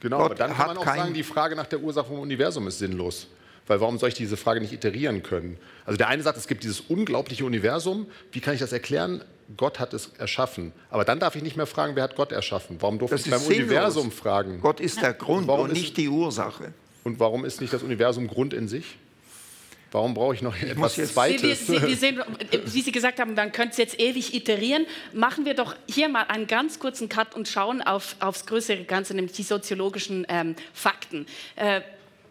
Genau, 0.00 0.18
Gott 0.18 0.26
aber 0.26 0.34
dann 0.34 0.54
kann 0.54 0.66
man 0.68 0.78
auch 0.78 0.84
sagen, 0.84 1.14
die 1.14 1.22
Frage 1.22 1.56
nach 1.56 1.66
der 1.66 1.80
Ursache 1.80 2.06
vom 2.08 2.20
Universum 2.20 2.66
ist 2.68 2.78
sinnlos. 2.78 3.26
Weil 3.66 3.80
warum 3.80 3.98
soll 3.98 4.10
ich 4.10 4.14
diese 4.14 4.36
Frage 4.36 4.60
nicht 4.60 4.72
iterieren 4.72 5.22
können? 5.22 5.56
Also 5.86 5.96
der 5.96 6.08
eine 6.08 6.22
sagt, 6.22 6.36
es 6.36 6.46
gibt 6.46 6.64
dieses 6.64 6.80
unglaubliche 6.80 7.44
Universum. 7.44 8.06
Wie 8.32 8.40
kann 8.40 8.54
ich 8.54 8.60
das 8.60 8.72
erklären? 8.72 9.24
Gott 9.56 9.78
hat 9.78 9.94
es 9.94 10.10
erschaffen. 10.18 10.72
Aber 10.90 11.04
dann 11.04 11.20
darf 11.20 11.36
ich 11.36 11.42
nicht 11.42 11.56
mehr 11.56 11.66
fragen, 11.66 11.96
wer 11.96 12.02
hat 12.02 12.16
Gott 12.16 12.32
erschaffen? 12.32 12.76
Warum 12.80 12.98
durfte 12.98 13.16
das 13.16 13.26
ich 13.26 13.30
beim 13.30 13.40
sinnlos. 13.40 13.58
Universum 13.58 14.12
fragen? 14.12 14.60
Gott 14.60 14.80
ist 14.80 15.00
der 15.00 15.14
Grund 15.14 15.48
und, 15.48 15.60
und 15.60 15.72
nicht 15.72 15.96
die 15.96 16.08
Ursache. 16.08 16.72
Und 17.04 17.20
warum 17.20 17.44
ist 17.44 17.60
nicht 17.60 17.72
das 17.72 17.82
Universum 17.82 18.28
Grund 18.28 18.54
in 18.54 18.68
sich? 18.68 18.96
Warum 19.94 20.12
brauche 20.12 20.34
ich 20.34 20.42
noch 20.42 20.56
ich 20.56 20.64
etwas 20.64 20.94
Zweites? 20.94 21.68
Sie, 21.68 21.78
Sie, 21.78 21.94
sehen, 21.94 22.20
wie 22.64 22.82
Sie 22.82 22.90
gesagt 22.90 23.20
haben, 23.20 23.34
man 23.34 23.52
könnte 23.52 23.72
es 23.72 23.76
jetzt 23.76 24.00
ewig 24.00 24.34
iterieren. 24.34 24.86
Machen 25.12 25.44
wir 25.44 25.54
doch 25.54 25.76
hier 25.86 26.08
mal 26.08 26.24
einen 26.24 26.48
ganz 26.48 26.80
kurzen 26.80 27.08
Cut 27.08 27.36
und 27.36 27.46
schauen 27.46 27.80
auf, 27.80 28.16
aufs 28.18 28.44
größere 28.44 28.84
Ganze, 28.84 29.14
nämlich 29.14 29.36
die 29.36 29.44
soziologischen 29.44 30.26
ähm, 30.28 30.56
Fakten. 30.72 31.26
Äh, 31.54 31.82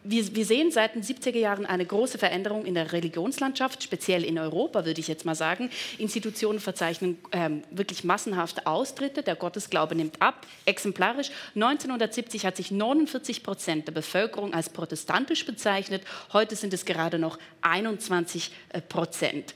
wir, 0.03 0.35
wir, 0.35 0.45
sehen 0.45 0.71
seit 0.71 0.95
den 0.95 1.03
70er 1.03 1.37
Jahren 1.37 1.65
eine 1.65 1.85
große 1.85 2.17
Veränderung 2.17 2.65
in 2.65 2.73
der 2.73 2.91
Religionslandschaft, 2.91 3.83
speziell 3.83 4.23
in 4.23 4.37
Europa, 4.37 4.85
würde 4.85 4.99
ich 4.99 5.07
jetzt 5.07 5.25
mal 5.25 5.35
sagen. 5.35 5.69
Institutionen 5.97 6.59
verzeichnen 6.59 7.17
ähm, 7.31 7.63
wirklich 7.71 8.03
massenhafte 8.03 8.67
Austritte. 8.67 9.23
Der 9.23 9.35
Gottesglaube 9.35 9.95
nimmt 9.95 10.21
ab. 10.21 10.45
Exemplarisch 10.65 11.31
1970 11.55 12.45
hat 12.45 12.57
sich 12.57 12.71
49 12.71 13.43
Prozent 13.43 13.87
der 13.87 13.93
Bevölkerung 13.93 14.53
als 14.53 14.69
protestantisch 14.69 15.45
bezeichnet. 15.45 16.03
Heute 16.33 16.55
sind 16.55 16.73
es 16.73 16.85
gerade 16.85 17.19
noch 17.19 17.39
21 17.61 18.51
äh, 18.69 18.81
Prozent. 18.81 19.55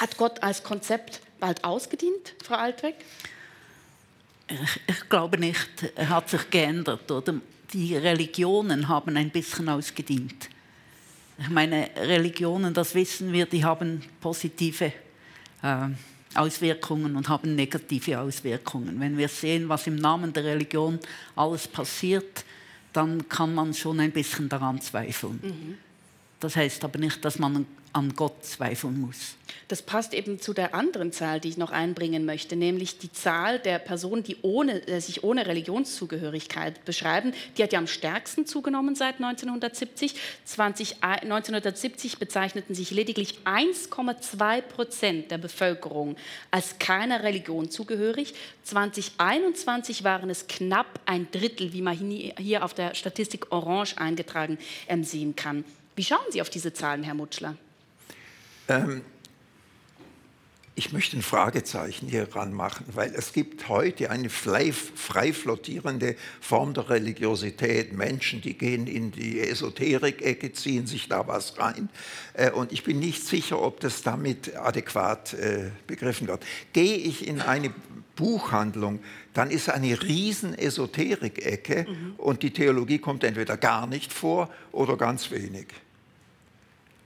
Hat 0.00 0.16
Gott 0.16 0.42
als 0.42 0.62
Konzept 0.62 1.20
bald 1.40 1.64
ausgedient, 1.64 2.34
Frau 2.44 2.54
Altweg? 2.54 2.94
Ich, 4.48 4.80
ich 4.86 5.08
glaube 5.08 5.38
nicht. 5.38 5.68
Er 5.94 6.10
hat 6.10 6.28
sich 6.28 6.50
geändert. 6.50 7.10
Oder? 7.10 7.34
Die 7.74 7.96
Religionen 7.96 8.88
haben 8.88 9.16
ein 9.16 9.30
bisschen 9.30 9.68
ausgedient. 9.68 10.48
Ich 11.38 11.50
meine, 11.50 11.90
Religionen, 11.96 12.72
das 12.72 12.94
wissen 12.94 13.32
wir, 13.32 13.46
die 13.46 13.64
haben 13.64 14.00
positive 14.20 14.92
äh, 15.62 15.88
Auswirkungen 16.34 17.16
und 17.16 17.28
haben 17.28 17.56
negative 17.56 18.20
Auswirkungen. 18.20 18.98
Wenn 19.00 19.18
wir 19.18 19.28
sehen, 19.28 19.68
was 19.68 19.88
im 19.88 19.96
Namen 19.96 20.32
der 20.32 20.44
Religion 20.44 21.00
alles 21.34 21.66
passiert, 21.66 22.44
dann 22.92 23.28
kann 23.28 23.52
man 23.52 23.74
schon 23.74 23.98
ein 23.98 24.12
bisschen 24.12 24.48
daran 24.48 24.80
zweifeln. 24.80 25.40
Mhm. 25.42 25.78
Das 26.44 26.56
heißt 26.56 26.84
aber 26.84 26.98
nicht, 26.98 27.24
dass 27.24 27.38
man 27.38 27.64
an 27.94 28.12
Gott 28.14 28.44
zweifeln 28.44 29.00
muss. 29.00 29.36
Das 29.68 29.80
passt 29.80 30.12
eben 30.12 30.38
zu 30.38 30.52
der 30.52 30.74
anderen 30.74 31.10
Zahl, 31.10 31.40
die 31.40 31.48
ich 31.48 31.56
noch 31.56 31.70
einbringen 31.70 32.26
möchte, 32.26 32.54
nämlich 32.54 32.98
die 32.98 33.10
Zahl 33.10 33.58
der 33.60 33.78
Personen, 33.78 34.22
die 34.22 34.36
ohne, 34.42 34.86
äh, 34.86 35.00
sich 35.00 35.24
ohne 35.24 35.46
Religionszugehörigkeit 35.46 36.84
beschreiben. 36.84 37.32
Die 37.56 37.62
hat 37.62 37.72
ja 37.72 37.78
am 37.78 37.86
stärksten 37.86 38.44
zugenommen 38.44 38.94
seit 38.94 39.20
1970. 39.20 40.16
20, 40.44 41.02
1970 41.02 42.18
bezeichneten 42.18 42.74
sich 42.74 42.90
lediglich 42.90 43.38
1,2 43.46 44.60
Prozent 44.60 45.30
der 45.30 45.38
Bevölkerung 45.38 46.16
als 46.50 46.78
keiner 46.78 47.22
Religion 47.22 47.70
zugehörig. 47.70 48.34
2021 48.64 50.04
waren 50.04 50.28
es 50.28 50.46
knapp 50.46 51.00
ein 51.06 51.26
Drittel, 51.30 51.72
wie 51.72 51.80
man 51.80 51.96
hier 51.96 52.66
auf 52.66 52.74
der 52.74 52.94
Statistik 52.94 53.50
Orange 53.50 53.96
eingetragen 53.96 54.58
ähm, 54.88 55.04
sehen 55.04 55.34
kann. 55.36 55.64
Wie 55.96 56.04
schauen 56.04 56.26
Sie 56.30 56.40
auf 56.42 56.50
diese 56.50 56.72
Zahlen, 56.72 57.02
Herr 57.02 57.14
Mutschler? 57.14 57.56
Ähm, 58.68 59.02
ich 60.76 60.92
möchte 60.92 61.16
ein 61.16 61.22
Fragezeichen 61.22 62.08
hier 62.08 62.34
ranmachen, 62.34 62.86
weil 62.94 63.14
es 63.14 63.32
gibt 63.32 63.68
heute 63.68 64.10
eine 64.10 64.28
frei, 64.28 64.72
frei 64.72 65.32
flottierende 65.32 66.16
Form 66.40 66.74
der 66.74 66.90
Religiosität. 66.90 67.92
Menschen, 67.92 68.40
die 68.40 68.58
gehen 68.58 68.88
in 68.88 69.12
die 69.12 69.38
Esoterik-Ecke, 69.40 70.52
ziehen 70.52 70.88
sich 70.88 71.08
da 71.08 71.28
was 71.28 71.58
rein. 71.58 71.90
Äh, 72.32 72.50
und 72.50 72.72
ich 72.72 72.82
bin 72.82 72.98
nicht 72.98 73.24
sicher, 73.24 73.62
ob 73.62 73.78
das 73.78 74.02
damit 74.02 74.56
adäquat 74.56 75.34
äh, 75.34 75.70
begriffen 75.86 76.26
wird. 76.26 76.44
Gehe 76.72 76.96
ich 76.96 77.28
in 77.28 77.40
eine 77.40 77.72
Buchhandlung, 78.16 78.98
dann 79.32 79.52
ist 79.52 79.68
eine 79.70 80.02
riesen 80.02 80.58
Esoterik-Ecke 80.58 81.86
mhm. 81.88 82.14
und 82.16 82.42
die 82.42 82.50
Theologie 82.50 82.98
kommt 82.98 83.22
entweder 83.22 83.56
gar 83.56 83.86
nicht 83.86 84.12
vor 84.12 84.50
oder 84.72 84.96
ganz 84.96 85.30
wenig. 85.30 85.68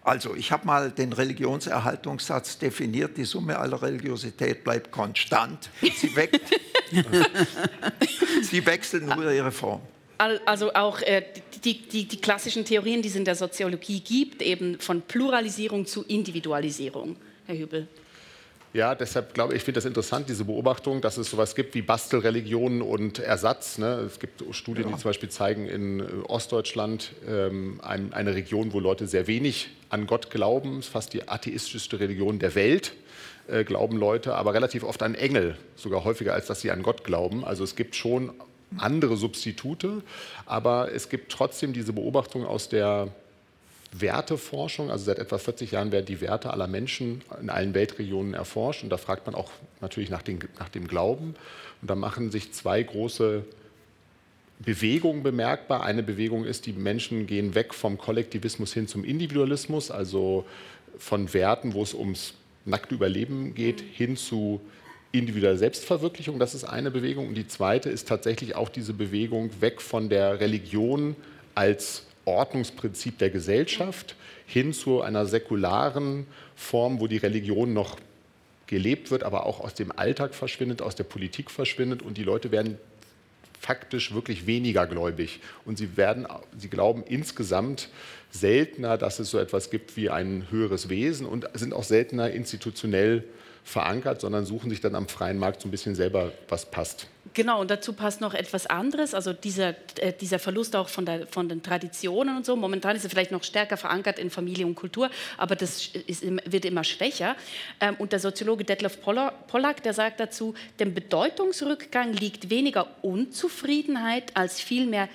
Also, 0.09 0.35
ich 0.35 0.51
habe 0.53 0.67
mal 0.67 0.91
den 0.91 1.13
Religionserhaltungssatz 1.13 2.57
definiert, 2.57 3.19
die 3.19 3.25
Summe 3.25 3.59
aller 3.59 3.83
Religiosität 3.83 4.65
bleibt 4.65 4.91
konstant. 4.91 5.69
Sie, 5.83 6.17
weckt, 6.17 6.41
sie 8.43 8.65
wechseln 8.65 9.05
nur 9.05 9.31
ihre 9.31 9.53
Form. 9.53 9.83
Also 10.17 10.73
auch 10.73 11.03
äh, 11.03 11.23
die, 11.63 11.87
die, 11.87 12.09
die, 12.09 12.21
klassischen 12.23 12.65
Theorien, 12.65 13.03
die 13.03 13.09
es 13.09 13.17
in 13.17 13.27
der 13.27 13.35
Soziologie 13.35 14.01
gibt, 14.01 14.41
eben 14.41 14.81
von 14.81 15.03
Pluralisierung 15.03 15.85
zu 15.85 16.03
Individualisierung, 16.05 17.17
Herr 17.45 17.59
Hübel. 17.59 17.87
Ja, 18.75 18.95
deshalb 18.95 19.33
glaube 19.33 19.55
ich, 19.55 19.63
finde 19.63 19.79
das 19.79 19.87
interessant, 19.87 20.29
diese 20.29 20.45
Beobachtung, 20.45 21.01
dass 21.01 21.17
es 21.17 21.31
sowas 21.31 21.55
gibt 21.55 21.75
wie 21.75 21.81
Bastelreligionen 21.81 22.83
und 22.83 23.19
Ersatz. 23.19 23.79
Ne? 23.79 23.87
Es 24.07 24.21
gibt 24.21 24.45
Studien, 24.55 24.89
ja. 24.89 24.95
die 24.95 25.01
zum 25.01 25.09
Beispiel 25.09 25.31
zeigen, 25.31 25.67
in 25.67 26.01
äh, 26.01 26.05
Ostdeutschland 26.27 27.13
ähm, 27.27 27.81
ein, 27.83 28.13
eine 28.13 28.35
Region, 28.35 28.73
wo 28.75 28.81
Leute 28.81 29.07
sehr 29.07 29.27
wenig 29.27 29.71
an 29.89 30.07
Gott 30.07 30.31
glauben, 30.31 30.81
ist 30.81 30.89
fast 30.89 31.15
die 31.15 31.29
atheistischste 31.29 31.99
Religion 31.99 32.39
der 32.39 32.55
Welt, 32.55 32.93
äh, 33.49 33.65
glauben 33.65 33.97
Leute, 33.97 34.35
aber 34.35 34.53
relativ 34.53 34.85
oft 34.85 35.03
an 35.03 35.15
Engel, 35.15 35.57
sogar 35.75 36.05
häufiger 36.05 36.35
als 36.35 36.47
dass 36.47 36.61
sie 36.61 36.71
an 36.71 36.83
Gott 36.83 37.05
glauben. 37.05 37.45
Also 37.45 37.65
es 37.65 37.75
gibt 37.75 37.97
schon 37.97 38.33
andere 38.77 39.17
Substitute, 39.17 40.03
aber 40.45 40.93
es 40.93 41.09
gibt 41.09 41.33
trotzdem 41.33 41.73
diese 41.73 41.95
Beobachtung 41.95 42.45
aus 42.45 42.69
der 42.69 43.09
Werteforschung. 43.93 44.91
Also 44.91 45.05
seit 45.05 45.19
etwa 45.19 45.39
40 45.39 45.73
Jahren 45.73 45.93
werden 45.93 46.07
die 46.07 46.21
Werte 46.21 46.53
aller 46.53 46.67
Menschen 46.67 47.23
in 47.41 47.51
allen 47.51 47.75
Weltregionen 47.75 48.35
erforscht. 48.35 48.83
Und 48.83 48.91
da 48.91 48.97
fragt 48.97 49.27
man 49.27 49.35
auch 49.35 49.51
natürlich 49.81 50.11
nach, 50.11 50.23
den, 50.23 50.41
nach 50.59 50.69
dem 50.69 50.87
Glauben. 50.87 51.35
Und 51.81 51.91
da 51.91 51.95
machen 51.95 52.31
sich 52.31 52.53
zwei 52.53 52.83
große 52.83 53.45
Bewegungen 54.59 55.23
bemerkbar. 55.23 55.85
Eine 55.85 56.03
Bewegung 56.03 56.45
ist, 56.45 56.67
die 56.67 56.73
Menschen 56.73 57.27
gehen 57.27 57.55
weg 57.55 57.75
vom 57.75 57.99
Kollektivismus 57.99 58.73
hin 58.73 58.89
zum 58.89 59.05
Individualismus, 59.05 59.91
also 59.91 60.45
von 60.99 61.33
Werten, 61.33 61.75
wo 61.75 61.83
es 61.83 61.95
ums 61.95 62.35
nackte 62.65 62.95
Überleben 62.95 63.55
geht, 63.55 63.81
hin 63.81 64.17
zu 64.17 64.61
individueller 65.13 65.57
Selbstverwirklichung. 65.57 66.39
Das 66.39 66.55
ist 66.55 66.65
eine 66.65 66.91
Bewegung. 66.91 67.29
Und 67.29 67.35
die 67.35 67.47
zweite 67.47 67.89
ist 67.89 68.09
tatsächlich 68.09 68.57
auch 68.57 68.69
diese 68.69 68.93
Bewegung 68.93 69.51
weg 69.61 69.81
von 69.81 70.09
der 70.09 70.41
Religion 70.41 71.17
als 71.55 72.05
Ordnungsprinzip 72.37 73.19
der 73.19 73.31
Gesellschaft 73.31 74.17
hin 74.47 74.73
zu 74.73 75.03
einer 75.03 75.27
säkularen 75.27 76.27
Form, 76.57 77.01
wo 77.01 77.07
die 77.07 77.17
Religion 77.17 77.73
noch 77.73 77.99
gelebt 78.67 79.11
wird, 79.11 79.23
aber 79.23 79.47
auch 79.47 79.61
aus 79.61 79.75
dem 79.75 79.93
Alltag 79.97 80.35
verschwindet, 80.35 80.83
aus 80.83 80.95
der 80.95 81.05
Politik 81.05 81.51
verschwindet 81.51 82.03
und 82.03 82.19
die 82.19 82.25
Leute 82.25 82.51
werden 82.51 82.79
faktisch 83.61 84.15
wirklich 84.15 84.47
weniger 84.47 84.87
gläubig. 84.87 85.41
Und 85.65 85.79
sie 85.79 85.97
werden, 85.97 86.27
sie 86.57 86.69
glauben 86.69 87.03
insgesamt 87.03 87.89
seltener, 88.31 88.99
dass 88.99 89.19
es 89.19 89.31
so 89.31 89.39
etwas 89.39 89.71
gibt 89.71 89.97
wie 89.97 90.11
ein 90.11 90.47
höheres 90.51 90.89
Wesen 90.89 91.27
und 91.27 91.49
sind 91.55 91.75
auch 91.75 91.83
seltener 91.83 92.31
institutionell 92.31 93.25
verankert, 93.69 94.21
sondern 94.21 94.47
suchen 94.47 94.71
sich 94.71 94.81
dann 94.81 94.95
am 94.95 95.09
freien 95.09 95.39
Markt 95.39 95.61
so 95.61 95.69
ein 95.69 95.71
bisschen 95.71 95.95
selber, 95.95 96.33
was 96.49 96.71
passt. 96.71 97.07
Genau, 97.35 97.61
und 97.61 97.71
dazu 97.71 97.93
passt 97.93 98.21
noch 98.23 98.33
etwas 98.33 98.67
anderes, 98.67 99.13
also 99.13 99.33
dieser, 99.35 99.75
äh, 100.01 100.13
dieser 100.19 100.39
Verlust 100.39 100.75
auch 100.75 100.89
von, 100.89 101.05
der, 101.05 101.27
von 101.27 101.49
den 101.49 101.63
Traditionen 101.63 102.39
und 102.39 102.47
so. 102.47 102.57
Momentan 102.57 102.97
ist 102.97 103.05
er 103.05 103.11
vielleicht 103.11 103.31
noch 103.31 103.45
stärker 103.45 103.77
verankert 103.77 104.19
in 104.19 104.31
Familie 104.31 104.67
und 104.67 104.75
Kultur, 104.75 105.11
aber 105.37 105.55
das 105.55 105.89
ist, 106.07 106.25
wird 106.25 106.65
immer 106.65 106.85
schwächer. 106.85 107.37
Ähm, 107.81 107.97
und 107.99 108.13
der 108.13 108.21
Soziologe 108.21 108.65
Detlef 108.65 109.01
Pollack, 109.03 109.83
der 109.83 109.93
sagt 109.93 110.19
dazu, 110.21 110.55
dem 110.81 110.95
Bedeutungsrückgang 110.95 112.15
liegt 112.15 112.49
weniger 112.49 112.87
Unzufriedenheit 113.03 114.35
als 114.35 114.61
vielmehr 114.61 115.09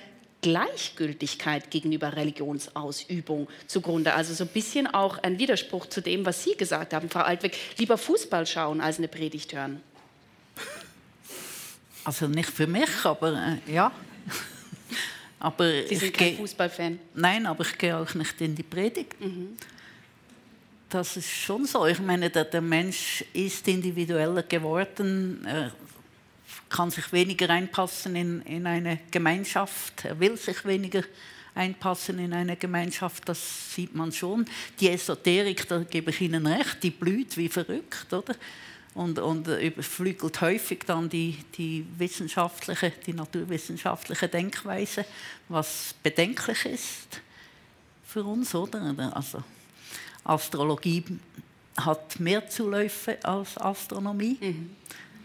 Gleichgültigkeit 0.44 1.70
gegenüber 1.70 2.14
Religionsausübung 2.14 3.48
zugrunde. 3.66 4.12
Also 4.12 4.34
so 4.34 4.44
ein 4.44 4.50
bisschen 4.50 4.86
auch 4.86 5.16
ein 5.22 5.38
Widerspruch 5.38 5.86
zu 5.86 6.02
dem, 6.02 6.26
was 6.26 6.44
Sie 6.44 6.54
gesagt 6.54 6.92
haben, 6.92 7.08
Frau 7.08 7.20
Altweg. 7.20 7.56
Lieber 7.78 7.96
Fußball 7.96 8.46
schauen 8.46 8.82
als 8.82 8.98
eine 8.98 9.08
Predigt 9.08 9.54
hören. 9.54 9.80
Also 12.04 12.28
nicht 12.28 12.50
für 12.50 12.66
mich, 12.66 12.90
aber 13.04 13.58
äh, 13.66 13.72
ja. 13.72 13.90
aber 15.40 15.86
Sie 15.88 15.96
sind 15.96 16.12
kein 16.12 16.36
Fußballfan? 16.36 16.98
Nein, 17.14 17.46
aber 17.46 17.64
ich 17.64 17.78
gehe 17.78 17.96
auch 17.96 18.12
nicht 18.12 18.38
in 18.42 18.54
die 18.54 18.62
Predigt. 18.62 19.18
Mhm. 19.18 19.56
Das 20.90 21.16
ist 21.16 21.30
schon 21.30 21.64
so. 21.64 21.86
Ich 21.86 22.00
meine, 22.00 22.28
der, 22.28 22.44
der 22.44 22.60
Mensch 22.60 23.24
ist 23.32 23.66
individueller 23.66 24.42
geworden. 24.42 25.42
Er 25.46 25.72
kann 26.74 26.90
sich 26.90 27.12
weniger 27.12 27.50
einpassen 27.50 28.16
in, 28.16 28.42
in 28.42 28.66
eine 28.66 28.98
Gemeinschaft. 29.12 30.04
Er 30.04 30.18
will 30.18 30.36
sich 30.36 30.64
weniger 30.64 31.04
einpassen 31.54 32.18
in 32.18 32.32
eine 32.32 32.56
Gemeinschaft, 32.56 33.28
das 33.28 33.72
sieht 33.72 33.94
man 33.94 34.10
schon. 34.10 34.44
Die 34.80 34.88
Esoterik, 34.88 35.68
da 35.68 35.84
gebe 35.84 36.10
ich 36.10 36.20
Ihnen 36.20 36.44
recht, 36.48 36.82
die 36.82 36.90
blüht 36.90 37.36
wie 37.36 37.48
verrückt, 37.48 38.12
oder? 38.12 38.34
Und, 38.94 39.20
und 39.20 39.46
überflügelt 39.46 40.40
häufig 40.40 40.80
dann 40.84 41.08
die, 41.08 41.38
die 41.56 41.86
wissenschaftliche, 41.96 42.92
die 43.06 43.12
naturwissenschaftliche 43.12 44.28
Denkweise, 44.28 45.04
was 45.48 45.94
bedenklich 46.02 46.64
ist 46.64 47.20
für 48.04 48.24
uns, 48.24 48.52
oder? 48.52 49.12
Also 49.14 49.44
Astrologie 50.24 51.04
hat 51.76 52.18
mehr 52.18 52.48
Zuläufe 52.48 53.16
als 53.24 53.58
Astronomie. 53.58 54.38
Mhm. 54.40 54.83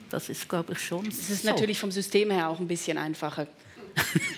Das 0.09 0.29
ist, 0.29 0.49
glaube 0.49 0.73
ich, 0.73 0.79
schon. 0.79 1.07
Es 1.07 1.29
ist 1.29 1.43
so. 1.43 1.49
natürlich 1.49 1.79
vom 1.79 1.91
System 1.91 2.31
her 2.31 2.49
auch 2.49 2.59
ein 2.59 2.67
bisschen 2.67 2.97
einfacher. 2.97 3.47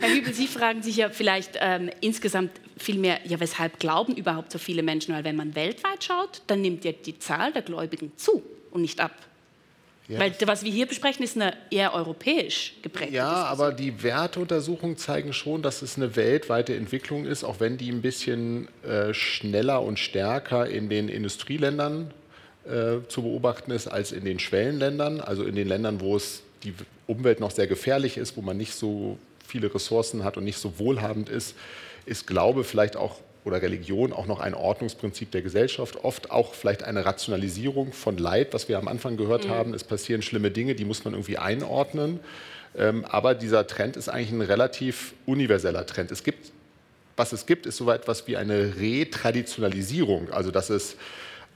Herr 0.00 0.10
Hübel, 0.10 0.34
Sie 0.34 0.46
fragen 0.46 0.82
sich 0.82 0.96
ja 0.96 1.08
vielleicht 1.10 1.56
ähm, 1.60 1.90
insgesamt 2.00 2.50
viel 2.76 2.98
mehr, 2.98 3.20
ja, 3.24 3.40
weshalb 3.40 3.78
glauben 3.78 4.16
überhaupt 4.16 4.52
so 4.52 4.58
viele 4.58 4.82
Menschen? 4.82 5.14
Weil 5.14 5.24
wenn 5.24 5.36
man 5.36 5.54
weltweit 5.54 6.04
schaut, 6.04 6.42
dann 6.46 6.60
nimmt 6.60 6.84
ja 6.84 6.92
die 6.92 7.18
Zahl 7.18 7.52
der 7.52 7.62
Gläubigen 7.62 8.12
zu 8.16 8.42
und 8.70 8.82
nicht 8.82 9.00
ab. 9.00 9.12
Ja. 10.08 10.20
Weil 10.20 10.34
was 10.44 10.62
wir 10.62 10.70
hier 10.70 10.84
besprechen, 10.84 11.24
ist 11.24 11.36
eine 11.36 11.56
eher 11.70 11.94
europäisch 11.94 12.74
geprägte 12.82 13.14
Ja, 13.14 13.30
Diskussion. 13.30 13.68
aber 13.68 13.72
die 13.72 14.02
Werteuntersuchungen 14.02 14.98
zeigen 14.98 15.32
schon, 15.32 15.62
dass 15.62 15.80
es 15.80 15.96
eine 15.96 16.14
weltweite 16.14 16.76
Entwicklung 16.76 17.24
ist, 17.24 17.42
auch 17.42 17.58
wenn 17.60 17.78
die 17.78 17.90
ein 17.90 18.02
bisschen 18.02 18.68
äh, 18.82 19.14
schneller 19.14 19.82
und 19.82 19.98
stärker 19.98 20.66
in 20.66 20.90
den 20.90 21.08
Industrieländern 21.08 22.12
äh, 22.66 23.06
zu 23.08 23.22
beobachten 23.22 23.70
ist 23.70 23.88
als 23.88 24.12
in 24.12 24.24
den 24.24 24.38
Schwellenländern, 24.38 25.20
also 25.20 25.44
in 25.44 25.54
den 25.54 25.68
Ländern, 25.68 26.00
wo 26.00 26.16
es 26.16 26.42
die 26.62 26.74
Umwelt 27.06 27.40
noch 27.40 27.50
sehr 27.50 27.66
gefährlich 27.66 28.16
ist, 28.16 28.36
wo 28.36 28.42
man 28.42 28.56
nicht 28.56 28.74
so 28.74 29.18
viele 29.46 29.74
Ressourcen 29.74 30.24
hat 30.24 30.36
und 30.36 30.44
nicht 30.44 30.58
so 30.58 30.78
wohlhabend 30.78 31.28
ist, 31.28 31.54
ist 32.06 32.26
Glaube 32.26 32.64
vielleicht 32.64 32.96
auch 32.96 33.20
oder 33.44 33.60
Religion 33.60 34.12
auch 34.12 34.26
noch 34.26 34.40
ein 34.40 34.54
Ordnungsprinzip 34.54 35.30
der 35.30 35.42
Gesellschaft, 35.42 36.02
oft 36.02 36.30
auch 36.30 36.54
vielleicht 36.54 36.82
eine 36.82 37.04
Rationalisierung 37.04 37.92
von 37.92 38.16
Leid, 38.16 38.54
was 38.54 38.68
wir 38.68 38.78
am 38.78 38.88
Anfang 38.88 39.16
gehört 39.16 39.44
mhm. 39.44 39.50
haben. 39.50 39.74
Es 39.74 39.84
passieren 39.84 40.22
schlimme 40.22 40.50
Dinge, 40.50 40.74
die 40.74 40.86
muss 40.86 41.04
man 41.04 41.12
irgendwie 41.12 41.36
einordnen. 41.36 42.20
Ähm, 42.76 43.04
aber 43.04 43.34
dieser 43.34 43.66
Trend 43.66 43.96
ist 43.96 44.08
eigentlich 44.08 44.32
ein 44.32 44.40
relativ 44.40 45.12
universeller 45.26 45.86
Trend. 45.86 46.10
Es 46.10 46.24
gibt, 46.24 46.52
was 47.16 47.32
es 47.32 47.46
gibt, 47.46 47.66
ist 47.66 47.76
so 47.76 47.90
etwas 47.90 48.26
wie 48.26 48.36
eine 48.36 48.76
Retraditionalisierung, 48.76 50.30
also 50.32 50.50
dass 50.50 50.70
es 50.70 50.96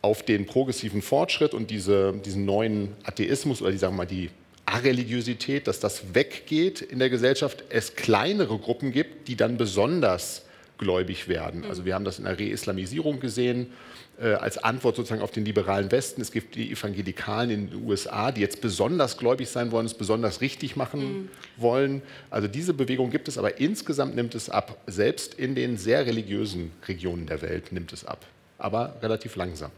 auf 0.02 0.22
den 0.22 0.46
progressiven 0.46 1.02
Fortschritt 1.02 1.54
und 1.54 1.70
diese, 1.70 2.14
diesen 2.24 2.44
neuen 2.44 2.96
Atheismus 3.04 3.62
oder 3.62 3.72
die, 3.72 3.78
sagen 3.78 3.94
wir 3.94 3.98
mal, 3.98 4.06
die 4.06 4.30
Areligiosität, 4.66 5.66
dass 5.66 5.80
das 5.80 6.14
weggeht 6.14 6.82
in 6.82 6.98
der 6.98 7.10
Gesellschaft, 7.10 7.64
es 7.70 7.94
kleinere 7.94 8.58
Gruppen 8.58 8.92
gibt, 8.92 9.28
die 9.28 9.36
dann 9.36 9.56
besonders 9.56 10.44
gläubig 10.76 11.28
werden. 11.28 11.64
Also 11.64 11.84
wir 11.84 11.94
haben 11.94 12.04
das 12.04 12.18
in 12.18 12.24
der 12.24 12.38
Reislamisierung 12.38 13.18
gesehen, 13.18 13.72
äh, 14.20 14.34
als 14.34 14.58
Antwort 14.58 14.96
sozusagen 14.96 15.22
auf 15.22 15.30
den 15.30 15.44
liberalen 15.44 15.90
Westen. 15.90 16.20
Es 16.20 16.32
gibt 16.32 16.54
die 16.54 16.72
Evangelikalen 16.72 17.50
in 17.50 17.70
den 17.70 17.84
USA, 17.84 18.32
die 18.32 18.40
jetzt 18.40 18.60
besonders 18.60 19.16
gläubig 19.16 19.48
sein 19.48 19.70
wollen, 19.70 19.86
es 19.86 19.94
besonders 19.94 20.40
richtig 20.40 20.76
machen 20.76 21.00
mhm. 21.00 21.28
wollen. 21.56 22.02
Also 22.30 22.48
diese 22.48 22.74
Bewegung 22.74 23.10
gibt 23.10 23.28
es, 23.28 23.38
aber 23.38 23.60
insgesamt 23.60 24.16
nimmt 24.16 24.34
es 24.34 24.50
ab. 24.50 24.80
Selbst 24.86 25.34
in 25.34 25.54
den 25.54 25.76
sehr 25.76 26.06
religiösen 26.06 26.72
Regionen 26.86 27.26
der 27.26 27.42
Welt 27.42 27.72
nimmt 27.72 27.92
es 27.92 28.04
ab, 28.04 28.24
aber 28.58 28.96
relativ 29.02 29.36
langsam. 29.36 29.70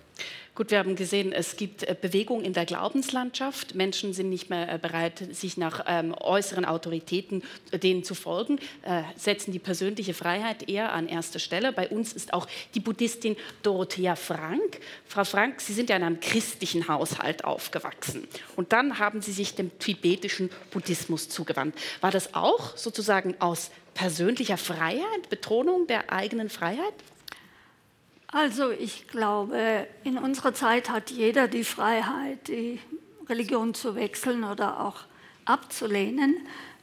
Gut, 0.57 0.73
wir 0.73 0.79
haben 0.81 0.97
gesehen, 0.97 1.33
es 1.33 1.57
gibt 1.57 1.85
äh, 1.85 1.95
Bewegung 1.99 2.43
in 2.43 2.53
der 2.53 2.67
Glaubenslandschaft. 2.67 3.77
Menschen 3.77 4.13
sind 4.13 4.31
nicht 4.31 4.51
mehr 4.51 4.73
äh, 4.73 4.79
bereit, 4.79 5.23
sich 5.31 5.57
nach 5.57 5.85
ähm, 5.87 6.13
äußeren 6.13 6.65
Autoritäten 6.65 7.45
äh, 7.71 7.79
denen 7.79 8.03
zu 8.05 8.15
folgen, 8.15 8.59
setzen 9.17 9.53
die 9.53 9.59
persönliche 9.59 10.15
Freiheit 10.15 10.69
eher 10.69 10.93
an 10.93 11.09
erster 11.09 11.39
Stelle. 11.39 11.73
Bei 11.73 11.89
uns 11.89 12.13
ist 12.13 12.33
auch 12.33 12.47
die 12.75 12.81
Buddhistin 12.81 13.37
Dorothea 13.63 14.17
Frank. 14.17 14.81
Frau 15.07 15.25
Frank, 15.25 15.61
Sie 15.61 15.73
sind 15.73 15.91
ja 15.91 15.97
in 15.97 16.03
einem 16.03 16.21
christlichen 16.21 16.89
Haushalt 16.89 17.45
aufgewachsen 17.45 18.27
und 18.57 18.73
dann 18.73 18.99
haben 18.99 19.23
Sie 19.23 19.33
sich 19.33 19.55
dem 19.55 19.79
tibetischen 19.79 20.51
Buddhismus 20.71 21.29
zugewandt. 21.29 21.75
War 22.01 22.11
das 22.11 22.35
auch 22.35 22.77
sozusagen 22.77 23.35
aus 23.39 23.71
persönlicher 23.95 24.57
Freiheit, 24.57 25.29
Betonung 25.29 25.87
der 25.87 26.13
eigenen 26.13 26.49
Freiheit? 26.49 26.95
Also 28.33 28.71
ich 28.71 29.09
glaube, 29.09 29.89
in 30.05 30.17
unserer 30.17 30.55
Zeit 30.55 30.89
hat 30.89 31.11
jeder 31.11 31.49
die 31.49 31.65
Freiheit, 31.65 32.47
die 32.47 32.79
Religion 33.29 33.75
zu 33.75 33.97
wechseln 33.97 34.45
oder 34.45 34.81
auch 34.81 35.01
abzulehnen. 35.45 36.37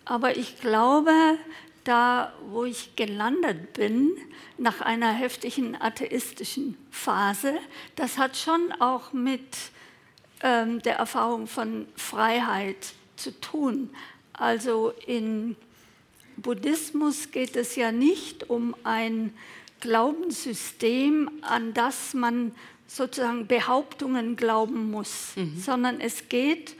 Aber 0.03 0.35
ich 0.35 0.59
glaube, 0.59 1.11
da 1.85 2.33
wo 2.49 2.65
ich 2.65 2.97
gelandet 2.97 3.73
bin, 3.73 4.11
nach 4.57 4.81
einer 4.81 5.11
heftigen 5.13 5.79
atheistischen 5.79 6.77
Phase, 6.91 7.53
das 7.95 8.17
hat 8.17 8.35
schon 8.35 8.73
auch 8.79 9.13
mit 9.13 9.41
ähm, 10.41 10.81
der 10.81 10.97
Erfahrung 10.97 11.47
von 11.47 11.87
Freiheit 11.95 12.93
zu 13.15 13.39
tun. 13.39 13.89
Also 14.33 14.93
in 15.05 15.55
Buddhismus 16.35 17.31
geht 17.31 17.55
es 17.55 17.77
ja 17.77 17.93
nicht 17.93 18.49
um 18.49 18.75
ein 18.83 19.33
Glaubenssystem, 19.81 21.29
an 21.41 21.73
das 21.73 22.13
man 22.13 22.53
sozusagen 22.87 23.47
Behauptungen 23.47 24.35
glauben 24.35 24.91
muss, 24.91 25.35
mhm. 25.35 25.59
sondern 25.59 25.99
es 25.99 26.29
geht, 26.29 26.75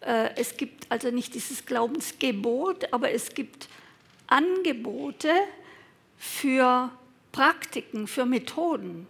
äh, 0.00 0.30
es 0.36 0.56
gibt 0.56 0.90
also 0.90 1.10
nicht 1.10 1.34
dieses 1.34 1.66
Glaubensgebot, 1.66 2.92
aber 2.92 3.10
es 3.10 3.34
gibt 3.34 3.68
Angebote 4.28 5.32
für 6.16 6.90
Praktiken, 7.32 8.06
für 8.06 8.26
Methoden. 8.26 9.06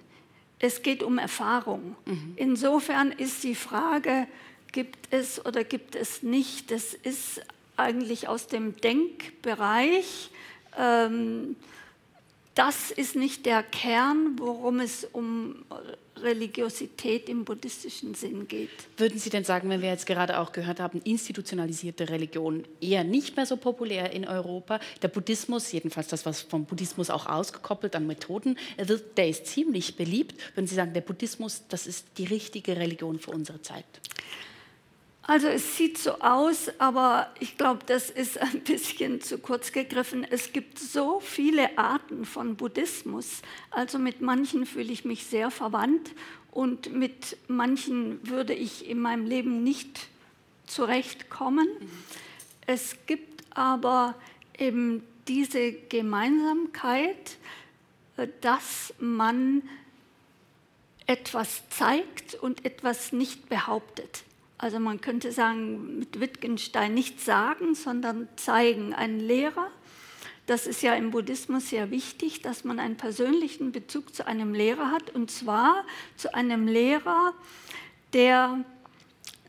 Es 0.59 0.83
geht 0.83 1.03
um 1.03 1.19
Erfahrung. 1.19 1.97
Mhm. 2.07 2.33
Insofern 2.37 3.12
ist 3.12 3.45
die 3.45 3.55
Frage, 3.55 4.27
gibt 4.73 5.12
es 5.12 5.45
oder 5.45 5.64
gibt 5.64 5.95
es 5.95 6.23
nicht, 6.23 6.71
das 6.71 6.95
ist 6.95 7.40
eigentlich 7.77 8.29
aus 8.29 8.47
dem 8.47 8.77
Denkbereich. 8.77 10.31
Ähm, 10.79 11.57
das 12.61 12.90
ist 12.90 13.16
nicht 13.16 13.46
der 13.46 13.62
Kern, 13.62 14.38
worum 14.38 14.81
es 14.81 15.07
um 15.12 15.64
Religiosität 16.23 17.31
im 17.31 17.46
buddhistischen 17.46 18.14
Sinn 18.14 18.49
geht. 18.49 18.68
Würden 18.99 19.18
Sie 19.18 19.31
denn 19.31 19.44
sagen, 19.44 19.70
wenn 19.70 19.81
wir 19.81 19.88
jetzt 19.88 20.05
gerade 20.05 20.38
auch 20.38 20.53
gehört 20.53 20.79
haben, 20.79 21.01
institutionalisierte 21.01 22.11
Religion 22.11 22.64
eher 22.83 23.03
nicht 23.03 23.37
mehr 23.37 23.46
so 23.46 23.57
populär 23.57 24.12
in 24.12 24.29
Europa, 24.29 24.79
der 25.01 25.09
Buddhismus, 25.09 25.73
jedenfalls 25.73 26.09
das, 26.09 26.27
was 26.27 26.42
vom 26.42 26.66
Buddhismus 26.66 27.09
auch 27.09 27.25
ausgekoppelt 27.25 27.96
an 27.96 28.07
Methoden 28.07 28.59
der 29.16 29.29
ist 29.31 29.46
ziemlich 29.46 29.96
beliebt. 29.96 30.35
Würden 30.55 30.66
Sie 30.66 30.75
sagen, 30.75 30.92
der 30.92 31.01
Buddhismus, 31.01 31.62
das 31.70 31.87
ist 31.87 32.07
die 32.18 32.27
richtige 32.27 32.77
Religion 32.77 33.18
für 33.18 33.31
unsere 33.31 33.62
Zeit? 33.62 33.87
Also 35.22 35.48
es 35.48 35.76
sieht 35.76 35.98
so 35.98 36.12
aus, 36.20 36.70
aber 36.78 37.30
ich 37.38 37.56
glaube, 37.56 37.80
das 37.87 38.11
ist 38.11 38.38
ein 38.38 38.61
bisschen 38.64 39.20
zu 39.20 39.38
kurz 39.38 39.72
gegriffen. 39.72 40.26
Es 40.28 40.52
gibt 40.52 40.78
so 40.78 41.20
viele 41.20 41.78
Arten 41.78 42.24
von 42.24 42.56
Buddhismus. 42.56 43.42
Also 43.70 43.98
mit 43.98 44.20
manchen 44.20 44.66
fühle 44.66 44.92
ich 44.92 45.04
mich 45.04 45.26
sehr 45.26 45.50
verwandt 45.50 46.11
und 46.50 46.92
mit 46.92 47.37
manchen 47.48 48.26
würde 48.28 48.54
ich 48.54 48.88
in 48.88 48.98
meinem 48.98 49.26
Leben 49.26 49.62
nicht 49.62 50.09
zurechtkommen. 50.66 51.68
Es 52.66 52.96
gibt 53.06 53.44
aber 53.50 54.14
eben 54.59 55.02
diese 55.28 55.72
Gemeinsamkeit, 55.72 57.37
äh, 58.16 58.28
dass 58.40 58.94
man 58.98 59.62
etwas 61.06 61.68
zeigt 61.70 62.35
und 62.35 62.64
etwas 62.64 63.12
nicht 63.12 63.48
behauptet. 63.48 64.22
Also 64.61 64.79
man 64.79 65.01
könnte 65.01 65.33
sagen, 65.33 66.01
mit 66.01 66.20
Wittgenstein 66.20 66.92
nicht 66.92 67.18
sagen, 67.18 67.75
sondern 67.75 68.29
zeigen. 68.37 68.92
Ein 68.92 69.18
Lehrer, 69.18 69.70
das 70.44 70.66
ist 70.66 70.83
ja 70.83 70.94
im 70.94 71.12
Buddhismus 71.12 71.70
sehr 71.70 71.90
wichtig, 71.90 72.42
dass 72.42 72.62
man 72.62 72.79
einen 72.79 72.99
persönlichen 72.99 73.73
Bezug 73.73 74.14
zu 74.14 74.27
einem 74.27 74.53
Lehrer 74.53 74.90
hat, 74.90 75.14
und 75.14 75.31
zwar 75.31 75.87
zu 76.16 76.35
einem 76.35 76.68
Lehrer, 76.68 77.33
der 78.12 78.62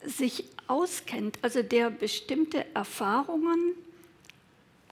sich 0.05 0.45
auskennt, 0.67 1.39
also 1.41 1.61
der 1.61 1.89
bestimmte 1.89 2.73
Erfahrungen 2.73 3.73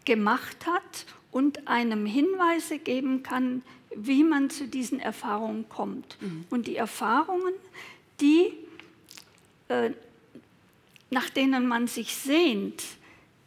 gemacht 0.04 0.66
hat 0.66 1.06
und 1.32 1.70
einem 1.70 2.06
Hinweise 2.06 2.78
geben 2.78 3.24
kann, 3.24 3.62
wie 3.96 4.26
man 4.26 4.50
zu 4.50 4.68
diesen 4.68 5.00
Erfahrungen 5.00 5.70
kommt. 5.70 6.18
Mhm. 6.20 6.44
Und 6.50 6.68
die 6.68 6.76
Erfahrungen, 6.76 7.54
die 8.20 8.52
äh, 9.70 9.92
nach 11.10 11.30
denen 11.30 11.68
man 11.68 11.88
sich 11.88 12.16
sehnt, 12.16 12.84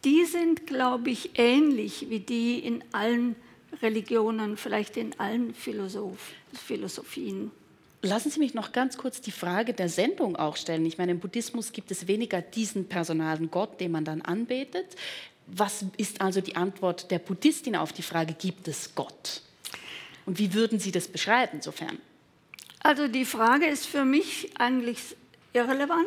die 0.04 0.24
sind, 0.24 0.66
glaube 0.66 1.10
ich, 1.10 1.38
ähnlich 1.38 2.06
wie 2.10 2.20
die 2.20 2.58
in 2.58 2.82
allen 2.92 3.36
Religionen, 3.80 4.56
vielleicht 4.56 4.96
in 4.96 5.18
allen 5.18 5.54
Philosoph 5.54 6.18
Philosophien. 6.52 7.50
Lassen 8.02 8.30
Sie 8.30 8.40
mich 8.40 8.52
noch 8.52 8.72
ganz 8.72 8.98
kurz 8.98 9.20
die 9.20 9.30
Frage 9.30 9.74
der 9.74 9.88
Sendung 9.88 10.34
auch 10.34 10.56
stellen. 10.56 10.84
Ich 10.86 10.98
meine, 10.98 11.12
im 11.12 11.20
Buddhismus 11.20 11.72
gibt 11.72 11.90
es 11.92 12.08
weniger 12.08 12.42
diesen 12.42 12.88
personalen 12.88 13.50
Gott, 13.50 13.80
den 13.80 13.92
man 13.92 14.04
dann 14.04 14.22
anbetet. 14.22 14.96
Was 15.46 15.84
ist 15.96 16.20
also 16.20 16.40
die 16.40 16.56
Antwort 16.56 17.10
der 17.12 17.20
Buddhistin 17.20 17.76
auf 17.76 17.92
die 17.92 18.02
Frage, 18.02 18.34
gibt 18.34 18.66
es 18.66 18.94
Gott? 18.96 19.42
Und 20.26 20.38
wie 20.38 20.52
würden 20.52 20.80
Sie 20.80 20.90
das 20.90 21.06
beschreiben, 21.06 21.62
sofern? 21.62 21.98
Also 22.80 23.06
die 23.06 23.24
Frage 23.24 23.66
ist 23.66 23.86
für 23.86 24.04
mich 24.04 24.50
eigentlich 24.58 24.98
irrelevant. 25.52 26.06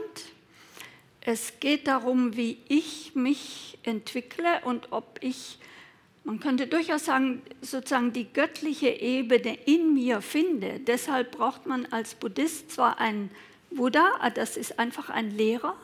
Es 1.28 1.60
geht 1.60 1.88
darum, 1.88 2.38
wie 2.38 2.60
ich 2.68 3.16
mich 3.16 3.80
entwickle 3.82 4.62
und 4.64 4.92
ob 4.92 5.18
ich, 5.22 5.58
man 6.24 6.40
könnte 6.40 6.68
durchaus 6.68 7.06
sagen, 7.06 7.42
sozusagen 7.62 8.14
die 8.14 8.32
göttliche 8.32 8.90
Ebene 8.90 9.58
in 9.66 9.96
mir 9.96 10.22
finde. 10.22 10.80
Deshalb 10.80 11.32
braucht 11.32 11.66
man 11.66 11.88
als 11.88 12.14
Buddhist 12.14 12.72
zwar 12.72 13.00
einen 13.00 13.32
Buddha, 13.72 14.08
ah, 14.20 14.30
das 14.30 14.56
ist 14.56 14.78
einfach 14.78 15.10
ein 15.10 15.32
Lehrer, 15.36 15.76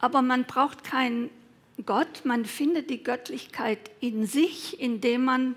aber 0.00 0.22
man 0.22 0.42
braucht 0.42 0.82
keinen 0.82 1.30
Gott, 1.84 2.24
man 2.24 2.46
findet 2.46 2.90
die 2.90 3.04
Göttlichkeit 3.04 3.78
in 4.00 4.26
sich, 4.26 4.80
indem 4.80 5.24
man 5.24 5.54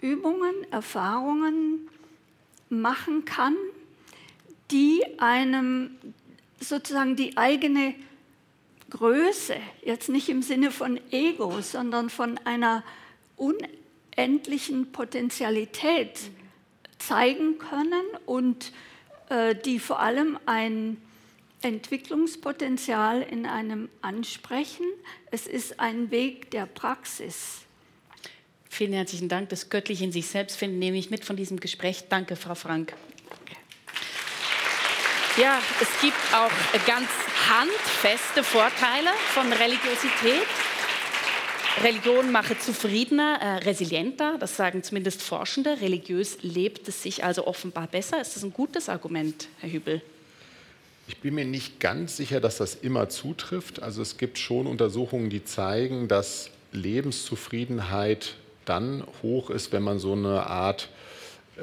Übungen, 0.00 0.54
Erfahrungen 0.70 1.88
machen 2.70 3.26
kann, 3.26 3.54
die 4.70 5.04
einem 5.18 5.90
sozusagen 6.60 7.16
die 7.16 7.36
eigene 7.36 7.94
Größe, 8.90 9.56
jetzt 9.84 10.08
nicht 10.08 10.28
im 10.28 10.42
Sinne 10.42 10.70
von 10.70 10.98
Ego, 11.10 11.60
sondern 11.60 12.10
von 12.10 12.38
einer 12.44 12.82
unendlichen 13.36 14.92
Potentialität 14.92 16.18
zeigen 16.98 17.58
können 17.58 18.04
und 18.26 18.72
äh, 19.28 19.54
die 19.54 19.78
vor 19.78 20.00
allem 20.00 20.38
ein 20.46 20.96
Entwicklungspotenzial 21.62 23.22
in 23.22 23.46
einem 23.46 23.88
ansprechen. 24.00 24.86
Es 25.30 25.46
ist 25.46 25.80
ein 25.80 26.10
Weg 26.10 26.50
der 26.50 26.66
Praxis. 26.66 27.62
Vielen 28.70 28.92
herzlichen 28.92 29.28
Dank. 29.28 29.48
Das 29.48 29.70
Göttliche 29.70 30.04
in 30.04 30.12
sich 30.12 30.26
selbst 30.26 30.56
finden 30.56 30.78
nehme 30.78 30.98
ich 30.98 31.10
mit 31.10 31.24
von 31.24 31.36
diesem 31.36 31.58
Gespräch. 31.58 32.04
Danke, 32.08 32.36
Frau 32.36 32.54
Frank. 32.54 32.94
Ja, 35.40 35.62
es 35.80 36.00
gibt 36.00 36.16
auch 36.34 36.50
ganz 36.84 37.08
handfeste 37.48 38.42
Vorteile 38.42 39.10
von 39.32 39.52
Religiosität. 39.52 40.48
Religion 41.84 42.32
mache 42.32 42.58
zufriedener, 42.58 43.38
äh, 43.40 43.46
resilienter, 43.58 44.36
das 44.40 44.56
sagen 44.56 44.82
zumindest 44.82 45.22
Forschende. 45.22 45.80
Religiös 45.80 46.38
lebt 46.42 46.88
es 46.88 47.04
sich 47.04 47.22
also 47.22 47.46
offenbar 47.46 47.86
besser. 47.86 48.20
Ist 48.20 48.34
das 48.34 48.42
ein 48.42 48.52
gutes 48.52 48.88
Argument, 48.88 49.46
Herr 49.60 49.70
Hübel? 49.70 50.02
Ich 51.06 51.18
bin 51.18 51.36
mir 51.36 51.44
nicht 51.44 51.78
ganz 51.78 52.16
sicher, 52.16 52.40
dass 52.40 52.56
das 52.56 52.74
immer 52.74 53.08
zutrifft. 53.08 53.80
Also 53.80 54.02
es 54.02 54.16
gibt 54.18 54.38
schon 54.38 54.66
Untersuchungen, 54.66 55.30
die 55.30 55.44
zeigen, 55.44 56.08
dass 56.08 56.50
Lebenszufriedenheit 56.72 58.34
dann 58.64 59.04
hoch 59.22 59.50
ist, 59.50 59.70
wenn 59.70 59.84
man 59.84 60.00
so 60.00 60.14
eine 60.14 60.48
Art 60.48 60.88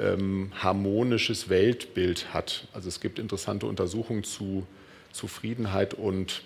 ähm, 0.00 0.52
harmonisches 0.54 1.48
Weltbild 1.48 2.32
hat. 2.32 2.68
Also 2.72 2.88
es 2.88 3.00
gibt 3.00 3.18
interessante 3.18 3.66
Untersuchungen 3.66 4.24
zu 4.24 4.66
Zufriedenheit 5.12 5.94
und 5.94 6.42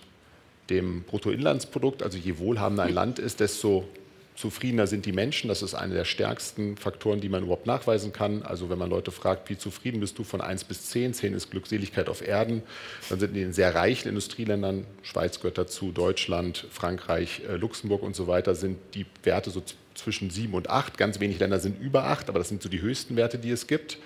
dem 0.70 1.02
Bruttoinlandsprodukt. 1.02 2.02
Also 2.02 2.16
je 2.16 2.38
wohlhabender 2.38 2.84
ein 2.84 2.94
Land 2.94 3.18
ist, 3.18 3.40
desto 3.40 3.88
zufriedener 4.36 4.86
sind 4.86 5.04
die 5.04 5.12
Menschen. 5.12 5.48
Das 5.48 5.62
ist 5.62 5.74
einer 5.74 5.94
der 5.94 6.04
stärksten 6.04 6.76
Faktoren, 6.76 7.20
die 7.20 7.28
man 7.28 7.42
überhaupt 7.42 7.66
nachweisen 7.66 8.12
kann. 8.12 8.42
Also 8.42 8.70
wenn 8.70 8.78
man 8.78 8.88
Leute 8.88 9.10
fragt, 9.10 9.50
wie 9.50 9.58
zufrieden 9.58 10.00
bist 10.00 10.18
du 10.18 10.24
von 10.24 10.40
1 10.40 10.64
bis 10.64 10.86
10, 10.86 11.14
10 11.14 11.34
ist 11.34 11.50
Glückseligkeit 11.50 12.08
auf 12.08 12.26
Erden, 12.26 12.62
dann 13.08 13.20
sind 13.20 13.30
in 13.30 13.42
den 13.42 13.52
sehr 13.52 13.74
reichen 13.74 14.08
Industrieländern, 14.08 14.86
Schweiz 15.02 15.40
gehört 15.40 15.58
dazu, 15.58 15.92
Deutschland, 15.92 16.66
Frankreich, 16.70 17.42
äh, 17.48 17.56
Luxemburg 17.56 18.02
und 18.02 18.16
so 18.16 18.26
weiter, 18.26 18.54
sind 18.54 18.78
die 18.94 19.04
Werte 19.22 19.50
so 19.50 19.62
zwischen 20.02 20.30
7 20.30 20.52
und 20.54 20.70
8. 20.70 20.98
Ganz 20.98 21.20
wenig 21.20 21.38
Länder 21.38 21.60
sind 21.60 21.80
über 21.80 22.04
8, 22.04 22.28
aber 22.28 22.38
das 22.38 22.48
sind 22.48 22.62
so 22.62 22.68
die 22.68 22.80
höchsten 22.80 23.16
Werte, 23.16 23.38
die 23.38 23.50
es 23.50 23.66
gibt. 23.66 23.98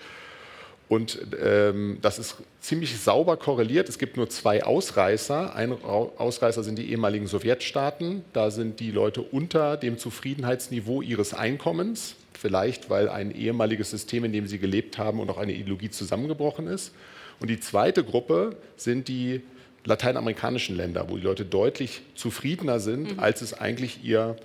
Und 0.88 1.18
ähm, 1.42 1.98
das 2.02 2.18
ist 2.18 2.36
ziemlich 2.60 2.98
sauber 2.98 3.36
korreliert. 3.36 3.88
Es 3.88 3.98
gibt 3.98 4.16
nur 4.16 4.28
zwei 4.28 4.64
Ausreißer. 4.64 5.54
Ein 5.54 5.72
Ausreißer 5.72 6.62
sind 6.62 6.78
die 6.78 6.90
ehemaligen 6.90 7.26
Sowjetstaaten. 7.26 8.22
Da 8.32 8.50
sind 8.50 8.80
die 8.80 8.90
Leute 8.90 9.22
unter 9.22 9.76
dem 9.78 9.96
Zufriedenheitsniveau 9.98 11.00
ihres 11.00 11.32
Einkommens. 11.32 12.16
Vielleicht, 12.38 12.90
weil 12.90 13.08
ein 13.08 13.34
ehemaliges 13.34 13.90
System, 13.90 14.24
in 14.24 14.32
dem 14.32 14.46
sie 14.46 14.58
gelebt 14.58 14.98
haben 14.98 15.20
und 15.20 15.30
auch 15.30 15.38
eine 15.38 15.54
Ideologie 15.54 15.88
zusammengebrochen 15.88 16.66
ist. 16.66 16.92
Und 17.40 17.48
die 17.48 17.60
zweite 17.60 18.04
Gruppe 18.04 18.56
sind 18.76 19.08
die 19.08 19.40
lateinamerikanischen 19.84 20.76
Länder, 20.76 21.08
wo 21.08 21.16
die 21.16 21.22
Leute 21.22 21.44
deutlich 21.44 22.02
zufriedener 22.14 22.80
sind, 22.80 23.12
mhm. 23.12 23.20
als 23.20 23.42
es 23.42 23.54
eigentlich 23.54 24.04
ihr 24.04 24.36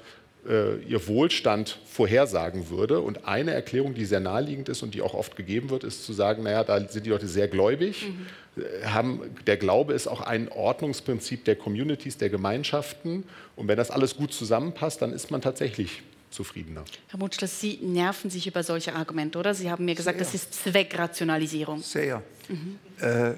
ihr 0.45 1.07
Wohlstand 1.07 1.79
vorhersagen 1.85 2.69
würde. 2.69 3.01
Und 3.01 3.25
eine 3.25 3.51
Erklärung, 3.51 3.93
die 3.93 4.05
sehr 4.05 4.19
naheliegend 4.19 4.69
ist 4.69 4.81
und 4.83 4.93
die 4.93 5.01
auch 5.01 5.13
oft 5.13 5.35
gegeben 5.35 5.69
wird, 5.69 5.83
ist 5.83 6.05
zu 6.05 6.13
sagen, 6.13 6.43
naja, 6.43 6.63
da 6.63 6.87
sind 6.87 7.05
die 7.05 7.09
Leute 7.09 7.27
sehr 7.27 7.47
gläubig. 7.47 8.07
Mhm. 8.07 8.85
Haben, 8.85 9.21
der 9.45 9.57
Glaube 9.57 9.93
ist 9.93 10.07
auch 10.07 10.21
ein 10.21 10.49
Ordnungsprinzip 10.49 11.45
der 11.45 11.55
Communities, 11.55 12.17
der 12.17 12.29
Gemeinschaften. 12.29 13.25
Und 13.55 13.67
wenn 13.67 13.77
das 13.77 13.91
alles 13.91 14.15
gut 14.15 14.33
zusammenpasst, 14.33 15.01
dann 15.01 15.13
ist 15.13 15.29
man 15.29 15.41
tatsächlich 15.41 16.03
zufriedener. 16.31 16.85
Herr 17.07 17.19
Mutschler, 17.19 17.47
Sie 17.47 17.79
nerven 17.81 18.29
sich 18.29 18.47
über 18.47 18.63
solche 18.63 18.95
Argumente, 18.95 19.37
oder? 19.39 19.53
Sie 19.53 19.69
haben 19.69 19.85
mir 19.85 19.95
gesagt, 19.95 20.19
Sehr. 20.19 20.25
das 20.25 20.35
ist 20.35 20.53
Zweckrationalisierung. 20.53 21.81
Sehr. 21.81 22.21
Mhm. 22.47 22.79
Äh, 23.01 23.33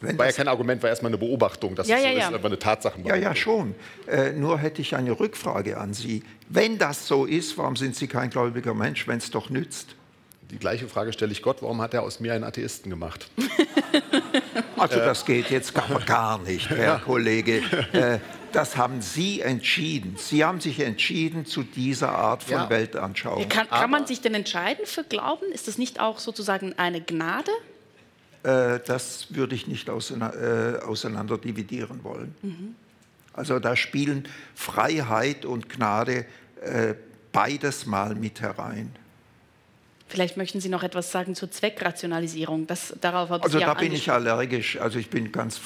wenn 0.00 0.18
war 0.18 0.26
ja 0.26 0.32
kein 0.32 0.48
Argument, 0.48 0.82
war 0.82 0.90
erstmal 0.90 1.10
eine 1.10 1.18
Beobachtung, 1.18 1.74
dass 1.74 1.88
ja, 1.88 1.96
es 1.96 2.02
so 2.02 2.08
ja, 2.08 2.28
ist, 2.28 2.34
aber 2.34 2.46
eine 2.46 2.58
Tatsache. 2.58 3.00
Ja, 3.04 3.16
ja, 3.16 3.34
schon. 3.34 3.74
Äh, 4.06 4.32
nur 4.32 4.58
hätte 4.58 4.80
ich 4.80 4.94
eine 4.94 5.18
Rückfrage 5.18 5.76
an 5.78 5.92
Sie. 5.92 6.22
Wenn 6.48 6.78
das 6.78 7.06
so 7.06 7.24
ist, 7.24 7.58
warum 7.58 7.76
sind 7.76 7.96
Sie 7.96 8.06
kein 8.06 8.30
gläubiger 8.30 8.74
Mensch, 8.74 9.08
wenn 9.08 9.18
es 9.18 9.30
doch 9.30 9.50
nützt? 9.50 9.96
Die 10.50 10.58
gleiche 10.58 10.88
Frage 10.88 11.12
stelle 11.12 11.32
ich 11.32 11.42
Gott, 11.42 11.60
warum 11.60 11.82
hat 11.82 11.92
er 11.92 12.02
aus 12.02 12.20
mir 12.20 12.32
einen 12.32 12.44
Atheisten 12.44 12.90
gemacht? 12.90 13.28
also 14.78 14.96
das 14.96 15.26
geht 15.26 15.50
jetzt 15.50 15.74
gar, 15.74 16.00
gar 16.06 16.38
nicht, 16.38 16.70
Herr 16.70 17.00
Kollege. 17.00 17.62
Äh, 17.92 18.18
das 18.52 18.76
haben 18.76 19.02
Sie 19.02 19.40
entschieden. 19.40 20.16
Sie 20.16 20.44
haben 20.44 20.60
sich 20.60 20.80
entschieden 20.80 21.46
zu 21.46 21.62
dieser 21.62 22.10
Art 22.10 22.42
von 22.42 22.52
ja. 22.52 22.70
Weltanschauung. 22.70 23.48
Kann, 23.48 23.68
kann 23.68 23.90
man 23.90 24.06
sich 24.06 24.20
denn 24.20 24.34
entscheiden 24.34 24.86
für 24.86 25.04
Glauben? 25.04 25.50
Ist 25.52 25.68
das 25.68 25.78
nicht 25.78 26.00
auch 26.00 26.18
sozusagen 26.18 26.74
eine 26.78 27.00
Gnade? 27.00 27.50
Äh, 28.42 28.80
das 28.86 29.34
würde 29.34 29.54
ich 29.54 29.66
nicht 29.66 29.90
auseinander, 29.90 30.78
äh, 30.80 30.82
auseinander 30.82 31.38
dividieren 31.38 32.04
wollen. 32.04 32.34
Mhm. 32.42 32.74
Also 33.32 33.58
da 33.58 33.76
spielen 33.76 34.28
Freiheit 34.54 35.44
und 35.44 35.68
Gnade 35.68 36.26
äh, 36.60 36.94
beides 37.32 37.86
mal 37.86 38.14
mit 38.14 38.40
herein. 38.40 38.90
Vielleicht 40.08 40.36
möchten 40.36 40.60
Sie 40.60 40.70
noch 40.70 40.82
etwas 40.82 41.12
sagen 41.12 41.34
zur 41.34 41.50
Zweckrationalisierung. 41.50 42.66
Das, 42.66 42.94
darauf 43.00 43.30
also 43.30 43.60
da 43.60 43.74
bin 43.74 43.92
ich 43.92 44.10
allergisch. 44.10 44.80
Also 44.80 44.98
ich 44.98 45.10
bin 45.10 45.30
ganz 45.30 45.60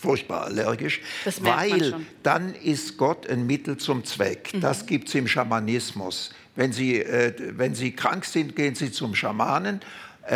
furchtbar 0.00 0.44
allergisch, 0.44 1.00
weil 1.40 1.94
dann 2.22 2.54
ist 2.54 2.96
Gott 2.96 3.28
ein 3.28 3.46
Mittel 3.46 3.76
zum 3.76 4.04
Zweck. 4.04 4.52
Mhm. 4.52 4.60
Das 4.60 4.86
gibt 4.86 5.08
es 5.08 5.14
im 5.14 5.28
Schamanismus. 5.28 6.34
Wenn 6.56 6.72
Sie, 6.72 7.00
äh, 7.00 7.32
wenn 7.56 7.74
Sie 7.74 7.92
krank 7.92 8.24
sind, 8.24 8.56
gehen 8.56 8.74
Sie 8.74 8.90
zum 8.90 9.14
Schamanen 9.14 9.80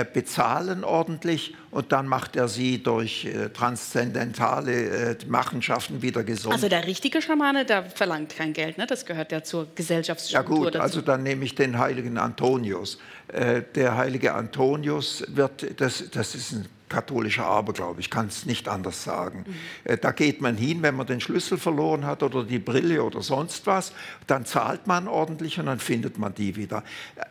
bezahlen 0.05 0.85
ordentlich 0.85 1.55
und 1.71 1.93
dann 1.93 2.07
macht 2.07 2.37
er 2.37 2.49
sie 2.49 2.83
durch 2.83 3.25
äh, 3.25 3.49
transzendentale 3.51 4.73
äh, 4.73 5.17
Machenschaften 5.27 6.03
wieder 6.03 6.25
gesund. 6.25 6.55
Also 6.55 6.69
der 6.69 6.87
richtige 6.87 7.21
Schamane, 7.23 7.65
der 7.65 7.85
verlangt 7.85 8.35
kein 8.37 8.53
Geld, 8.53 8.79
ne? 8.79 8.87
das 8.87 9.07
gehört 9.07 9.33
ja 9.33 9.43
zur 9.43 9.69
Gesellschaftsstruktur 9.75 10.57
Ja 10.57 10.63
gut, 10.65 10.75
dazu. 10.75 10.83
also 10.83 11.01
dann 11.01 11.23
nehme 11.23 11.45
ich 11.45 11.55
den 11.55 11.79
heiligen 11.79 12.19
Antonius. 12.19 12.99
Äh, 13.29 13.63
der 13.75 13.97
heilige 13.97 14.35
Antonius 14.35 15.25
wird, 15.29 15.81
das, 15.81 16.05
das 16.11 16.35
ist 16.35 16.53
ein 16.53 16.69
katholischer 16.93 17.47
Aberglaube, 17.47 18.01
ich 18.01 18.11
kann 18.11 18.27
es 18.27 18.45
nicht 18.45 18.69
anders 18.69 19.03
sagen. 19.03 19.45
Mhm. 19.47 20.01
Da 20.01 20.13
geht 20.13 20.41
man 20.41 20.57
hin, 20.57 20.83
wenn 20.83 20.95
man 20.95 21.07
den 21.07 21.21
Schlüssel 21.21 21.57
verloren 21.59 22.05
hat 22.07 22.23
oder 22.23 22.45
die 22.45 22.59
Brille 22.59 23.03
oder 23.03 23.23
sonst 23.23 23.67
was, 23.67 23.93
dann 24.27 24.45
zahlt 24.45 24.87
man 24.87 25.09
ordentlich 25.09 25.59
und 25.59 25.67
dann 25.67 25.79
findet 25.79 26.19
man 26.19 26.35
die 26.35 26.55
wieder. 26.57 26.85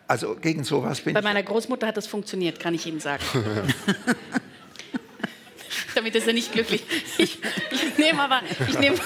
Also 0.08 0.36
gegen 0.36 0.63
sowas 0.63 1.02
bin 1.02 1.13
Bei 1.13 1.19
ich... 1.19 1.24
Bei 1.24 1.30
meiner 1.30 1.43
Großmutter 1.43 1.88
hat 1.88 1.97
das 1.97 2.08
funktioniert, 2.08 2.60
kann 2.60 2.74
ich 2.74 2.86
Ihnen 2.88 3.00
sagen. 3.00 3.24
Damit 5.95 6.15
ist 6.15 6.28
er 6.28 6.34
nicht 6.34 6.52
glücklich. 6.52 6.84
Ich, 7.17 7.38
ich 7.69 7.97
nehme 7.97 8.21
aber... 8.21 8.41
Ich 8.67 8.80
nehme 8.80 8.97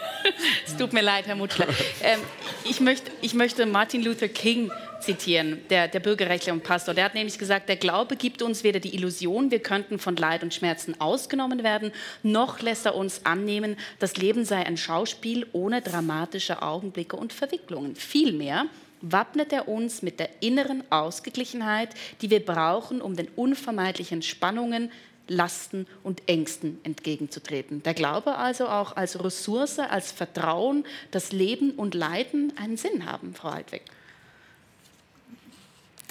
es 0.66 0.76
tut 0.76 0.92
mir 0.92 1.02
leid, 1.02 1.26
Herr 1.26 1.36
Mutschler. 1.36 1.66
Ähm, 2.02 2.20
ich, 2.64 2.80
möchte, 2.80 3.10
ich 3.20 3.34
möchte 3.34 3.66
Martin 3.66 4.02
Luther 4.02 4.28
King 4.28 4.70
zitieren, 5.00 5.60
der, 5.70 5.88
der 5.88 6.00
Bürgerrechtler 6.00 6.52
und 6.52 6.62
Pastor. 6.62 6.94
Der 6.94 7.04
hat 7.04 7.14
nämlich 7.14 7.38
gesagt, 7.38 7.68
der 7.68 7.76
Glaube 7.76 8.16
gibt 8.16 8.42
uns 8.42 8.64
weder 8.64 8.80
die 8.80 8.94
Illusion, 8.94 9.50
wir 9.50 9.60
könnten 9.60 9.98
von 9.98 10.16
Leid 10.16 10.42
und 10.42 10.54
Schmerzen 10.54 11.00
ausgenommen 11.00 11.62
werden, 11.62 11.92
noch 12.22 12.60
lässt 12.60 12.86
er 12.86 12.94
uns 12.94 13.24
annehmen, 13.24 13.76
das 13.98 14.16
Leben 14.16 14.44
sei 14.44 14.64
ein 14.66 14.76
Schauspiel 14.76 15.46
ohne 15.52 15.82
dramatische 15.82 16.62
Augenblicke 16.62 17.16
und 17.16 17.32
Verwicklungen. 17.32 17.96
Vielmehr 17.96 18.66
wappnet 19.00 19.52
er 19.52 19.68
uns 19.68 20.02
mit 20.02 20.20
der 20.20 20.28
inneren 20.40 20.84
Ausgeglichenheit, 20.90 21.90
die 22.20 22.30
wir 22.30 22.44
brauchen, 22.44 23.00
um 23.00 23.16
den 23.16 23.28
unvermeidlichen 23.28 24.22
Spannungen, 24.22 24.90
Lasten 25.30 25.86
und 26.02 26.28
Ängsten 26.28 26.80
entgegenzutreten. 26.82 27.84
Der 27.84 27.94
Glaube 27.94 28.34
also 28.34 28.66
auch 28.66 28.96
als 28.96 29.22
Ressource, 29.22 29.78
als 29.78 30.10
Vertrauen, 30.10 30.84
dass 31.12 31.30
Leben 31.30 31.70
und 31.70 31.94
Leiden 31.94 32.52
einen 32.56 32.76
Sinn 32.76 33.06
haben, 33.06 33.34
Frau 33.34 33.50
Altweg. 33.50 33.82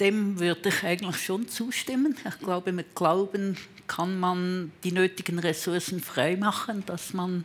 Dem 0.00 0.40
würde 0.40 0.70
ich 0.70 0.82
eigentlich 0.82 1.22
schon 1.22 1.48
zustimmen. 1.48 2.16
Ich 2.26 2.38
glaube, 2.38 2.72
mit 2.72 2.94
Glauben 2.94 3.56
kann 3.86 4.18
man 4.18 4.72
die 4.82 4.92
nötigen 4.92 5.38
Ressourcen 5.38 6.00
freimachen, 6.00 6.84
dass 6.86 7.12
man 7.12 7.44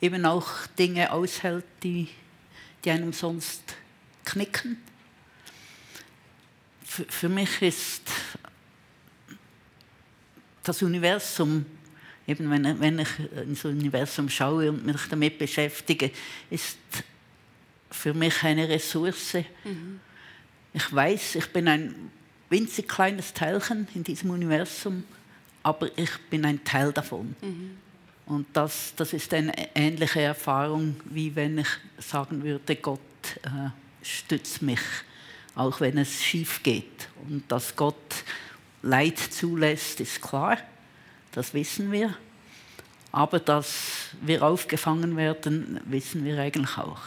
eben 0.00 0.24
auch 0.24 0.66
Dinge 0.78 1.12
aushält, 1.12 1.64
die, 1.82 2.08
die 2.84 2.90
einem 2.90 3.12
sonst 3.12 3.62
knicken. 4.24 4.78
Für, 6.84 7.04
für 7.04 7.28
mich 7.28 7.60
ist 7.60 8.02
das 10.62 10.82
Universum, 10.82 11.66
eben 12.26 12.50
wenn, 12.50 12.80
wenn 12.80 12.98
ich 13.00 13.08
ins 13.44 13.64
Universum 13.64 14.28
schaue 14.28 14.70
und 14.70 14.86
mich 14.86 15.06
damit 15.08 15.38
beschäftige, 15.38 16.10
ist 16.48 16.78
für 17.90 18.14
mich 18.14 18.42
eine 18.42 18.68
Ressource. 18.68 19.34
Mhm. 19.64 20.00
Ich 20.72 20.94
weiß, 20.94 21.36
ich 21.36 21.46
bin 21.52 21.68
ein 21.68 22.10
winzig 22.48 22.88
kleines 22.88 23.32
Teilchen 23.32 23.88
in 23.94 24.04
diesem 24.04 24.30
Universum, 24.30 25.04
aber 25.62 25.96
ich 25.96 26.10
bin 26.30 26.44
ein 26.44 26.62
Teil 26.64 26.92
davon. 26.92 27.34
Mhm. 27.40 27.78
Und 28.26 28.46
das, 28.52 28.92
das 28.94 29.12
ist 29.12 29.34
eine 29.34 29.52
ähnliche 29.74 30.20
Erfahrung, 30.20 30.96
wie 31.06 31.34
wenn 31.34 31.58
ich 31.58 31.68
sagen 31.98 32.42
würde, 32.44 32.76
Gott 32.76 33.00
äh, 33.42 33.70
stützt 34.02 34.62
mich, 34.62 34.80
auch 35.56 35.80
wenn 35.80 35.98
es 35.98 36.22
schief 36.22 36.62
geht. 36.62 37.08
Und 37.28 37.50
dass 37.50 37.74
Gott 37.74 38.24
Leid 38.82 39.18
zulässt, 39.18 40.00
ist 40.00 40.22
klar, 40.22 40.58
das 41.32 41.52
wissen 41.54 41.90
wir. 41.90 42.14
Aber 43.12 43.40
dass 43.40 44.10
wir 44.20 44.42
aufgefangen 44.42 45.16
werden, 45.16 45.80
wissen 45.84 46.24
wir 46.24 46.38
eigentlich 46.38 46.78
auch. 46.78 47.00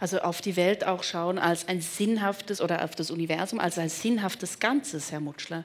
Also 0.00 0.20
auf 0.20 0.40
die 0.40 0.56
Welt 0.56 0.84
auch 0.84 1.02
schauen 1.02 1.38
als 1.38 1.68
ein 1.68 1.80
sinnhaftes 1.80 2.60
oder 2.60 2.84
auf 2.84 2.94
das 2.94 3.10
Universum 3.10 3.58
als 3.58 3.78
ein 3.78 3.88
sinnhaftes 3.88 4.58
Ganzes, 4.58 5.12
Herr 5.12 5.20
Mutschler. 5.20 5.64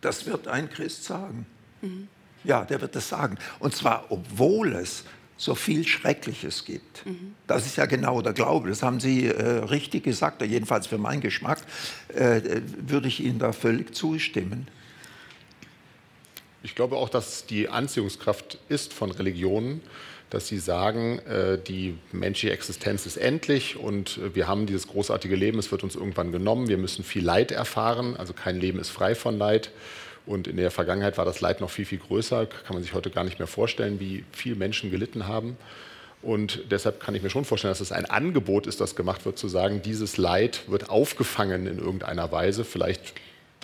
Das 0.00 0.26
wird 0.26 0.48
ein 0.48 0.70
Christ 0.70 1.04
sagen. 1.04 1.46
Mhm. 1.82 2.08
Ja, 2.44 2.64
der 2.64 2.80
wird 2.80 2.94
das 2.94 3.08
sagen. 3.08 3.38
Und 3.58 3.74
zwar, 3.74 4.06
obwohl 4.10 4.74
es 4.74 5.04
so 5.36 5.54
viel 5.54 5.86
Schreckliches 5.86 6.64
gibt. 6.64 7.04
Mhm. 7.04 7.34
Das 7.46 7.66
ist 7.66 7.76
ja 7.76 7.86
genau 7.86 8.22
der 8.22 8.32
Glaube. 8.32 8.68
Das 8.68 8.82
haben 8.82 9.00
Sie 9.00 9.26
äh, 9.26 9.64
richtig 9.64 10.04
gesagt, 10.04 10.42
jedenfalls 10.42 10.86
für 10.86 10.98
meinen 10.98 11.20
Geschmack 11.20 11.60
äh, 12.08 12.40
würde 12.78 13.08
ich 13.08 13.20
Ihnen 13.20 13.38
da 13.38 13.52
völlig 13.52 13.94
zustimmen. 13.94 14.68
Ich 16.64 16.74
glaube 16.74 16.96
auch, 16.96 17.10
dass 17.10 17.44
die 17.44 17.68
Anziehungskraft 17.68 18.56
ist 18.70 18.94
von 18.94 19.10
Religionen, 19.10 19.82
dass 20.30 20.48
sie 20.48 20.56
sagen, 20.56 21.18
äh, 21.18 21.58
die 21.58 21.98
menschliche 22.10 22.54
Existenz 22.54 23.04
ist 23.04 23.18
endlich 23.18 23.76
und 23.76 24.16
äh, 24.16 24.34
wir 24.34 24.48
haben 24.48 24.64
dieses 24.64 24.88
großartige 24.88 25.36
Leben, 25.36 25.58
es 25.58 25.70
wird 25.70 25.84
uns 25.84 25.94
irgendwann 25.94 26.32
genommen, 26.32 26.66
wir 26.68 26.78
müssen 26.78 27.04
viel 27.04 27.22
Leid 27.22 27.52
erfahren, 27.52 28.16
also 28.16 28.32
kein 28.32 28.58
Leben 28.58 28.78
ist 28.78 28.88
frei 28.88 29.14
von 29.14 29.36
Leid. 29.36 29.70
Und 30.24 30.48
in 30.48 30.56
der 30.56 30.70
Vergangenheit 30.70 31.18
war 31.18 31.26
das 31.26 31.42
Leid 31.42 31.60
noch 31.60 31.68
viel, 31.68 31.84
viel 31.84 31.98
größer, 31.98 32.46
kann 32.46 32.72
man 32.72 32.82
sich 32.82 32.94
heute 32.94 33.10
gar 33.10 33.24
nicht 33.24 33.38
mehr 33.38 33.46
vorstellen, 33.46 34.00
wie 34.00 34.24
viele 34.32 34.56
Menschen 34.56 34.90
gelitten 34.90 35.28
haben. 35.28 35.58
Und 36.22 36.62
deshalb 36.70 36.98
kann 36.98 37.14
ich 37.14 37.22
mir 37.22 37.28
schon 37.28 37.44
vorstellen, 37.44 37.72
dass 37.72 37.82
es 37.82 37.92
ein 37.92 38.06
Angebot 38.06 38.66
ist, 38.66 38.80
das 38.80 38.96
gemacht 38.96 39.26
wird, 39.26 39.36
zu 39.36 39.48
sagen, 39.48 39.82
dieses 39.82 40.16
Leid 40.16 40.62
wird 40.66 40.88
aufgefangen 40.88 41.66
in 41.66 41.78
irgendeiner 41.78 42.32
Weise, 42.32 42.64
vielleicht 42.64 43.12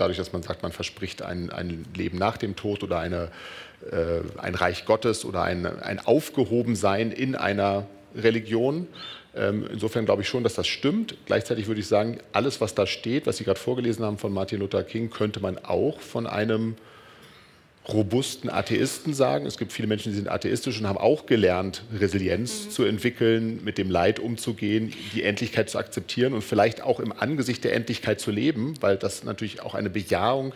dadurch, 0.00 0.18
dass 0.18 0.32
man 0.32 0.42
sagt, 0.42 0.62
man 0.62 0.72
verspricht 0.72 1.22
ein, 1.22 1.50
ein 1.50 1.84
Leben 1.94 2.18
nach 2.18 2.36
dem 2.36 2.56
Tod 2.56 2.82
oder 2.82 2.98
eine, 2.98 3.30
äh, 3.90 4.20
ein 4.38 4.54
Reich 4.54 4.84
Gottes 4.84 5.24
oder 5.24 5.42
ein, 5.42 5.66
ein 5.66 5.98
Aufgehobensein 5.98 7.12
in 7.12 7.34
einer 7.34 7.86
Religion. 8.16 8.88
Ähm, 9.36 9.66
insofern 9.70 10.06
glaube 10.06 10.22
ich 10.22 10.28
schon, 10.28 10.42
dass 10.42 10.54
das 10.54 10.66
stimmt. 10.66 11.14
Gleichzeitig 11.26 11.68
würde 11.68 11.80
ich 11.80 11.86
sagen, 11.86 12.18
alles, 12.32 12.60
was 12.60 12.74
da 12.74 12.86
steht, 12.86 13.26
was 13.26 13.36
Sie 13.36 13.44
gerade 13.44 13.60
vorgelesen 13.60 14.04
haben 14.04 14.18
von 14.18 14.32
Martin 14.32 14.58
Luther 14.58 14.82
King, 14.82 15.10
könnte 15.10 15.40
man 15.40 15.58
auch 15.58 16.00
von 16.00 16.26
einem 16.26 16.76
robusten 17.92 18.50
Atheisten 18.50 19.14
sagen. 19.14 19.46
Es 19.46 19.58
gibt 19.58 19.72
viele 19.72 19.88
Menschen, 19.88 20.12
die 20.12 20.16
sind 20.16 20.28
atheistisch 20.28 20.80
und 20.80 20.86
haben 20.86 20.98
auch 20.98 21.26
gelernt, 21.26 21.82
Resilienz 21.98 22.66
mhm. 22.66 22.70
zu 22.70 22.84
entwickeln, 22.84 23.60
mit 23.64 23.78
dem 23.78 23.90
Leid 23.90 24.18
umzugehen, 24.18 24.92
die 25.14 25.22
Endlichkeit 25.22 25.70
zu 25.70 25.78
akzeptieren 25.78 26.32
und 26.32 26.42
vielleicht 26.42 26.82
auch 26.82 27.00
im 27.00 27.12
Angesicht 27.12 27.64
der 27.64 27.74
Endlichkeit 27.74 28.20
zu 28.20 28.30
leben, 28.30 28.74
weil 28.80 28.96
das 28.96 29.24
natürlich 29.24 29.62
auch 29.62 29.74
eine 29.74 29.90
Bejahung 29.90 30.52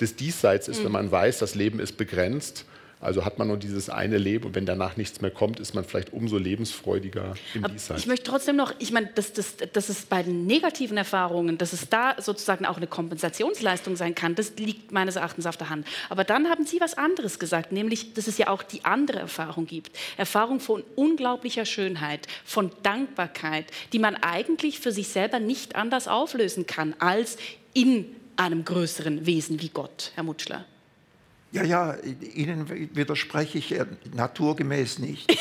des 0.00 0.16
Diesseits 0.16 0.68
ist, 0.68 0.80
mhm. 0.80 0.86
wenn 0.86 0.92
man 0.92 1.10
weiß, 1.10 1.38
das 1.38 1.54
Leben 1.54 1.80
ist 1.80 1.96
begrenzt 1.96 2.64
also 2.98 3.26
hat 3.26 3.38
man 3.38 3.48
nur 3.48 3.58
dieses 3.58 3.90
eine 3.90 4.16
Leben 4.16 4.46
und 4.46 4.54
wenn 4.54 4.64
danach 4.64 4.96
nichts 4.96 5.20
mehr 5.20 5.30
kommt, 5.30 5.60
ist 5.60 5.74
man 5.74 5.84
vielleicht 5.84 6.14
umso 6.14 6.38
lebensfreudiger 6.38 7.34
im 7.52 7.64
Aber 7.64 7.74
Diesseits. 7.74 8.00
Ich 8.00 8.06
möchte 8.06 8.30
trotzdem 8.30 8.56
noch, 8.56 8.72
ich 8.78 8.90
meine, 8.90 9.08
dass, 9.14 9.34
dass, 9.34 9.56
dass 9.58 9.90
es 9.90 10.06
bei 10.06 10.22
den 10.22 10.46
negativen 10.46 10.96
Erfahrungen, 10.96 11.58
dass 11.58 11.74
es 11.74 11.90
da 11.90 12.14
sozusagen 12.18 12.64
auch 12.64 12.78
eine 12.78 12.86
Kompensationsleistung 12.86 13.96
sein 13.96 14.14
kann, 14.14 14.34
das 14.34 14.54
liegt 14.56 14.92
meines 14.92 15.16
Erachtens 15.16 15.44
auf 15.44 15.58
der 15.58 15.68
Hand. 15.68 15.86
Aber 16.08 16.24
dann 16.24 16.48
haben 16.48 16.64
Sie 16.64 16.80
was 16.80 16.94
anderes 16.94 17.38
gesagt, 17.38 17.70
nämlich, 17.70 18.14
dass 18.14 18.28
es 18.28 18.38
ja 18.38 18.48
auch 18.48 18.62
die 18.62 18.84
andere 18.86 19.18
Erfahrung 19.18 19.66
gibt. 19.66 19.94
Erfahrung 20.16 20.58
von 20.58 20.82
unglaublicher 20.94 21.66
Schönheit, 21.66 22.26
von 22.46 22.70
Dankbarkeit, 22.82 23.66
die 23.92 23.98
man 23.98 24.16
eigentlich 24.16 24.80
für 24.80 24.90
sich 24.90 25.08
selber 25.08 25.38
nicht 25.38 25.76
anders 25.76 26.08
auflösen 26.08 26.66
kann 26.66 26.94
als 26.98 27.36
in 27.74 28.06
einem 28.36 28.64
größeren 28.64 29.26
Wesen 29.26 29.60
wie 29.60 29.68
Gott, 29.68 30.12
Herr 30.14 30.24
Mutschler. 30.24 30.64
Ja, 31.56 31.64
ja, 31.64 31.96
Ihnen 32.34 32.68
widerspreche 32.94 33.56
ich 33.56 33.74
naturgemäß 34.14 34.98
nicht. 34.98 35.26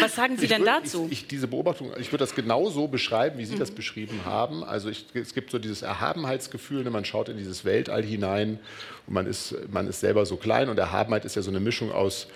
Was 0.00 0.14
sagen 0.14 0.38
Sie 0.38 0.46
denn 0.46 0.62
würd, 0.62 0.68
dazu? 0.84 1.08
Ich, 1.10 1.22
ich, 1.22 1.28
diese 1.28 1.46
Beobachtung, 1.46 1.90
ich 1.98 2.10
würde 2.10 2.22
das 2.22 2.34
genau 2.34 2.70
so 2.70 2.88
beschreiben, 2.88 3.38
wie 3.38 3.44
Sie 3.44 3.56
mhm. 3.56 3.58
das 3.58 3.70
beschrieben 3.70 4.22
haben. 4.24 4.64
Also 4.64 4.88
ich, 4.88 5.04
es 5.12 5.34
gibt 5.34 5.50
so 5.50 5.58
dieses 5.58 5.82
Erhabenheitsgefühl, 5.82 6.84
ne, 6.84 6.90
man 6.90 7.04
schaut 7.04 7.28
in 7.28 7.36
dieses 7.36 7.66
Weltall 7.66 8.02
hinein 8.02 8.60
und 9.06 9.12
man 9.14 9.26
ist, 9.26 9.54
man 9.70 9.86
ist 9.88 10.00
selber 10.00 10.24
so 10.24 10.36
klein 10.36 10.70
und 10.70 10.78
Erhabenheit 10.78 11.26
ist 11.26 11.36
ja 11.36 11.42
so 11.42 11.50
eine 11.50 11.60
Mischung 11.60 11.92
aus 11.92 12.28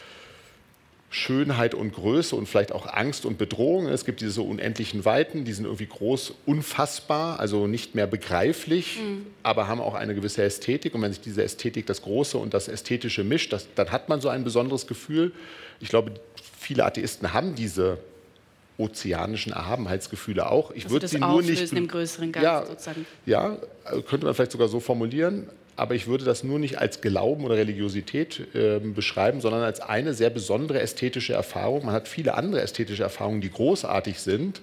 Schönheit 1.13 1.75
und 1.75 1.93
Größe 1.93 2.37
und 2.37 2.47
vielleicht 2.47 2.71
auch 2.71 2.87
Angst 2.87 3.27
und 3.27 3.37
Bedrohung. 3.37 3.89
Es 3.89 4.05
gibt 4.05 4.21
diese 4.21 4.43
unendlichen 4.43 5.05
Weiten, 5.05 5.45
die 5.45 5.53
sind 5.53 5.65
irgendwie 5.65 5.87
groß, 5.87 6.35
unfassbar, 6.47 7.41
also 7.41 7.67
nicht 7.67 7.97
mehr 7.97 8.07
begreiflich, 8.07 9.01
mhm. 9.01 9.27
aber 9.43 9.67
haben 9.67 9.81
auch 9.81 9.95
eine 9.95 10.15
gewisse 10.15 10.45
Ästhetik. 10.45 10.95
Und 10.95 11.03
wenn 11.03 11.13
sich 11.13 11.21
diese 11.21 11.43
Ästhetik, 11.43 11.87
das 11.87 12.03
Große 12.03 12.39
und 12.39 12.55
das 12.55 12.69
Ästhetische 12.69 13.25
mischt, 13.25 13.53
das, 13.53 13.67
dann 13.75 13.91
hat 13.91 14.09
man 14.09 14.21
so 14.21 14.29
ein 14.29 14.45
besonderes 14.45 14.87
Gefühl. 14.87 15.33
Ich 15.81 15.89
glaube, 15.89 16.13
viele 16.57 16.85
Atheisten 16.85 17.33
haben 17.33 17.57
diese 17.57 17.99
ozeanischen 18.79 19.53
Erhabenheitsgefühle 19.53 20.49
auch. 20.49 20.71
Ich 20.71 20.85
also 20.85 20.95
würde 20.95 21.09
sie 21.09 21.19
nur 21.19 21.43
nicht 21.43 21.73
im 21.73 21.89
größeren 21.89 22.31
Ganzen 22.31 22.45
ja, 22.45 22.65
sozusagen. 22.65 23.05
Ja, 23.27 23.59
könnte 24.07 24.27
man 24.27 24.35
vielleicht 24.35 24.53
sogar 24.53 24.69
so 24.69 24.79
formulieren 24.79 25.49
aber 25.81 25.95
ich 25.95 26.07
würde 26.07 26.27
das 26.27 26.45
nur 26.45 26.59
nicht 26.59 26.79
als 26.79 27.01
Glauben 27.01 27.43
oder 27.43 27.57
Religiosität 27.57 28.55
äh, 28.55 28.81
beschreiben, 28.81 29.41
sondern 29.41 29.63
als 29.63 29.81
eine 29.81 30.13
sehr 30.13 30.29
besondere 30.29 30.79
ästhetische 30.79 31.33
Erfahrung. 31.33 31.87
Man 31.87 31.95
hat 31.95 32.07
viele 32.07 32.35
andere 32.35 32.61
ästhetische 32.61 33.03
Erfahrungen, 33.03 33.41
die 33.41 33.51
großartig 33.51 34.21
sind, 34.21 34.61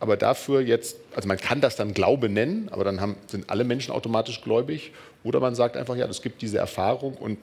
aber 0.00 0.16
dafür 0.16 0.60
jetzt, 0.60 0.96
also 1.14 1.28
man 1.28 1.38
kann 1.38 1.60
das 1.60 1.76
dann 1.76 1.94
Glaube 1.94 2.28
nennen, 2.28 2.68
aber 2.72 2.82
dann 2.82 3.00
haben, 3.00 3.14
sind 3.28 3.48
alle 3.48 3.62
Menschen 3.62 3.92
automatisch 3.92 4.42
gläubig. 4.42 4.90
Oder 5.22 5.38
man 5.38 5.54
sagt 5.54 5.76
einfach, 5.76 5.94
ja, 5.94 6.04
es 6.06 6.20
gibt 6.20 6.42
diese 6.42 6.58
Erfahrung 6.58 7.14
und 7.14 7.38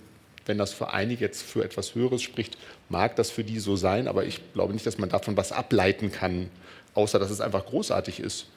wenn 0.45 0.57
das 0.57 0.73
für 0.73 0.91
einige 0.91 1.23
jetzt 1.23 1.43
für 1.43 1.63
etwas 1.63 1.95
Höheres 1.95 2.21
spricht, 2.21 2.57
mag 2.89 3.15
das 3.15 3.31
für 3.31 3.45
die 3.45 3.59
so 3.59 3.77
sein, 3.77 4.09
aber 4.09 4.25
ich 4.25 4.41
glaube 4.51 4.73
nicht, 4.73 4.85
dass 4.85 4.97
man 4.97 5.07
davon 5.07 5.37
was 5.37 5.53
ableiten 5.53 6.11
kann, 6.11 6.49
außer 6.93 7.19
dass 7.19 7.31
es 7.31 7.39
einfach 7.39 7.65
großartig 7.67 8.19
ist, 8.19 8.47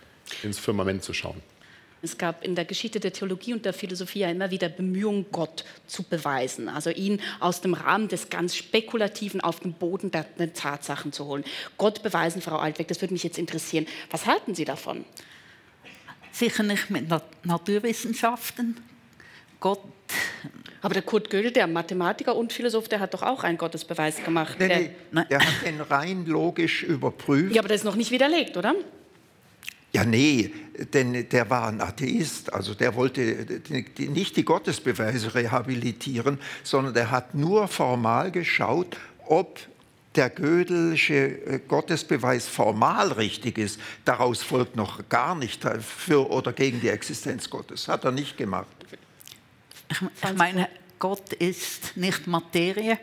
ins 0.42 0.58
Firmament 0.58 1.04
zu 1.04 1.12
schauen. 1.12 1.40
Es 2.02 2.18
gab 2.18 2.44
in 2.44 2.54
der 2.54 2.64
Geschichte 2.64 3.00
der 3.00 3.12
Theologie 3.12 3.54
und 3.54 3.64
der 3.64 3.72
Philosophie 3.72 4.20
ja 4.20 4.30
immer 4.30 4.50
wieder 4.50 4.68
Bemühungen, 4.68 5.26
Gott 5.32 5.64
zu 5.86 6.02
beweisen, 6.02 6.68
also 6.68 6.90
ihn 6.90 7.20
aus 7.40 7.62
dem 7.62 7.74
Rahmen 7.74 8.08
des 8.08 8.28
ganz 8.28 8.54
Spekulativen 8.54 9.40
auf 9.40 9.60
den 9.60 9.72
Boden 9.72 10.10
der, 10.10 10.24
der 10.38 10.52
Tatsachen 10.52 11.12
zu 11.12 11.24
holen. 11.24 11.44
Gott 11.78 12.02
beweisen, 12.02 12.42
Frau 12.42 12.56
Altweg, 12.56 12.88
das 12.88 13.00
würde 13.00 13.14
mich 13.14 13.22
jetzt 13.22 13.38
interessieren. 13.38 13.86
Was 14.10 14.26
halten 14.26 14.54
Sie 14.54 14.64
davon? 14.64 15.04
Sicher 16.32 16.62
nicht 16.62 16.90
mit 16.90 17.06
Naturwissenschaften. 17.44 18.76
Gott 19.58 19.80
aber 20.82 20.94
der 20.94 21.02
Kurt 21.02 21.30
Gödel, 21.30 21.50
der 21.50 21.66
Mathematiker 21.66 22.36
und 22.36 22.52
Philosoph, 22.52 22.88
der 22.88 23.00
hat 23.00 23.14
doch 23.14 23.22
auch 23.22 23.42
einen 23.42 23.58
Gottesbeweis 23.58 24.22
gemacht. 24.22 24.56
Nee, 24.60 24.68
nee, 24.68 24.90
der, 25.12 25.24
der 25.24 25.40
hat 25.40 25.66
den 25.66 25.80
rein 25.80 26.26
logisch 26.26 26.84
überprüft. 26.84 27.54
Ja, 27.54 27.60
aber 27.60 27.68
der 27.68 27.76
ist 27.76 27.84
noch 27.84 27.96
nicht 27.96 28.10
widerlegt, 28.10 28.56
oder? 28.56 28.74
Ja, 29.96 30.04
nee, 30.04 30.52
denn 30.92 31.26
der 31.26 31.48
war 31.48 31.68
ein 31.68 31.80
Atheist, 31.80 32.52
also 32.52 32.74
der 32.74 32.94
wollte 32.96 33.46
nicht 33.96 34.36
die 34.36 34.44
Gottesbeweise 34.44 35.34
rehabilitieren, 35.34 36.38
sondern 36.62 36.92
der 36.92 37.10
hat 37.10 37.34
nur 37.34 37.66
formal 37.66 38.30
geschaut, 38.30 38.98
ob 39.26 39.58
der 40.14 40.28
Gödelsche 40.28 41.14
äh, 41.14 41.60
Gottesbeweis 41.66 42.46
formal 42.46 43.10
richtig 43.12 43.56
ist. 43.56 43.80
Daraus 44.04 44.42
folgt 44.42 44.76
noch 44.76 45.08
gar 45.08 45.34
nicht 45.34 45.64
für 45.80 46.30
oder 46.30 46.52
gegen 46.52 46.82
die 46.82 46.90
Existenz 46.90 47.48
Gottes. 47.48 47.88
Hat 47.88 48.04
er 48.04 48.12
nicht 48.12 48.36
gemacht. 48.36 48.66
Ich, 49.88 50.02
ich 50.02 50.36
meine, 50.36 50.68
Gott 50.98 51.32
ist 51.32 51.96
nicht 51.96 52.26
Materie, 52.26 52.98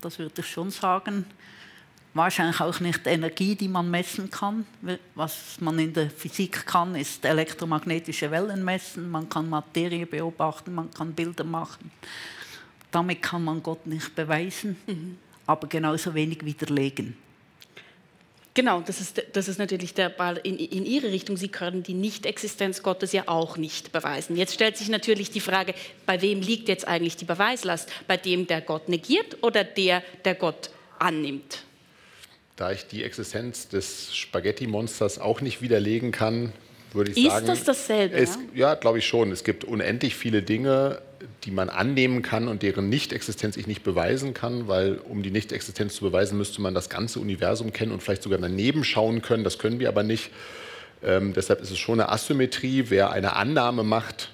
das 0.00 0.18
würde 0.18 0.40
ich 0.40 0.46
schon 0.46 0.70
sagen 0.70 1.26
wahrscheinlich 2.14 2.60
auch 2.60 2.80
nicht 2.80 3.06
Energie, 3.06 3.54
die 3.54 3.68
man 3.68 3.90
messen 3.90 4.30
kann. 4.30 4.66
Was 5.14 5.60
man 5.60 5.78
in 5.78 5.92
der 5.92 6.10
Physik 6.10 6.64
kann, 6.64 6.94
ist 6.94 7.24
elektromagnetische 7.24 8.30
Wellen 8.30 8.64
messen, 8.64 9.10
man 9.10 9.28
kann 9.28 9.50
Materie 9.50 10.06
beobachten, 10.06 10.74
man 10.74 10.90
kann 10.90 11.12
Bilder 11.12 11.44
machen. 11.44 11.90
Damit 12.90 13.22
kann 13.22 13.44
man 13.44 13.62
Gott 13.62 13.86
nicht 13.86 14.14
beweisen, 14.14 14.76
mhm. 14.86 15.18
aber 15.46 15.66
genauso 15.66 16.14
wenig 16.14 16.44
widerlegen. 16.44 17.16
Genau, 18.56 18.80
das 18.82 19.00
ist, 19.00 19.20
das 19.32 19.48
ist 19.48 19.58
natürlich 19.58 19.94
der 19.94 20.10
Ball 20.10 20.36
in, 20.36 20.56
in 20.56 20.86
Ihre 20.86 21.08
Richtung. 21.10 21.36
Sie 21.36 21.48
können 21.48 21.82
die 21.82 21.92
Nicht-Existenz 21.94 22.84
Gottes 22.84 23.10
ja 23.10 23.24
auch 23.26 23.56
nicht 23.56 23.90
beweisen. 23.90 24.36
Jetzt 24.36 24.54
stellt 24.54 24.76
sich 24.76 24.88
natürlich 24.88 25.32
die 25.32 25.40
Frage, 25.40 25.74
bei 26.06 26.22
wem 26.22 26.40
liegt 26.40 26.68
jetzt 26.68 26.86
eigentlich 26.86 27.16
die 27.16 27.24
Beweislast? 27.24 27.90
Bei 28.06 28.16
dem, 28.16 28.46
der 28.46 28.60
Gott 28.60 28.88
negiert 28.88 29.42
oder 29.42 29.64
der, 29.64 30.04
der 30.24 30.36
Gott 30.36 30.70
annimmt? 31.00 31.64
Da 32.56 32.70
ich 32.70 32.86
die 32.86 33.02
Existenz 33.02 33.68
des 33.68 34.14
Spaghetti-Monsters 34.14 35.18
auch 35.18 35.40
nicht 35.40 35.60
widerlegen 35.60 36.12
kann, 36.12 36.52
würde 36.92 37.10
ich 37.10 37.16
ist 37.16 37.24
sagen. 37.24 37.46
Ist 37.46 37.50
das 37.50 37.64
dasselbe? 37.64 38.16
Es, 38.16 38.38
ja, 38.54 38.74
glaube 38.74 38.98
ich 38.98 39.06
schon. 39.06 39.32
Es 39.32 39.42
gibt 39.42 39.64
unendlich 39.64 40.14
viele 40.14 40.42
Dinge, 40.42 41.00
die 41.44 41.50
man 41.50 41.68
annehmen 41.68 42.22
kann 42.22 42.48
und 42.48 42.62
deren 42.62 42.88
Nichtexistenz 42.88 43.56
ich 43.56 43.66
nicht 43.66 43.82
beweisen 43.82 44.34
kann, 44.34 44.68
weil 44.68 44.96
um 44.96 45.22
die 45.22 45.30
Nichtexistenz 45.30 45.96
zu 45.96 46.04
beweisen, 46.04 46.38
müsste 46.38 46.62
man 46.62 46.74
das 46.74 46.88
ganze 46.88 47.18
Universum 47.18 47.72
kennen 47.72 47.92
und 47.92 48.02
vielleicht 48.02 48.22
sogar 48.22 48.38
daneben 48.38 48.84
schauen 48.84 49.20
können. 49.20 49.42
Das 49.42 49.58
können 49.58 49.80
wir 49.80 49.88
aber 49.88 50.04
nicht. 50.04 50.30
Ähm, 51.02 51.32
deshalb 51.34 51.60
ist 51.60 51.70
es 51.70 51.78
schon 51.78 52.00
eine 52.00 52.10
Asymmetrie. 52.10 52.84
Wer 52.88 53.10
eine 53.10 53.34
Annahme 53.34 53.82
macht, 53.82 54.30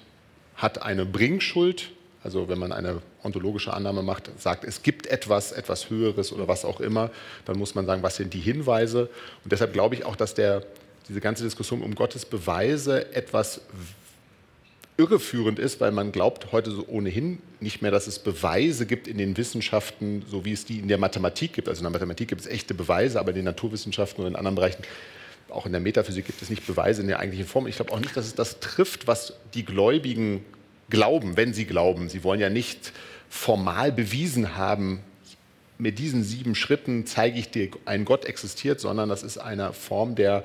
hat 0.55 0.81
eine 0.81 1.05
Bringschuld. 1.05 1.89
Also 2.23 2.47
wenn 2.49 2.59
man 2.59 2.71
eine 2.71 3.01
ontologische 3.23 3.73
Annahme 3.73 4.03
macht, 4.03 4.29
sagt, 4.39 4.63
es 4.63 4.83
gibt 4.83 5.07
etwas, 5.07 5.51
etwas 5.51 5.89
Höheres 5.89 6.31
oder 6.33 6.47
was 6.47 6.65
auch 6.65 6.79
immer, 6.79 7.11
dann 7.45 7.57
muss 7.57 7.75
man 7.75 7.85
sagen, 7.85 8.03
was 8.03 8.15
sind 8.15 8.33
die 8.33 8.39
Hinweise. 8.39 9.09
Und 9.43 9.51
deshalb 9.51 9.73
glaube 9.73 9.95
ich 9.95 10.05
auch, 10.05 10.15
dass 10.15 10.33
der, 10.33 10.63
diese 11.07 11.21
ganze 11.21 11.43
Diskussion 11.43 11.81
um 11.81 11.95
Gottes 11.95 12.25
Beweise 12.25 13.13
etwas 13.13 13.61
irreführend 14.97 15.57
ist, 15.57 15.79
weil 15.81 15.91
man 15.91 16.11
glaubt 16.11 16.51
heute 16.51 16.71
so 16.71 16.85
ohnehin 16.87 17.39
nicht 17.59 17.81
mehr, 17.81 17.91
dass 17.91 18.07
es 18.07 18.19
Beweise 18.19 18.85
gibt 18.85 19.07
in 19.07 19.17
den 19.17 19.35
Wissenschaften, 19.37 20.23
so 20.27 20.45
wie 20.45 20.51
es 20.51 20.65
die 20.65 20.79
in 20.79 20.87
der 20.87 20.97
Mathematik 20.97 21.53
gibt. 21.53 21.67
Also 21.69 21.79
in 21.79 21.83
der 21.83 21.91
Mathematik 21.91 22.27
gibt 22.27 22.41
es 22.41 22.47
echte 22.47 22.73
Beweise, 22.73 23.19
aber 23.19 23.29
in 23.29 23.37
den 23.37 23.45
Naturwissenschaften 23.45 24.21
oder 24.21 24.29
in 24.29 24.35
anderen 24.35 24.55
Bereichen, 24.55 24.83
auch 25.49 25.65
in 25.65 25.71
der 25.71 25.81
Metaphysik 25.81 26.25
gibt 26.25 26.41
es 26.41 26.49
nicht 26.49 26.65
Beweise 26.65 27.01
in 27.01 27.07
der 27.07 27.19
eigentlichen 27.19 27.47
Form. 27.47 27.67
Ich 27.67 27.75
glaube 27.75 27.91
auch 27.91 27.99
nicht, 27.99 28.15
dass 28.15 28.25
es 28.25 28.35
das 28.35 28.59
trifft, 28.59 29.07
was 29.07 29.33
die 29.53 29.65
Gläubigen 29.65 30.45
glauben, 30.89 31.37
wenn 31.37 31.53
sie 31.53 31.65
glauben. 31.65 32.09
Sie 32.09 32.23
wollen 32.23 32.39
ja 32.39 32.49
nicht 32.49 32.93
formal 33.31 33.93
bewiesen 33.93 34.57
haben, 34.57 34.99
mit 35.77 35.97
diesen 35.97 36.23
sieben 36.23 36.53
Schritten 36.53 37.07
zeige 37.07 37.39
ich 37.39 37.49
dir, 37.49 37.69
ein 37.85 38.05
Gott 38.05 38.25
existiert, 38.25 38.79
sondern 38.79 39.09
das 39.09 39.23
ist 39.23 39.39
eine 39.39 39.73
Form 39.73 40.13
der, 40.13 40.43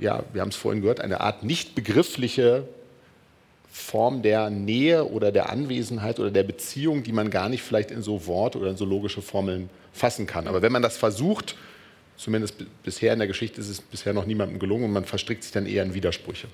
ja, 0.00 0.24
wir 0.32 0.40
haben 0.40 0.48
es 0.48 0.56
vorhin 0.56 0.80
gehört, 0.80 1.00
eine 1.00 1.20
Art 1.20 1.44
nicht 1.44 1.76
begriffliche 1.76 2.66
Form 3.70 4.22
der 4.22 4.50
Nähe 4.50 5.04
oder 5.04 5.30
der 5.32 5.50
Anwesenheit 5.50 6.18
oder 6.18 6.30
der 6.30 6.44
Beziehung, 6.44 7.02
die 7.02 7.12
man 7.12 7.30
gar 7.30 7.48
nicht 7.48 7.62
vielleicht 7.62 7.90
in 7.90 8.02
so 8.02 8.26
Wort 8.26 8.56
oder 8.56 8.70
in 8.70 8.76
so 8.76 8.86
logische 8.86 9.20
Formeln 9.20 9.68
fassen 9.92 10.26
kann. 10.26 10.48
Aber 10.48 10.62
wenn 10.62 10.72
man 10.72 10.82
das 10.82 10.96
versucht, 10.96 11.56
zumindest 12.16 12.56
bisher 12.82 13.12
in 13.12 13.18
der 13.18 13.28
Geschichte 13.28 13.60
ist 13.60 13.68
es 13.68 13.80
bisher 13.80 14.14
noch 14.14 14.26
niemandem 14.26 14.58
gelungen 14.58 14.84
und 14.84 14.92
man 14.92 15.04
verstrickt 15.04 15.42
sich 15.42 15.52
dann 15.52 15.66
eher 15.66 15.82
in 15.82 15.92
Widersprüche. 15.92 16.48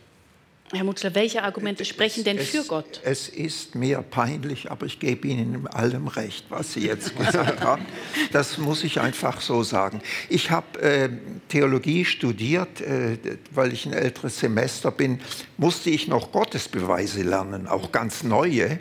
Herr 0.72 0.84
Mutschler, 0.84 1.16
welche 1.16 1.42
Argumente 1.42 1.84
sprechen 1.84 2.22
denn 2.22 2.38
es, 2.38 2.50
für 2.50 2.62
Gott? 2.62 3.00
Es 3.02 3.28
ist 3.28 3.74
mir 3.74 4.02
peinlich, 4.02 4.70
aber 4.70 4.86
ich 4.86 5.00
gebe 5.00 5.26
Ihnen 5.26 5.54
in 5.54 5.66
allem 5.66 6.06
recht, 6.06 6.46
was 6.48 6.74
Sie 6.74 6.86
jetzt 6.86 7.16
gesagt 7.18 7.60
haben. 7.62 7.84
Das 8.30 8.56
muss 8.56 8.84
ich 8.84 9.00
einfach 9.00 9.40
so 9.40 9.64
sagen. 9.64 10.00
Ich 10.28 10.52
habe 10.52 10.80
äh, 10.80 11.08
Theologie 11.48 12.04
studiert, 12.04 12.80
äh, 12.82 13.18
weil 13.50 13.72
ich 13.72 13.84
ein 13.84 13.92
älteres 13.92 14.38
Semester 14.38 14.92
bin, 14.92 15.20
musste 15.56 15.90
ich 15.90 16.06
noch 16.06 16.30
Gottesbeweise 16.30 17.22
lernen, 17.22 17.66
auch 17.66 17.90
ganz 17.90 18.22
neue. 18.22 18.78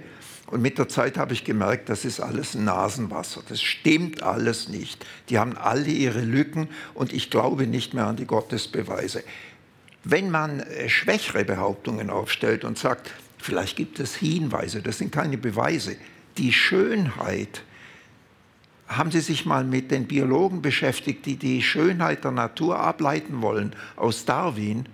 Und 0.52 0.62
mit 0.62 0.80
der 0.80 0.90
Zeit 0.90 1.18
habe 1.18 1.34
ich 1.34 1.44
gemerkt, 1.44 1.90
das 1.90 2.06
ist 2.06 2.20
alles 2.20 2.56
Nasenwasser. 2.56 3.42
Das 3.50 3.62
stimmt 3.62 4.24
alles 4.24 4.68
nicht. 4.68 5.06
Die 5.30 5.38
haben 5.38 5.56
alle 5.58 5.90
ihre 5.90 6.22
Lücken 6.22 6.70
und 6.94 7.14
ich 7.14 7.30
glaube 7.30 7.68
nicht 7.68 7.94
mehr 7.94 8.08
an 8.08 8.16
die 8.16 8.26
Gottesbeweise. 8.26 9.24
Wenn 10.10 10.32
man 10.32 10.62
äh, 10.62 10.90
schwächere 10.90 11.46
Behauptungen 11.46 12.10
aufstellt 12.10 12.64
und 12.64 12.80
sagt, 12.80 13.12
vielleicht 13.38 13.78
gibt 13.78 14.00
es 14.00 14.16
Hinweise, 14.16 14.82
das 14.82 14.98
sind 14.98 15.12
keine 15.12 15.38
Beweise, 15.38 15.98
die 16.38 16.52
Schönheit, 16.52 17.64
haben 18.88 19.12
Sie 19.12 19.20
sich 19.20 19.46
mal 19.46 19.64
mit 19.64 19.92
den 19.92 20.08
Biologen 20.08 20.64
beschäftigt, 20.64 21.28
die 21.28 21.36
die 21.36 21.62
Schönheit 21.62 22.24
der 22.24 22.32
Natur 22.32 22.80
ableiten 22.80 23.44
wollen 23.44 23.76
aus 23.98 24.26
Darwin? 24.26 24.90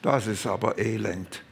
Das 0.00 0.26
ist 0.26 0.46
aber 0.46 0.78
elend. 0.78 1.42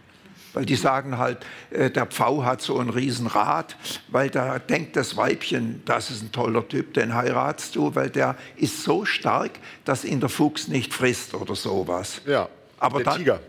Weil 0.54 0.64
die 0.64 0.76
sagen 0.76 1.18
halt, 1.18 1.44
äh, 1.70 1.90
der 1.90 2.06
Pfau 2.06 2.44
hat 2.44 2.62
so 2.62 2.78
ein 2.78 2.88
Riesenrad, 2.88 3.76
weil 4.08 4.30
da 4.30 4.58
denkt 4.58 4.96
das 4.96 5.18
Weibchen, 5.18 5.82
das 5.84 6.10
ist 6.10 6.22
ein 6.22 6.32
toller 6.32 6.66
Typ, 6.66 6.94
den 6.94 7.14
heiratst 7.14 7.76
du, 7.76 7.94
weil 7.94 8.08
der 8.08 8.36
ist 8.56 8.82
so 8.82 9.04
stark, 9.04 9.50
dass 9.84 10.06
ihn 10.06 10.20
der 10.20 10.30
Fuchs 10.30 10.68
nicht 10.68 10.94
frisst 10.94 11.34
oder 11.34 11.54
sowas. 11.54 12.22
Ja, 12.24 12.48
aber 12.82 12.98
der 12.98 13.04
dann, 13.04 13.18
Tiger. 13.18 13.40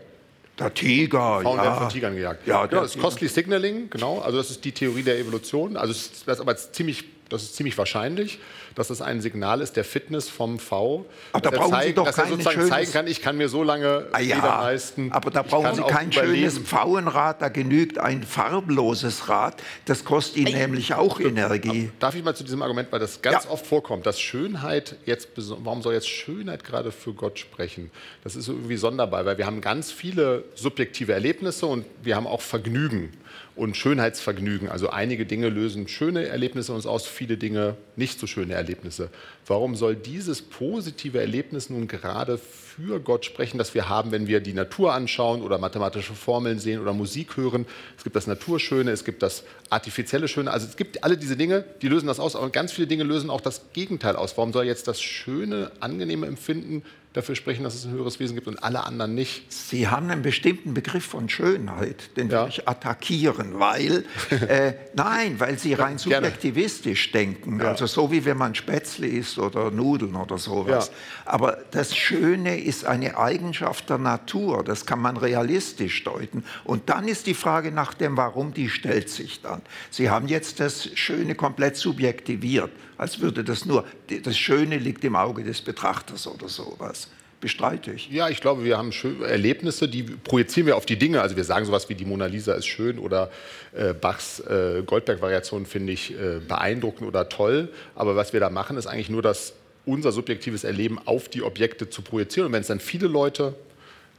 Der 0.58 0.72
Tiger, 0.72 1.40
Frauen 1.40 1.56
ja. 1.56 1.64
werden 1.64 1.78
von 1.78 1.88
Tigern 1.88 2.14
gejagt. 2.14 2.46
Ja, 2.46 2.62
Ja, 2.62 2.66
das 2.66 2.94
ist 2.94 3.02
Costly 3.02 3.28
Signaling, 3.28 3.90
genau. 3.90 4.20
Also 4.20 4.38
das 4.38 4.50
ist 4.50 4.64
die 4.64 4.72
Theorie 4.72 5.02
der 5.02 5.18
Evolution. 5.18 5.76
Also 5.76 5.92
das 5.92 6.38
ist 6.38 6.40
aber 6.40 6.56
ziemlich, 6.56 7.04
das 7.34 7.42
ist 7.44 7.56
ziemlich 7.56 7.76
wahrscheinlich, 7.78 8.38
dass 8.74 8.88
das 8.88 9.00
ein 9.02 9.20
Signal 9.20 9.60
ist 9.60 9.76
der 9.76 9.84
Fitness 9.84 10.28
vom 10.28 10.58
V. 10.58 11.04
Ach, 11.32 11.40
da 11.40 11.50
er, 11.50 11.58
brauchen 11.58 11.66
Sie 11.74 11.78
zeigt, 11.80 11.98
doch 11.98 12.06
dass 12.06 12.16
er 12.18 12.22
kein 12.24 12.30
sozusagen 12.32 12.54
schönes- 12.56 12.70
zeigen 12.70 12.92
kann, 12.92 13.06
ich 13.06 13.22
kann 13.22 13.36
mir 13.36 13.48
so 13.48 13.62
lange 13.62 14.06
Ah 14.12 14.20
ja, 14.20 14.62
leisten. 14.62 15.12
aber 15.12 15.30
da 15.30 15.42
brauchen 15.42 15.74
Sie 15.74 15.82
kein 15.82 16.10
überleben. 16.10 16.34
schönes 16.50 16.58
Pfauenrad, 16.58 17.40
da 17.42 17.48
genügt 17.48 17.98
ein 17.98 18.22
farbloses 18.22 19.28
Rad. 19.28 19.62
Das 19.84 20.04
kostet 20.04 20.36
Ihnen 20.38 20.54
nämlich 20.58 20.94
auch 20.94 21.20
Energie. 21.20 21.90
Darf 22.00 22.14
ich 22.14 22.24
mal 22.24 22.34
zu 22.34 22.44
diesem 22.44 22.62
Argument, 22.62 22.90
weil 22.90 23.00
das 23.00 23.22
ganz 23.22 23.44
Ja. 23.44 23.50
oft 23.50 23.66
vorkommt, 23.66 24.06
dass 24.06 24.20
Schönheit 24.20 24.96
jetzt, 25.06 25.28
warum 25.36 25.82
soll 25.82 25.94
jetzt 25.94 26.08
Schönheit 26.08 26.64
gerade 26.64 26.92
für 26.92 27.12
Gott 27.12 27.38
sprechen? 27.38 27.90
Das 28.22 28.36
ist 28.36 28.48
irgendwie 28.48 28.76
sonderbar, 28.76 29.24
weil 29.26 29.38
wir 29.38 29.46
haben 29.46 29.60
ganz 29.60 29.92
viele 29.92 30.44
subjektive 30.54 31.12
Erlebnisse 31.12 31.66
und 31.66 31.84
wir 32.02 32.16
haben 32.16 32.26
auch 32.26 32.40
Vergnügen 32.40 33.12
und 33.56 33.76
Schönheitsvergnügen. 33.76 34.68
Also 34.68 34.90
einige 34.90 35.26
Dinge 35.26 35.48
lösen 35.48 35.88
schöne 35.88 36.26
Erlebnisse 36.26 36.72
uns 36.72 36.86
aus, 36.86 37.06
viele 37.06 37.36
Dinge 37.36 37.76
nicht 37.96 38.18
so 38.18 38.26
schöne 38.26 38.54
Erlebnisse. 38.54 39.10
Warum 39.46 39.76
soll 39.76 39.94
dieses 39.94 40.42
positive 40.42 41.20
Erlebnis 41.20 41.70
nun 41.70 41.86
gerade 41.88 42.38
für 42.76 43.00
Gott 43.00 43.24
sprechen, 43.24 43.58
das 43.58 43.74
wir 43.74 43.88
haben, 43.88 44.10
wenn 44.12 44.26
wir 44.26 44.40
die 44.40 44.52
Natur 44.52 44.92
anschauen 44.94 45.42
oder 45.42 45.58
mathematische 45.58 46.12
Formeln 46.14 46.58
sehen 46.58 46.80
oder 46.80 46.92
Musik 46.92 47.36
hören? 47.36 47.66
Es 47.96 48.04
gibt 48.04 48.16
das 48.16 48.26
Naturschöne, 48.26 48.90
es 48.90 49.04
gibt 49.04 49.22
das 49.22 49.44
artifizielle 49.70 50.28
Schöne. 50.28 50.50
Also 50.50 50.66
es 50.66 50.76
gibt 50.76 51.04
alle 51.04 51.16
diese 51.16 51.36
Dinge, 51.36 51.64
die 51.82 51.88
lösen 51.88 52.06
das 52.06 52.20
aus, 52.20 52.36
aber 52.36 52.50
ganz 52.50 52.72
viele 52.72 52.86
Dinge 52.86 53.04
lösen 53.04 53.30
auch 53.30 53.40
das 53.40 53.62
Gegenteil 53.72 54.16
aus. 54.16 54.36
Warum 54.36 54.52
soll 54.52 54.64
jetzt 54.66 54.88
das 54.88 55.00
schöne, 55.00 55.70
angenehme 55.80 56.26
Empfinden 56.26 56.82
dafür 57.12 57.36
sprechen, 57.36 57.62
dass 57.62 57.76
es 57.76 57.84
ein 57.84 57.92
höheres 57.92 58.18
Wesen 58.18 58.34
gibt 58.34 58.48
und 58.48 58.62
alle 58.64 58.84
anderen 58.84 59.14
nicht? 59.14 59.52
Sie 59.52 59.86
haben 59.86 60.10
einen 60.10 60.22
bestimmten 60.22 60.74
Begriff 60.74 61.04
von 61.04 61.28
Schönheit, 61.28 62.16
den 62.16 62.28
Ja. 62.28 62.42
will 62.42 62.48
ich 62.48 62.68
attackieren, 62.68 63.60
weil, 63.60 64.04
äh, 64.48 64.74
nein, 64.94 65.38
weil 65.38 65.56
Sie 65.58 65.74
rein 65.74 65.96
gerne. 65.96 66.26
subjektivistisch 66.26 67.12
denken. 67.12 67.60
Ja. 67.60 67.68
Also 67.68 67.86
so 67.86 68.10
wie 68.10 68.24
wenn 68.24 68.36
man 68.36 68.56
Spätzle 68.56 69.06
isst 69.06 69.38
oder 69.38 69.70
Nudeln 69.70 70.16
oder 70.16 70.38
sowas. 70.38 70.88
Ja. 71.24 71.32
Aber 71.32 71.58
das 71.70 71.94
Schöne 71.96 72.60
ist 72.64 72.84
eine 72.84 73.18
Eigenschaft 73.18 73.90
der 73.90 73.98
Natur, 73.98 74.64
das 74.64 74.86
kann 74.86 75.00
man 75.00 75.16
realistisch 75.16 76.04
deuten. 76.04 76.44
Und 76.64 76.88
dann 76.88 77.06
ist 77.08 77.26
die 77.26 77.34
Frage 77.34 77.70
nach 77.70 77.94
dem 77.94 78.16
Warum, 78.16 78.54
die 78.54 78.68
stellt 78.68 79.10
sich 79.10 79.42
dann. 79.42 79.62
Sie 79.90 80.10
haben 80.10 80.28
jetzt 80.28 80.60
das 80.60 80.88
Schöne 80.94 81.34
komplett 81.34 81.76
subjektiviert, 81.76 82.70
als 82.98 83.20
würde 83.20 83.44
das 83.44 83.64
nur, 83.64 83.84
das 84.22 84.38
Schöne 84.38 84.78
liegt 84.78 85.04
im 85.04 85.16
Auge 85.16 85.44
des 85.44 85.60
Betrachters 85.60 86.26
oder 86.26 86.48
sowas. 86.48 87.08
Bestreite 87.40 87.92
ich. 87.92 88.08
Ja, 88.08 88.30
ich 88.30 88.40
glaube, 88.40 88.64
wir 88.64 88.78
haben 88.78 88.90
Erlebnisse, 89.22 89.86
die 89.86 90.02
projizieren 90.02 90.66
wir 90.66 90.78
auf 90.78 90.86
die 90.86 90.98
Dinge. 90.98 91.20
Also 91.20 91.36
wir 91.36 91.44
sagen 91.44 91.66
sowas 91.66 91.90
wie 91.90 91.94
die 91.94 92.06
Mona 92.06 92.24
Lisa 92.24 92.54
ist 92.54 92.64
schön 92.64 92.98
oder 92.98 93.30
äh, 93.74 93.92
Bachs 93.92 94.40
äh, 94.40 94.82
Goldberg-Variation 94.86 95.66
finde 95.66 95.92
ich 95.92 96.12
äh, 96.12 96.40
beeindruckend 96.40 97.06
oder 97.06 97.28
toll. 97.28 97.68
Aber 97.96 98.16
was 98.16 98.32
wir 98.32 98.40
da 98.40 98.48
machen, 98.48 98.78
ist 98.78 98.86
eigentlich 98.86 99.10
nur 99.10 99.20
das 99.20 99.52
unser 99.86 100.12
subjektives 100.12 100.64
Erleben 100.64 100.98
auf 101.04 101.28
die 101.28 101.42
Objekte 101.42 101.90
zu 101.90 102.02
projizieren. 102.02 102.46
Und 102.46 102.52
wenn 102.52 102.62
es 102.62 102.68
dann 102.68 102.80
viele 102.80 103.06
Leute 103.06 103.54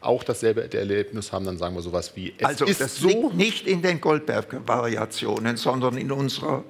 auch 0.01 0.24
dasselbe 0.24 0.72
Erlebnis 0.72 1.32
haben, 1.32 1.45
dann 1.45 1.57
sagen 1.57 1.76
wir 1.76 1.82
sowas 1.82 2.11
wie 2.16 2.34
es 2.38 2.45
Also 2.45 2.66
ist 2.66 2.82
das 2.82 2.97
so. 2.97 3.07
liegt 3.07 3.34
nicht 3.34 3.68
in 3.68 3.82
den 3.82 3.99
Goldberg-Variationen, 3.99 5.57
sondern 5.57 5.97
in 5.97 6.11
unserer 6.11 6.63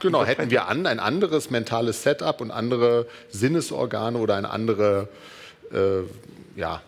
Genau, 0.00 0.24
hätten 0.24 0.50
wir 0.50 0.66
an, 0.66 0.84
ein 0.86 0.98
anderes 0.98 1.50
mentales 1.50 2.02
Setup 2.02 2.40
und 2.40 2.50
andere 2.50 3.06
Sinnesorgane 3.30 4.18
oder 4.18 4.34
eine 4.34 4.50
andere 4.50 5.08
äh, 5.72 6.00
ja, 6.58 6.82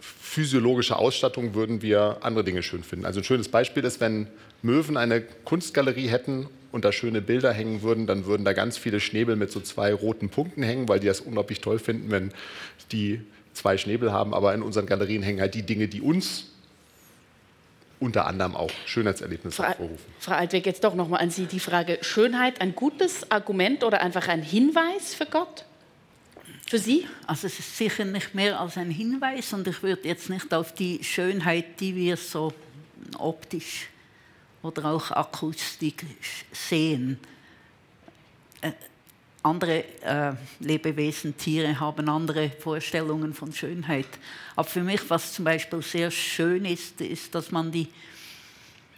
physiologische 0.00 0.96
Ausstattung, 0.96 1.54
würden 1.54 1.82
wir 1.82 2.18
andere 2.22 2.42
Dinge 2.42 2.64
schön 2.64 2.82
finden. 2.82 3.06
Also 3.06 3.20
ein 3.20 3.24
schönes 3.24 3.48
Beispiel 3.48 3.84
ist, 3.84 4.00
wenn 4.00 4.26
Möwen 4.62 4.96
eine 4.96 5.22
Kunstgalerie 5.22 6.08
hätten 6.08 6.48
und 6.76 6.84
da 6.84 6.92
schöne 6.92 7.22
Bilder 7.22 7.52
hängen 7.52 7.82
würden, 7.82 8.06
dann 8.06 8.26
würden 8.26 8.44
da 8.44 8.52
ganz 8.52 8.76
viele 8.76 9.00
Schnäbel 9.00 9.34
mit 9.34 9.50
so 9.50 9.60
zwei 9.60 9.92
roten 9.92 10.28
Punkten 10.28 10.62
hängen, 10.62 10.88
weil 10.88 11.00
die 11.00 11.06
das 11.06 11.20
unglaublich 11.20 11.60
toll 11.60 11.78
finden, 11.78 12.10
wenn 12.10 12.32
die 12.92 13.22
zwei 13.54 13.78
Schnäbel 13.78 14.12
haben. 14.12 14.34
Aber 14.34 14.54
in 14.54 14.62
unseren 14.62 14.86
Galerien 14.86 15.22
hängen 15.22 15.40
halt 15.40 15.54
die 15.54 15.62
Dinge, 15.62 15.88
die 15.88 16.02
uns 16.02 16.44
unter 17.98 18.26
anderem 18.26 18.54
auch 18.54 18.70
Schönheitserlebnisse 18.84 19.56
Frau, 19.56 19.64
hervorrufen. 19.64 20.04
Frau 20.20 20.34
Altweg, 20.34 20.66
jetzt 20.66 20.84
doch 20.84 20.94
noch 20.94 21.08
mal 21.08 21.16
an 21.16 21.30
Sie 21.30 21.46
die 21.46 21.60
Frage: 21.60 21.98
Schönheit 22.02 22.60
ein 22.60 22.74
gutes 22.74 23.30
Argument 23.30 23.82
oder 23.82 24.02
einfach 24.02 24.28
ein 24.28 24.42
Hinweis 24.42 25.14
für 25.14 25.26
Gott? 25.26 25.64
Für 26.68 26.78
Sie? 26.78 27.06
Also 27.26 27.46
es 27.46 27.58
ist 27.58 27.78
sicher 27.78 28.04
nicht 28.04 28.34
mehr 28.34 28.60
als 28.60 28.76
ein 28.76 28.90
Hinweis 28.90 29.52
und 29.54 29.66
ich 29.66 29.82
würde 29.82 30.06
jetzt 30.06 30.28
nicht 30.28 30.52
auf 30.52 30.74
die 30.74 31.02
Schönheit, 31.02 31.80
die 31.80 31.96
wir 31.96 32.18
so 32.18 32.52
optisch 33.18 33.88
oder 34.66 34.86
auch 34.86 35.10
akustisch 35.10 35.94
sehen. 36.52 37.18
Äh, 38.60 38.72
andere 39.42 39.84
äh, 40.02 40.32
Lebewesen, 40.58 41.36
Tiere 41.36 41.78
haben 41.78 42.08
andere 42.08 42.50
Vorstellungen 42.50 43.32
von 43.32 43.52
Schönheit. 43.52 44.08
Aber 44.56 44.68
für 44.68 44.82
mich, 44.82 45.08
was 45.08 45.34
zum 45.34 45.44
Beispiel 45.44 45.82
sehr 45.82 46.10
schön 46.10 46.64
ist, 46.64 47.00
ist, 47.00 47.34
dass 47.34 47.52
man 47.52 47.70
die, 47.70 47.86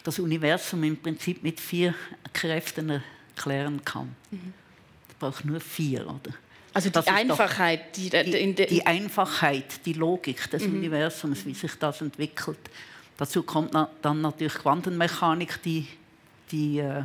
das 0.04 0.18
Universum 0.18 0.84
im 0.84 0.96
Prinzip 0.96 1.42
mit 1.42 1.60
vier 1.60 1.94
Kräften 2.32 3.02
erklären 3.36 3.84
kann. 3.84 4.14
Mhm. 4.30 4.54
Es 5.08 5.14
braucht 5.16 5.44
nur 5.44 5.60
vier, 5.60 6.06
oder? 6.06 6.32
Also 6.72 6.90
die 6.90 7.08
Einfachheit, 7.08 7.96
die, 7.96 8.08
die, 8.08 8.54
die, 8.54 8.86
Einfachheit, 8.86 9.84
die 9.84 9.94
Logik 9.94 10.50
des 10.50 10.62
mhm. 10.62 10.76
Universums, 10.76 11.44
wie 11.44 11.54
sich 11.54 11.74
das 11.74 12.00
entwickelt. 12.00 12.58
Dazu 13.18 13.42
kommt 13.42 13.74
dann 13.74 14.20
natürlich 14.20 14.54
Quantenmechanik, 14.54 15.60
die, 15.62 15.86
die 16.52 16.78
äh, 16.78 17.02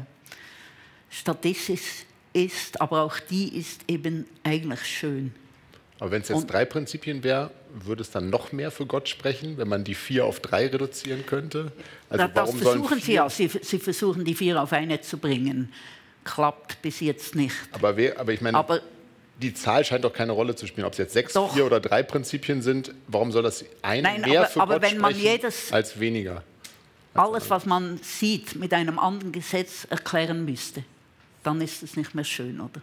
statistisch 1.10 2.06
ist, 2.34 2.80
aber 2.80 3.02
auch 3.02 3.20
die 3.20 3.58
ist 3.58 3.82
eben 3.88 4.26
eigentlich 4.44 4.86
schön. 4.86 5.34
Aber 6.00 6.12
wenn 6.12 6.22
es 6.22 6.30
jetzt 6.30 6.42
Und, 6.42 6.52
drei 6.52 6.66
Prinzipien 6.66 7.24
wäre, 7.24 7.50
würde 7.74 8.02
es 8.02 8.12
dann 8.12 8.30
noch 8.30 8.52
mehr 8.52 8.70
für 8.70 8.86
Gott 8.86 9.10
sprechen, 9.10 9.58
wenn 9.58 9.68
man 9.68 9.84
die 9.84 9.96
vier 9.96 10.26
auf 10.26 10.40
drei 10.40 10.68
reduzieren 10.68 11.26
könnte? 11.26 11.72
Also 12.10 12.28
das 12.28 12.36
warum 12.36 12.60
versuchen 12.60 13.00
sie 13.00 13.14
ja. 13.14 13.30
Sie, 13.30 13.48
sie, 13.48 13.80
versuchen 13.80 14.24
die 14.24 14.36
vier 14.36 14.62
auf 14.62 14.72
eine 14.72 15.02
zu 15.02 15.18
bringen. 15.18 15.74
Klappt 16.24 16.82
bis 16.84 17.00
jetzt 17.00 17.36
nicht. 17.36 17.56
Aber, 17.72 17.98
wer, 17.98 18.20
aber 18.20 18.34
ich 18.34 18.42
meine, 18.42 18.58
aber, 18.58 18.82
die 19.42 19.54
Zahl 19.54 19.84
scheint 19.84 20.04
doch 20.04 20.14
keine 20.14 20.32
Rolle 20.32 20.56
zu 20.56 20.68
spielen. 20.68 20.86
Ob 20.86 20.94
es 20.94 21.00
jetzt 21.00 21.14
sechs, 21.14 21.34
doch. 21.34 21.54
vier 21.54 21.66
oder 21.66 21.80
drei 21.80 22.04
Prinzipien 22.04 22.62
sind, 22.62 22.94
warum 23.08 23.32
soll 23.32 23.44
das 23.44 23.66
ein 23.82 24.04
Nein, 24.04 24.22
mehr 24.22 24.42
aber, 24.42 24.50
für 24.50 24.62
aber 24.62 24.74
Gott 24.80 24.92
wenn 24.92 24.98
man 25.00 25.16
jedes, 25.16 25.72
als 25.72 26.00
weniger? 26.00 26.44
Als 27.14 27.28
alles, 27.28 27.50
was 27.50 27.66
man 27.66 28.00
sieht, 28.02 28.56
mit 28.56 28.74
einem 28.74 29.00
anderen 29.00 29.32
Gesetz 29.32 29.86
erklären 29.90 30.46
müsste, 30.46 30.84
dann 31.44 31.62
ist 31.62 31.84
es 31.84 31.96
nicht 31.96 32.16
mehr 32.16 32.24
schön, 32.24 32.60
oder? 32.60 32.82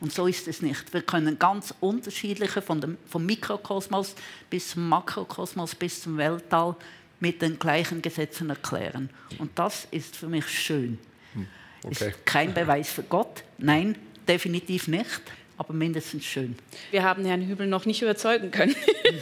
Und 0.00 0.12
so 0.12 0.26
ist 0.26 0.46
es 0.46 0.60
nicht. 0.60 0.92
Wir 0.92 1.02
können 1.02 1.38
ganz 1.38 1.72
unterschiedliche, 1.80 2.60
von 2.60 2.80
dem, 2.80 2.98
vom 3.08 3.24
Mikrokosmos 3.24 4.14
bis 4.50 4.70
zum 4.70 4.88
Makrokosmos 4.88 5.74
bis 5.74 6.02
zum 6.02 6.18
Weltall, 6.18 6.76
mit 7.18 7.40
den 7.40 7.58
gleichen 7.58 8.02
Gesetzen 8.02 8.50
erklären. 8.50 9.08
Und 9.38 9.58
das 9.58 9.88
ist 9.90 10.16
für 10.16 10.28
mich 10.28 10.46
schön. 10.46 10.98
Hm, 11.32 11.46
okay. 11.82 12.08
Ist 12.08 12.26
kein 12.26 12.52
Beweis 12.54 12.90
für 12.90 13.04
Gott, 13.04 13.42
nein, 13.56 13.96
definitiv 14.28 14.88
nicht 14.88 15.22
aber 15.58 15.72
mindestens 15.72 16.24
schön. 16.24 16.56
Wir 16.90 17.02
haben 17.02 17.24
Herrn 17.24 17.46
Hübel 17.46 17.66
noch 17.66 17.86
nicht 17.86 18.02
überzeugen 18.02 18.50
können. 18.50 18.74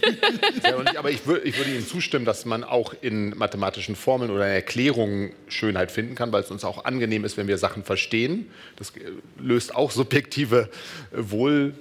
ja, 0.64 0.82
ich, 0.90 0.98
aber 0.98 1.10
ich, 1.10 1.26
würd, 1.26 1.44
ich, 1.44 1.56
würde 1.56 1.70
Ihnen 1.70 1.86
zustimmen, 1.86 2.24
dass 2.24 2.44
man 2.44 2.64
auch 2.64 2.94
in 3.00 3.36
mathematischen 3.36 3.94
Formeln 3.94 4.30
oder 4.30 4.46
Erklärungen 4.46 5.32
Schönheit 5.48 5.92
finden 5.92 6.14
kann, 6.14 6.32
weil 6.32 6.42
es 6.42 6.50
uns 6.50 6.64
auch 6.64 6.84
angenehm 6.84 7.24
ist, 7.24 7.36
wenn 7.36 7.46
wir 7.46 7.58
Sachen 7.58 7.84
verstehen. 7.84 8.50
Das 8.76 8.90
äh, 8.90 9.12
löst 9.38 9.74
auch 9.76 9.92
subjektive 9.92 10.70
Wohl 11.12 11.74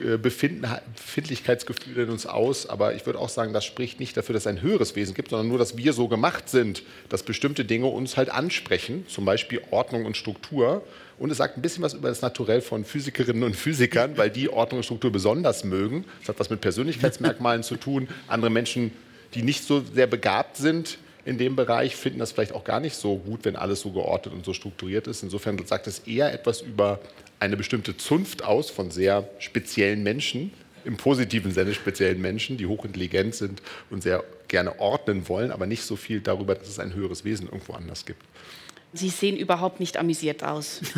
äh, 0.00 0.16
Befindlichkeitsgefühle 0.16 2.02
in 2.02 2.10
uns 2.10 2.26
aus. 2.26 2.66
Aber 2.66 2.94
ich 2.94 3.06
würde 3.06 3.20
auch 3.20 3.28
sagen, 3.28 3.52
das 3.52 3.64
spricht 3.64 4.00
nicht 4.00 4.16
dafür, 4.16 4.32
dass 4.32 4.44
es 4.44 4.46
ein 4.48 4.62
höheres 4.62 4.96
Wesen 4.96 5.14
gibt, 5.14 5.30
sondern 5.30 5.46
nur, 5.46 5.58
dass 5.58 5.76
wir 5.76 5.92
so 5.92 6.08
gemacht 6.08 6.48
sind, 6.48 6.82
dass 7.08 7.22
bestimmte 7.22 7.64
Dinge 7.64 7.86
uns 7.86 8.16
halt 8.16 8.30
ansprechen, 8.30 9.06
zum 9.06 9.24
Beispiel 9.24 9.62
Ordnung 9.70 10.06
und 10.06 10.16
Struktur. 10.16 10.82
Und 11.18 11.30
es 11.30 11.38
sagt 11.38 11.56
ein 11.56 11.62
bisschen 11.62 11.82
was 11.82 11.94
über 11.94 12.08
das 12.08 12.22
Naturell 12.22 12.60
von 12.60 12.84
Physikerinnen 12.84 13.42
und 13.42 13.56
Physikern, 13.56 14.16
weil 14.16 14.30
die 14.30 14.48
Ordnung 14.48 14.78
und 14.78 14.84
Struktur 14.84 15.12
besonders 15.12 15.64
mögen. 15.64 16.04
Das 16.20 16.30
hat 16.30 16.40
was 16.40 16.50
mit 16.50 16.60
Persönlichkeitsmerkmalen 16.60 17.62
zu 17.62 17.76
tun. 17.76 18.08
Andere 18.28 18.50
Menschen, 18.50 18.92
die 19.34 19.42
nicht 19.42 19.64
so 19.64 19.80
sehr 19.80 20.06
begabt 20.06 20.56
sind, 20.56 20.98
in 21.24 21.38
dem 21.38 21.54
Bereich 21.54 21.94
finden 21.94 22.18
das 22.18 22.32
vielleicht 22.32 22.52
auch 22.52 22.64
gar 22.64 22.80
nicht 22.80 22.96
so 22.96 23.16
gut, 23.16 23.44
wenn 23.44 23.54
alles 23.54 23.80
so 23.80 23.90
geordnet 23.90 24.34
und 24.34 24.44
so 24.44 24.52
strukturiert 24.52 25.06
ist. 25.06 25.22
Insofern 25.22 25.64
sagt 25.66 25.86
es 25.86 26.00
eher 26.00 26.32
etwas 26.32 26.62
über 26.62 26.98
eine 27.38 27.56
bestimmte 27.56 27.96
Zunft 27.96 28.44
aus 28.44 28.70
von 28.70 28.90
sehr 28.90 29.28
speziellen 29.38 30.02
Menschen, 30.02 30.52
im 30.84 30.96
positiven 30.96 31.52
Sinne 31.52 31.74
speziellen 31.74 32.20
Menschen, 32.20 32.56
die 32.56 32.66
hochintelligent 32.66 33.36
sind 33.36 33.62
und 33.90 34.02
sehr 34.02 34.24
gerne 34.48 34.80
ordnen 34.80 35.28
wollen, 35.28 35.52
aber 35.52 35.66
nicht 35.66 35.82
so 35.82 35.94
viel 35.94 36.20
darüber, 36.20 36.56
dass 36.56 36.68
es 36.68 36.80
ein 36.80 36.94
höheres 36.94 37.24
Wesen 37.24 37.46
irgendwo 37.46 37.74
anders 37.74 38.04
gibt. 38.04 38.22
Sie 38.92 39.08
sehen 39.08 39.36
überhaupt 39.36 39.80
nicht 39.80 39.96
amüsiert 39.96 40.44
aus. 40.44 40.80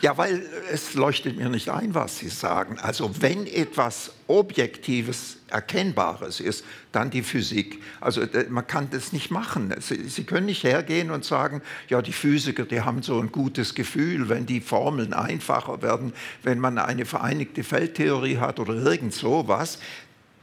Ja, 0.00 0.16
weil 0.16 0.46
es 0.70 0.94
leuchtet 0.94 1.36
mir 1.36 1.48
nicht 1.48 1.70
ein, 1.70 1.92
was 1.92 2.18
Sie 2.18 2.28
sagen. 2.28 2.78
Also 2.78 3.20
wenn 3.20 3.48
etwas 3.48 4.12
Objektives, 4.28 5.38
Erkennbares 5.48 6.38
ist, 6.38 6.64
dann 6.92 7.10
die 7.10 7.22
Physik. 7.22 7.82
Also 8.00 8.22
man 8.48 8.64
kann 8.66 8.90
das 8.90 9.12
nicht 9.12 9.32
machen. 9.32 9.74
Sie, 9.80 10.08
Sie, 10.08 10.22
können 10.22 10.46
nicht 10.46 10.62
hergehen 10.62 11.10
und 11.10 11.24
sagen, 11.24 11.62
ja, 11.88 12.00
die 12.00 12.12
Physiker, 12.12 12.64
die 12.64 12.82
haben 12.82 13.02
so 13.02 13.18
ein 13.18 13.32
gutes 13.32 13.74
Gefühl, 13.74 14.28
wenn 14.28 14.46
die 14.46 14.60
Formeln 14.60 15.14
einfacher 15.14 15.82
werden, 15.82 16.12
wenn 16.44 16.60
man 16.60 16.78
eine 16.78 17.04
vereinigte 17.04 17.64
Feldtheorie 17.64 18.36
hat 18.36 18.60
oder 18.60 18.74
irgend 18.74 19.14
sowas. 19.14 19.80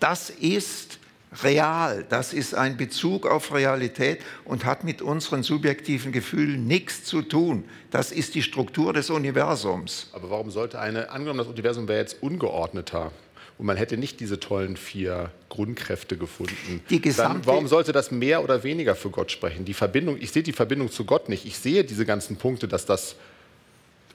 Das 0.02 0.32
ist 0.32 1.00
real. 1.44 2.06
Das 2.10 2.34
ist 2.34 2.54
ein 2.54 2.78
Bezug 2.78 3.26
auf 3.26 3.54
Realität 3.54 4.20
und 4.44 4.66
hat 4.66 4.84
mit 4.84 5.02
unseren 5.02 5.44
subjektiven 5.44 6.12
Gefühlen 6.12 6.68
nichts 6.68 7.04
zu 7.04 7.22
tun. 7.22 7.66
Das 7.92 8.12
ist 8.12 8.36
die 8.36 8.42
Struktur 8.44 8.94
des 8.94 9.10
Universums. 9.10 10.10
Aber 10.14 10.30
warum 10.30 10.52
sollte 10.52 10.80
eine, 10.80 11.10
angenommen, 11.10 11.40
das 11.40 11.48
Universum 11.48 11.88
wäre 11.88 12.00
jetzt 12.00 12.22
ungeordneter 12.22 13.12
und 13.58 13.66
man 13.66 13.78
hätte 13.78 13.98
nicht 13.98 14.20
diese 14.20 14.40
tollen 14.40 14.76
vier 14.76 15.32
Grundkräfte 15.50 16.18
gefunden. 16.18 16.82
Dann, 17.16 17.46
warum 17.46 17.68
sollte 17.68 17.94
das 17.94 18.12
mehr 18.12 18.44
oder 18.44 18.64
weniger 18.64 18.96
für 18.96 19.10
Gott 19.10 19.32
sprechen? 19.32 19.64
Die 19.64 19.74
Verbindung, 19.74 20.18
ich 20.20 20.32
sehe 20.32 20.44
die 20.44 20.52
Verbindung 20.52 20.92
zu 20.92 21.06
Gott 21.06 21.30
nicht. 21.30 21.46
Ich 21.46 21.58
sehe 21.58 21.86
diese 21.86 22.06
ganzen 22.06 22.36
Punkte, 22.36 22.68
dass 22.68 22.86
das 22.86 23.16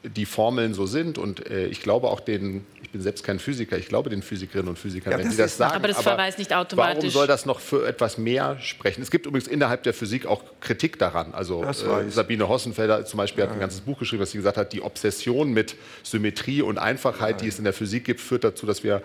die 0.03 0.25
Formeln 0.25 0.75
so 0.75 0.87
sind. 0.87 1.19
Und 1.19 1.47
äh, 1.49 1.67
ich 1.67 1.83
glaube 1.83 2.09
auch 2.09 2.21
den, 2.21 2.65
ich 2.83 2.91
bin 2.91 3.01
selbst 3.01 3.25
kein 3.25 3.39
Physiker, 3.39 3.77
ich 3.77 3.89
glaube 3.89 4.11
den 4.11 4.23
Physikerinnen 4.23 4.69
und 4.69 4.79
Physikern, 4.79 5.13
ja, 5.13 5.19
wenn 5.19 5.31
sie 5.31 5.37
das 5.37 5.57
sagen. 5.57 5.75
Aber 5.75 5.89
das 5.89 6.03
verweist 6.03 6.39
nicht 6.39 6.53
automatisch. 6.53 6.97
Warum 6.99 7.11
soll 7.11 7.27
das 7.27 7.47
noch 7.47 7.61
für 7.61 7.87
etwas 7.87 8.19
mehr 8.19 8.59
sprechen? 8.61 9.03
Es 9.03 9.11
gibt 9.11 9.27
übrigens 9.27 9.49
innerhalb 9.49 9.83
der 9.83 9.95
Physik 9.95 10.27
auch 10.27 10.43
Kritik 10.61 10.99
daran. 10.99 11.35
Also 11.35 11.65
äh, 11.65 12.11
Sabine 12.11 12.49
Hossenfelder 12.49 13.05
zum 13.05 13.19
Beispiel 13.19 13.45
ja. 13.45 13.49
hat 13.49 13.55
ein 13.55 13.61
ganzes 13.61 13.83
Buch 13.83 13.99
geschrieben, 13.99 14.23
was 14.23 14.31
sie 14.31 14.39
gesagt 14.39 14.57
hat, 14.57 14.73
die 14.73 14.83
Obsession 14.83 15.53
mit 15.53 15.77
Symmetrie 16.03 16.63
und 16.63 16.79
Einfachheit, 16.79 17.37
ja. 17.37 17.43
die 17.43 17.49
es 17.49 17.59
in 17.59 17.65
der 17.65 17.75
Physik 17.75 18.05
gibt, 18.05 18.21
führt 18.21 18.45
dazu, 18.45 18.67
dass 18.67 18.83
wir, 18.83 19.03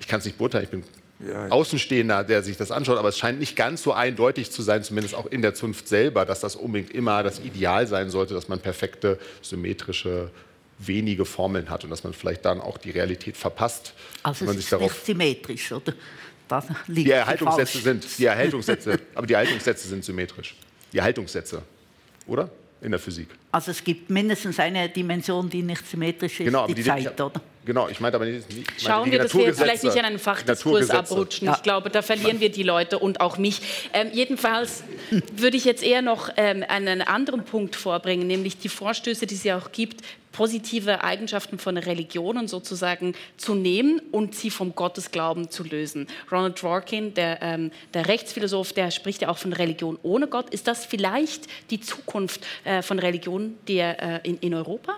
ich 0.00 0.08
kann 0.08 0.20
es 0.20 0.24
nicht 0.24 0.38
beurteilen, 0.38 0.64
ich 0.64 0.70
bin 0.70 0.84
ja, 1.20 1.48
Außenstehender, 1.48 2.24
der 2.24 2.42
sich 2.42 2.56
das 2.56 2.70
anschaut, 2.70 2.98
aber 2.98 3.08
es 3.08 3.18
scheint 3.18 3.38
nicht 3.38 3.56
ganz 3.56 3.82
so 3.82 3.92
eindeutig 3.92 4.50
zu 4.50 4.62
sein, 4.62 4.82
zumindest 4.82 5.14
auch 5.14 5.26
in 5.26 5.42
der 5.42 5.54
Zunft 5.54 5.88
selber, 5.88 6.24
dass 6.24 6.40
das 6.40 6.56
unbedingt 6.56 6.90
immer 6.90 7.22
das 7.22 7.38
Ideal 7.38 7.86
sein 7.86 8.10
sollte, 8.10 8.34
dass 8.34 8.48
man 8.48 8.60
perfekte, 8.60 9.18
symmetrische, 9.40 10.30
wenige 10.78 11.24
Formeln 11.24 11.70
hat 11.70 11.84
und 11.84 11.90
dass 11.90 12.02
man 12.02 12.12
vielleicht 12.12 12.44
dann 12.44 12.60
auch 12.60 12.78
die 12.78 12.90
Realität 12.90 13.36
verpasst. 13.36 13.94
Also 14.22 14.44
es 14.46 14.56
ist 14.56 14.72
nicht 14.72 15.04
symmetrisch, 15.04 15.72
oder? 15.72 15.92
Das 16.48 16.66
liegt 16.88 17.08
die 17.08 17.12
Erhaltungssätze 17.12 17.78
sind, 17.78 18.18
die 18.18 18.26
Erhaltungssätze, 18.26 18.98
aber 19.14 19.26
die 19.26 19.32
Erhaltungssätze 19.34 19.88
sind 19.88 20.04
symmetrisch. 20.04 20.54
Die 20.92 20.98
Erhaltungssätze, 20.98 21.62
oder? 22.26 22.50
In 22.82 22.90
der 22.90 23.00
Physik. 23.00 23.28
Also 23.50 23.70
es 23.70 23.82
gibt 23.82 24.10
mindestens 24.10 24.58
eine 24.58 24.88
Dimension, 24.90 25.48
die 25.48 25.62
nicht 25.62 25.88
symmetrisch 25.88 26.40
ist, 26.40 26.46
genau, 26.46 26.66
die, 26.66 26.74
die 26.74 26.82
Zeit, 26.82 27.18
oder? 27.18 27.40
Genau, 27.64 27.88
ich 27.88 28.00
meine 28.00 28.16
aber 28.16 28.26
nicht. 28.26 28.48
nicht 28.54 28.80
Schauen 28.80 29.10
wir, 29.10 29.18
dass 29.18 29.34
wir 29.34 29.46
jetzt 29.46 29.60
vielleicht 29.60 29.84
nicht 29.84 29.96
in 29.96 30.04
einen 30.04 30.18
Fachdiskurs 30.18 30.90
abrutschen. 30.90 31.46
Ja. 31.46 31.54
Ich 31.54 31.62
glaube, 31.62 31.90
da 31.90 32.02
verlieren 32.02 32.40
wir 32.40 32.50
die 32.50 32.62
Leute 32.62 32.98
und 32.98 33.20
auch 33.20 33.38
mich. 33.38 33.60
Ähm, 33.92 34.10
jedenfalls 34.12 34.84
würde 35.32 35.56
ich 35.56 35.64
jetzt 35.64 35.82
eher 35.82 36.02
noch 36.02 36.28
ähm, 36.36 36.64
einen 36.66 37.02
anderen 37.02 37.44
Punkt 37.44 37.76
vorbringen, 37.76 38.26
nämlich 38.26 38.58
die 38.58 38.68
Vorstöße, 38.68 39.26
die 39.26 39.34
es 39.34 39.44
ja 39.44 39.58
auch 39.58 39.72
gibt, 39.72 40.02
positive 40.34 41.04
Eigenschaften 41.04 41.58
von 41.58 41.76
Religionen 41.76 42.48
sozusagen 42.48 43.14
zu 43.36 43.54
nehmen 43.54 44.00
und 44.10 44.34
sie 44.34 44.50
vom 44.50 44.74
Gottesglauben 44.74 45.48
zu 45.48 45.62
lösen. 45.62 46.08
Ronald 46.30 46.60
Dworkin, 46.60 47.14
der, 47.14 47.40
ähm, 47.40 47.70
der 47.94 48.08
Rechtsphilosoph, 48.08 48.72
der 48.72 48.90
spricht 48.90 49.22
ja 49.22 49.28
auch 49.28 49.38
von 49.38 49.52
Religion 49.52 49.98
ohne 50.02 50.26
Gott. 50.26 50.50
Ist 50.50 50.66
das 50.66 50.84
vielleicht 50.84 51.46
die 51.70 51.80
Zukunft 51.80 52.44
äh, 52.64 52.82
von 52.82 52.98
Religion 52.98 53.54
der, 53.68 54.24
äh, 54.24 54.28
in, 54.28 54.38
in 54.38 54.54
Europa? 54.54 54.96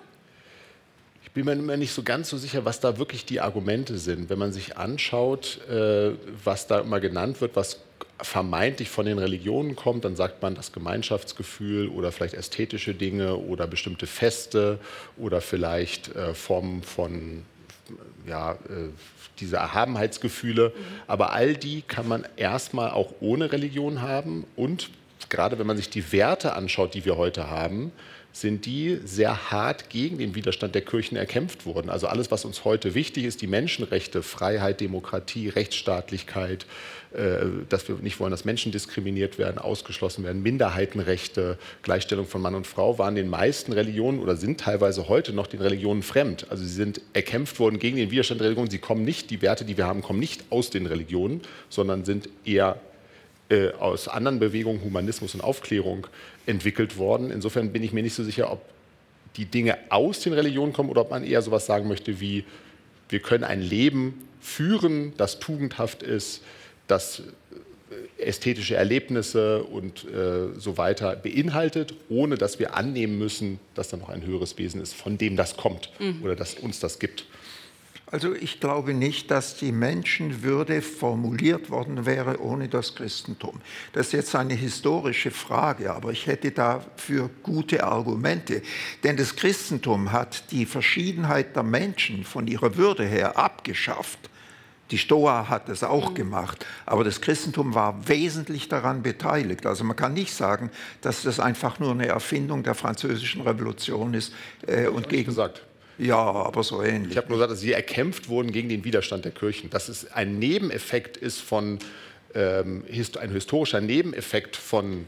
Bin 1.37 1.45
mir 1.45 1.53
immer 1.53 1.77
nicht 1.77 1.93
so 1.93 2.03
ganz 2.03 2.31
so 2.31 2.39
sicher, 2.39 2.65
was 2.65 2.81
da 2.81 2.97
wirklich 2.97 3.27
die 3.27 3.43
Argumente 3.43 3.99
sind. 3.99 4.31
Wenn 4.31 4.39
man 4.39 4.55
sich 4.55 4.79
anschaut, 4.79 5.61
äh, 5.69 6.13
was 6.43 6.67
da 6.67 6.81
immer 6.81 6.99
genannt 6.99 7.43
wird, 7.43 7.57
was 7.57 7.83
vermeintlich 8.23 8.89
von 8.89 9.05
den 9.05 9.19
Religionen 9.19 9.77
kommt, 9.77 10.07
dann 10.07 10.17
sagt 10.17 10.41
man 10.41 10.55
das 10.55 10.73
Gemeinschaftsgefühl 10.73 11.89
oder 11.89 12.11
vielleicht 12.11 12.33
ästhetische 12.33 12.95
Dinge 12.95 13.37
oder 13.37 13.67
bestimmte 13.67 14.07
Feste 14.07 14.79
oder 15.19 15.43
vielleicht 15.43 16.17
äh, 16.17 16.33
Formen 16.33 16.83
von 16.83 17.43
ja, 18.27 18.53
äh, 18.53 18.89
diese 19.39 19.57
Erhabenheitsgefühle. 19.57 20.71
Mhm. 20.75 20.83
Aber 21.07 21.35
all 21.35 21.55
die 21.55 21.83
kann 21.83 22.09
man 22.09 22.27
erstmal 22.37 22.93
auch 22.93 23.13
ohne 23.21 23.53
Religion 23.53 24.01
haben 24.01 24.47
und 24.57 24.89
gerade 25.29 25.59
wenn 25.59 25.67
man 25.67 25.77
sich 25.77 25.91
die 25.91 26.13
Werte 26.13 26.55
anschaut, 26.55 26.95
die 26.95 27.05
wir 27.05 27.19
heute 27.19 27.51
haben, 27.51 27.93
sind 28.41 28.67
die 28.67 29.01
sehr 29.05 29.51
hart 29.51 29.89
gegen 29.89 30.19
den 30.19 30.35
Widerstand 30.35 30.75
der 30.75 30.83
Kirchen 30.83 31.17
erkämpft 31.17 31.65
worden. 31.65 31.89
Also 31.89 32.07
alles, 32.07 32.31
was 32.31 32.45
uns 32.45 32.65
heute 32.65 32.95
wichtig 32.95 33.25
ist, 33.25 33.41
die 33.41 33.47
Menschenrechte, 33.47 34.23
Freiheit, 34.23 34.81
Demokratie, 34.83 35.49
Rechtsstaatlichkeit, 35.49 36.67
äh, 37.15 37.47
dass 37.71 37.89
wir 37.89 37.97
nicht 37.97 38.21
wollen, 38.21 38.31
dass 38.31 38.45
Menschen 38.45 38.73
diskriminiert 38.73 39.39
werden, 39.39 39.57
ausgeschlossen 39.59 40.23
werden, 40.23 40.43
Minderheitenrechte, 40.43 41.57
Gleichstellung 41.83 42.27
von 42.27 42.43
Mann 42.43 42.55
und 42.55 42.67
Frau, 42.67 42.99
waren 42.99 43.15
den 43.15 43.31
meisten 43.31 43.73
Religionen 43.73 44.19
oder 44.19 44.37
sind 44.37 44.61
teilweise 44.61 45.09
heute 45.09 45.33
noch 45.33 45.47
den 45.47 45.63
Religionen 45.63 46.03
fremd. 46.03 46.47
Also 46.51 46.63
sie 46.63 46.75
sind 46.75 47.01
erkämpft 47.15 47.59
worden 47.59 47.79
gegen 47.79 47.97
den 47.97 48.11
Widerstand 48.11 48.41
der 48.41 48.49
Religionen. 48.49 48.71
Sie 48.71 48.79
kommen 48.79 49.05
nicht, 49.05 49.31
die 49.31 49.41
Werte, 49.41 49.65
die 49.65 49.79
wir 49.79 49.87
haben, 49.87 50.03
kommen 50.03 50.21
nicht 50.21 50.45
aus 50.51 50.69
den 50.69 50.85
Religionen, 50.85 51.41
sondern 51.71 52.05
sind 52.05 52.29
eher 52.45 52.79
äh, 53.49 53.73
aus 53.73 54.09
anderen 54.09 54.39
Bewegungen, 54.39 54.83
Humanismus 54.83 55.35
und 55.35 55.41
Aufklärung, 55.41 56.07
entwickelt 56.47 56.97
worden. 56.97 57.31
Insofern 57.31 57.73
bin 57.73 57.83
ich 57.83 57.93
mir 57.93 58.03
nicht 58.03 58.15
so 58.15 58.25
sicher, 58.25 58.51
ob 58.51 58.61
die 59.37 59.45
Dinge 59.45 59.77
aus 59.91 60.21
den 60.21 60.33
Religionen 60.33 60.73
kommen 60.73 60.91
oder 60.91 61.03
ob 61.03 61.11
man 61.11 61.25
eher 61.25 61.43
sowas 61.43 61.67
sagen 61.67 61.89
möchte 61.89 62.21
wie, 62.21 62.45
wir 63.09 63.21
können 63.21 63.45
ein 63.45 63.63
Leben 63.63 64.27
führen, 64.41 65.13
das 65.17 65.39
tugendhaft 65.39 66.03
ist, 66.03 66.43
das 66.87 67.23
äh, 68.19 68.23
ästhetische 68.23 68.77
Erlebnisse 68.77 69.63
und 69.63 70.05
äh, 70.05 70.59
so 70.59 70.77
weiter 70.77 71.17
beinhaltet, 71.17 71.95
ohne 72.09 72.37
dass 72.37 72.59
wir 72.59 72.77
annehmen 72.77 73.19
müssen, 73.19 73.61
dass 73.75 73.89
da 73.89 73.97
noch 73.97 74.09
ein 74.09 74.25
höheres 74.25 74.59
Wesen 74.59 74.81
ist, 74.81 74.95
von 74.95 75.19
dem 75.19 75.37
das 75.37 75.57
kommt 75.57 75.91
mhm. 75.99 76.23
oder 76.23 76.37
das 76.37 76.55
uns 76.55 76.81
das 76.81 76.99
gibt. 76.99 77.27
Also 78.09 78.35
ich 78.35 78.61
glaube 78.61 78.95
nicht, 78.95 79.33
dass 79.33 79.57
die 79.57 79.73
Menschenwürde 79.73 80.81
formuliert 80.81 81.71
worden 81.71 82.07
wäre 82.07 82.41
ohne 82.41 82.69
das 82.69 82.95
Christentum. 82.95 83.61
Das 83.93 84.09
ist 84.09 84.13
jetzt 84.13 84.37
eine 84.37 84.55
historische 84.55 85.33
Frage, 85.33 85.93
aber 85.93 86.13
ich 86.13 86.29
hätte 86.29 86.53
dafür 86.53 87.31
gute 87.43 87.83
Argumente. 87.83 88.63
Denn 89.03 89.17
das 89.17 89.35
Christentum 89.35 90.13
hat 90.13 90.53
die 90.53 90.67
Verschiedenheit 90.67 91.57
der 91.57 91.65
Menschen 91.65 92.23
von 92.23 92.47
ihrer 92.47 92.77
Würde 92.77 93.05
her 93.05 93.37
abgeschafft. 93.37 94.31
Die 94.93 94.99
Stoa 94.99 95.49
hat 95.49 95.69
es 95.69 95.83
auch 95.83 96.11
mhm. 96.11 96.15
gemacht, 96.15 96.65
aber 96.87 97.03
das 97.03 97.21
Christentum 97.21 97.75
war 97.75 98.07
wesentlich 98.07 98.69
daran 98.69 99.03
beteiligt. 99.03 99.67
Also 99.67 99.83
man 99.83 99.97
kann 99.97 100.15
nicht 100.15 100.33
sagen, 100.33 100.71
dass 101.01 101.23
das 101.23 101.41
einfach 101.41 101.81
nur 101.81 101.91
eine 101.91 102.07
Erfindung 102.07 102.63
der 102.63 102.77
französischen 102.77 103.41
Revolution 103.41 104.15
ist 104.15 104.33
äh, 104.69 104.87
und 104.87 105.09
gegen 105.09 105.25
gesagt. 105.25 105.63
Ja, 105.99 106.17
aber 106.17 106.63
so 106.63 106.83
ähnlich. 106.83 107.13
Ich 107.13 107.17
habe 107.17 107.29
nur 107.29 107.39
gesagt, 107.39 107.53
dass 107.53 107.61
sie 107.61 107.73
erkämpft 107.73 108.29
wurden 108.29 108.53
gegen 108.53 108.69
den 108.69 108.85
Widerstand 108.85 109.25
der 109.25 109.33
Kirchen. 109.33 109.71
Dass 109.71 109.89
es 109.89 110.13
ein 110.13 110.39
Nebeneffekt 110.39 111.17
ist 111.17 111.41
von, 111.41 111.79
ähm, 112.35 112.85
ein 113.19 113.31
historischer 113.31 113.81
Nebeneffekt 113.81 114.57
von 114.57 115.07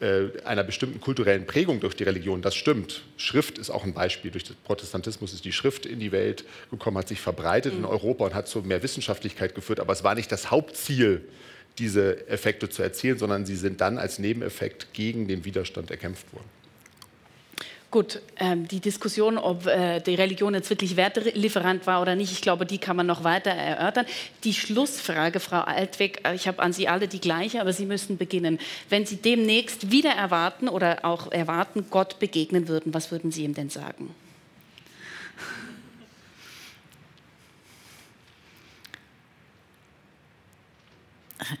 äh, 0.00 0.28
einer 0.44 0.64
bestimmten 0.64 0.98
kulturellen 0.98 1.46
Prägung 1.46 1.80
durch 1.80 1.94
die 1.94 2.04
Religion, 2.04 2.40
das 2.40 2.54
stimmt. 2.54 3.02
Schrift 3.18 3.58
ist 3.58 3.68
auch 3.68 3.84
ein 3.84 3.92
Beispiel. 3.92 4.30
Durch 4.30 4.44
den 4.44 4.56
Protestantismus 4.64 5.34
ist 5.34 5.44
die 5.44 5.52
Schrift 5.52 5.84
in 5.84 6.00
die 6.00 6.10
Welt 6.10 6.44
gekommen, 6.70 6.96
hat 6.96 7.08
sich 7.08 7.20
verbreitet 7.20 7.74
mhm. 7.74 7.80
in 7.80 7.84
Europa 7.84 8.24
und 8.24 8.34
hat 8.34 8.48
zu 8.48 8.62
mehr 8.62 8.82
Wissenschaftlichkeit 8.82 9.54
geführt. 9.54 9.78
Aber 9.78 9.92
es 9.92 10.02
war 10.02 10.14
nicht 10.14 10.32
das 10.32 10.50
Hauptziel, 10.50 11.22
diese 11.78 12.26
Effekte 12.28 12.70
zu 12.70 12.82
erzielen, 12.82 13.18
sondern 13.18 13.44
sie 13.44 13.56
sind 13.56 13.80
dann 13.82 13.98
als 13.98 14.18
Nebeneffekt 14.18 14.94
gegen 14.94 15.28
den 15.28 15.44
Widerstand 15.44 15.90
erkämpft 15.90 16.32
worden. 16.32 16.48
Gut, 17.90 18.22
ähm, 18.36 18.68
die 18.68 18.78
Diskussion, 18.78 19.36
ob 19.36 19.66
äh, 19.66 19.98
die 19.98 20.14
Religion 20.14 20.54
jetzt 20.54 20.70
wirklich 20.70 20.96
Wertelieferant 20.96 21.88
war 21.88 22.00
oder 22.00 22.14
nicht, 22.14 22.30
ich 22.30 22.40
glaube, 22.40 22.64
die 22.64 22.78
kann 22.78 22.94
man 22.94 23.06
noch 23.06 23.24
weiter 23.24 23.50
erörtern. 23.50 24.06
Die 24.44 24.54
Schlussfrage, 24.54 25.40
Frau 25.40 25.62
Altweg, 25.62 26.24
äh, 26.24 26.36
ich 26.36 26.46
habe 26.46 26.62
an 26.62 26.72
Sie 26.72 26.86
alle 26.86 27.08
die 27.08 27.20
gleiche, 27.20 27.60
aber 27.60 27.72
Sie 27.72 27.86
müssen 27.86 28.16
beginnen. 28.16 28.60
Wenn 28.88 29.06
Sie 29.06 29.16
demnächst 29.16 29.90
wieder 29.90 30.10
erwarten 30.10 30.68
oder 30.68 31.04
auch 31.04 31.32
erwarten, 31.32 31.86
Gott 31.90 32.20
begegnen 32.20 32.68
würden, 32.68 32.94
was 32.94 33.10
würden 33.10 33.32
Sie 33.32 33.42
ihm 33.42 33.54
denn 33.54 33.70
sagen? 33.70 34.14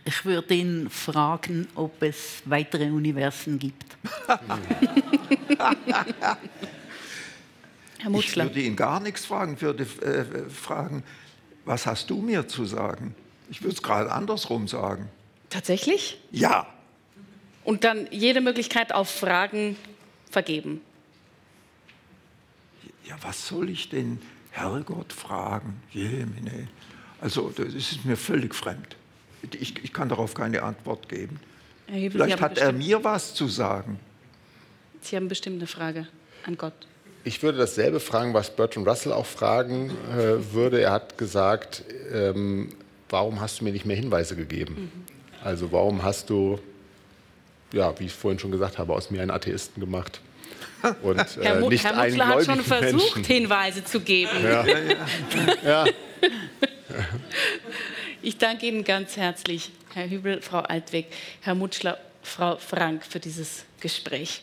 Ich 0.04 0.24
würde 0.24 0.54
ihn 0.54 0.88
fragen, 0.90 1.66
ob 1.74 2.00
es 2.02 2.42
weitere 2.44 2.84
Universen 2.84 3.58
gibt. 3.58 3.96
Herr 7.98 8.10
Mutschler. 8.10 8.44
Ich 8.44 8.50
würde 8.50 8.60
ihn 8.62 8.76
gar 8.76 9.00
nichts 9.00 9.26
fragen, 9.26 9.60
würde 9.60 9.84
äh, 9.84 10.48
fragen, 10.50 11.02
was 11.64 11.86
hast 11.86 12.10
du 12.10 12.20
mir 12.20 12.48
zu 12.48 12.64
sagen? 12.64 13.14
Ich 13.50 13.62
würde 13.62 13.74
es 13.74 13.82
gerade 13.82 14.10
andersrum 14.10 14.68
sagen. 14.68 15.08
Tatsächlich? 15.50 16.20
Ja. 16.30 16.66
Und 17.64 17.84
dann 17.84 18.08
jede 18.10 18.40
Möglichkeit 18.40 18.94
auf 18.94 19.10
Fragen 19.10 19.76
vergeben. 20.30 20.80
Ja, 23.06 23.16
was 23.22 23.48
soll 23.48 23.68
ich 23.68 23.88
denn 23.88 24.20
Herrgott 24.50 25.12
fragen? 25.12 25.82
Jemine. 25.90 26.68
Also, 27.20 27.50
das 27.50 27.74
ist 27.74 28.04
mir 28.04 28.16
völlig 28.16 28.54
fremd. 28.54 28.96
Ich, 29.58 29.82
ich 29.82 29.92
kann 29.92 30.08
darauf 30.08 30.34
keine 30.34 30.62
Antwort 30.62 31.08
geben. 31.08 31.40
Vielleicht 31.86 32.40
hat 32.40 32.58
er 32.58 32.72
mir 32.72 33.02
was 33.02 33.34
zu 33.34 33.48
sagen. 33.48 33.98
Sie 35.02 35.16
haben 35.16 35.28
bestimmt 35.28 35.56
eine 35.56 35.66
Frage 35.66 36.06
an 36.46 36.56
Gott. 36.56 36.72
Ich 37.22 37.42
würde 37.42 37.58
dasselbe 37.58 38.00
fragen, 38.00 38.32
was 38.32 38.54
Bertrand 38.54 38.86
Russell 38.88 39.12
auch 39.12 39.26
fragen 39.26 39.90
äh, 40.10 40.54
würde. 40.54 40.80
Er 40.80 40.92
hat 40.92 41.18
gesagt, 41.18 41.84
ähm, 42.12 42.70
warum 43.10 43.40
hast 43.40 43.60
du 43.60 43.64
mir 43.64 43.72
nicht 43.72 43.84
mehr 43.84 43.96
Hinweise 43.96 44.36
gegeben? 44.36 44.74
Mhm. 44.74 45.44
Also 45.44 45.70
warum 45.72 46.02
hast 46.02 46.30
du, 46.30 46.58
ja, 47.72 47.98
wie 47.98 48.06
ich 48.06 48.12
vorhin 48.12 48.38
schon 48.38 48.50
gesagt 48.50 48.78
habe, 48.78 48.94
aus 48.94 49.10
mir 49.10 49.20
einen 49.20 49.30
Atheisten 49.30 49.80
gemacht? 49.80 50.20
Und, 51.02 51.18
äh, 51.18 51.26
Herr, 51.42 51.60
Mu 51.60 51.68
nicht 51.68 51.84
Herr 51.84 51.94
Mutzler 51.94 52.28
hat 52.28 52.44
schon 52.44 52.60
versucht, 52.62 53.16
Menschen. 53.16 53.24
Hinweise 53.24 53.84
zu 53.84 54.00
geben. 54.00 54.30
Ja. 54.42 54.64
ja. 55.62 55.84
Ich 58.22 58.36
danke 58.36 58.66
Ihnen 58.66 58.84
ganz 58.84 59.16
herzlich, 59.16 59.70
Herr 59.94 60.08
Hübel, 60.08 60.42
Frau 60.42 60.58
Altweg, 60.60 61.06
Herr 61.40 61.54
Mutschler, 61.54 61.98
Frau 62.22 62.56
Frank, 62.56 63.04
für 63.04 63.20
dieses 63.20 63.64
Gespräch. 63.80 64.42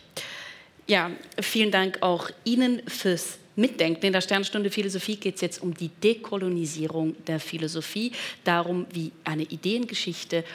Ja, 0.87 1.11
vielen 1.41 1.69
Dank 1.69 1.97
auch 2.01 2.29
Ihnen 2.45 2.81
fürs 2.87 3.39
Mitdenken. 3.57 4.05
In 4.05 4.13
der 4.13 4.21
Sternstunde 4.21 4.69
Philosophie 4.69 5.17
geht 5.17 5.35
es 5.35 5.41
jetzt 5.41 5.61
um 5.61 5.73
die 5.73 5.89
Dekolonisierung 5.89 7.15
der 7.25 7.41
Philosophie, 7.41 8.13
darum, 8.45 8.85
wie 8.93 9.11
eine 9.25 9.43
Ideengeschichte 9.43 10.45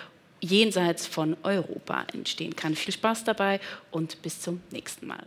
jenseits 0.41 1.07
von 1.07 1.37
Europa 1.43 2.07
entstehen 2.15 2.57
kann. 2.57 2.75
Viel 2.75 2.95
Spaß 2.95 3.25
dabei 3.25 3.61
und 3.91 4.23
bis 4.23 4.41
zum 4.41 4.63
nächsten 4.71 5.07
Mal. 5.07 5.25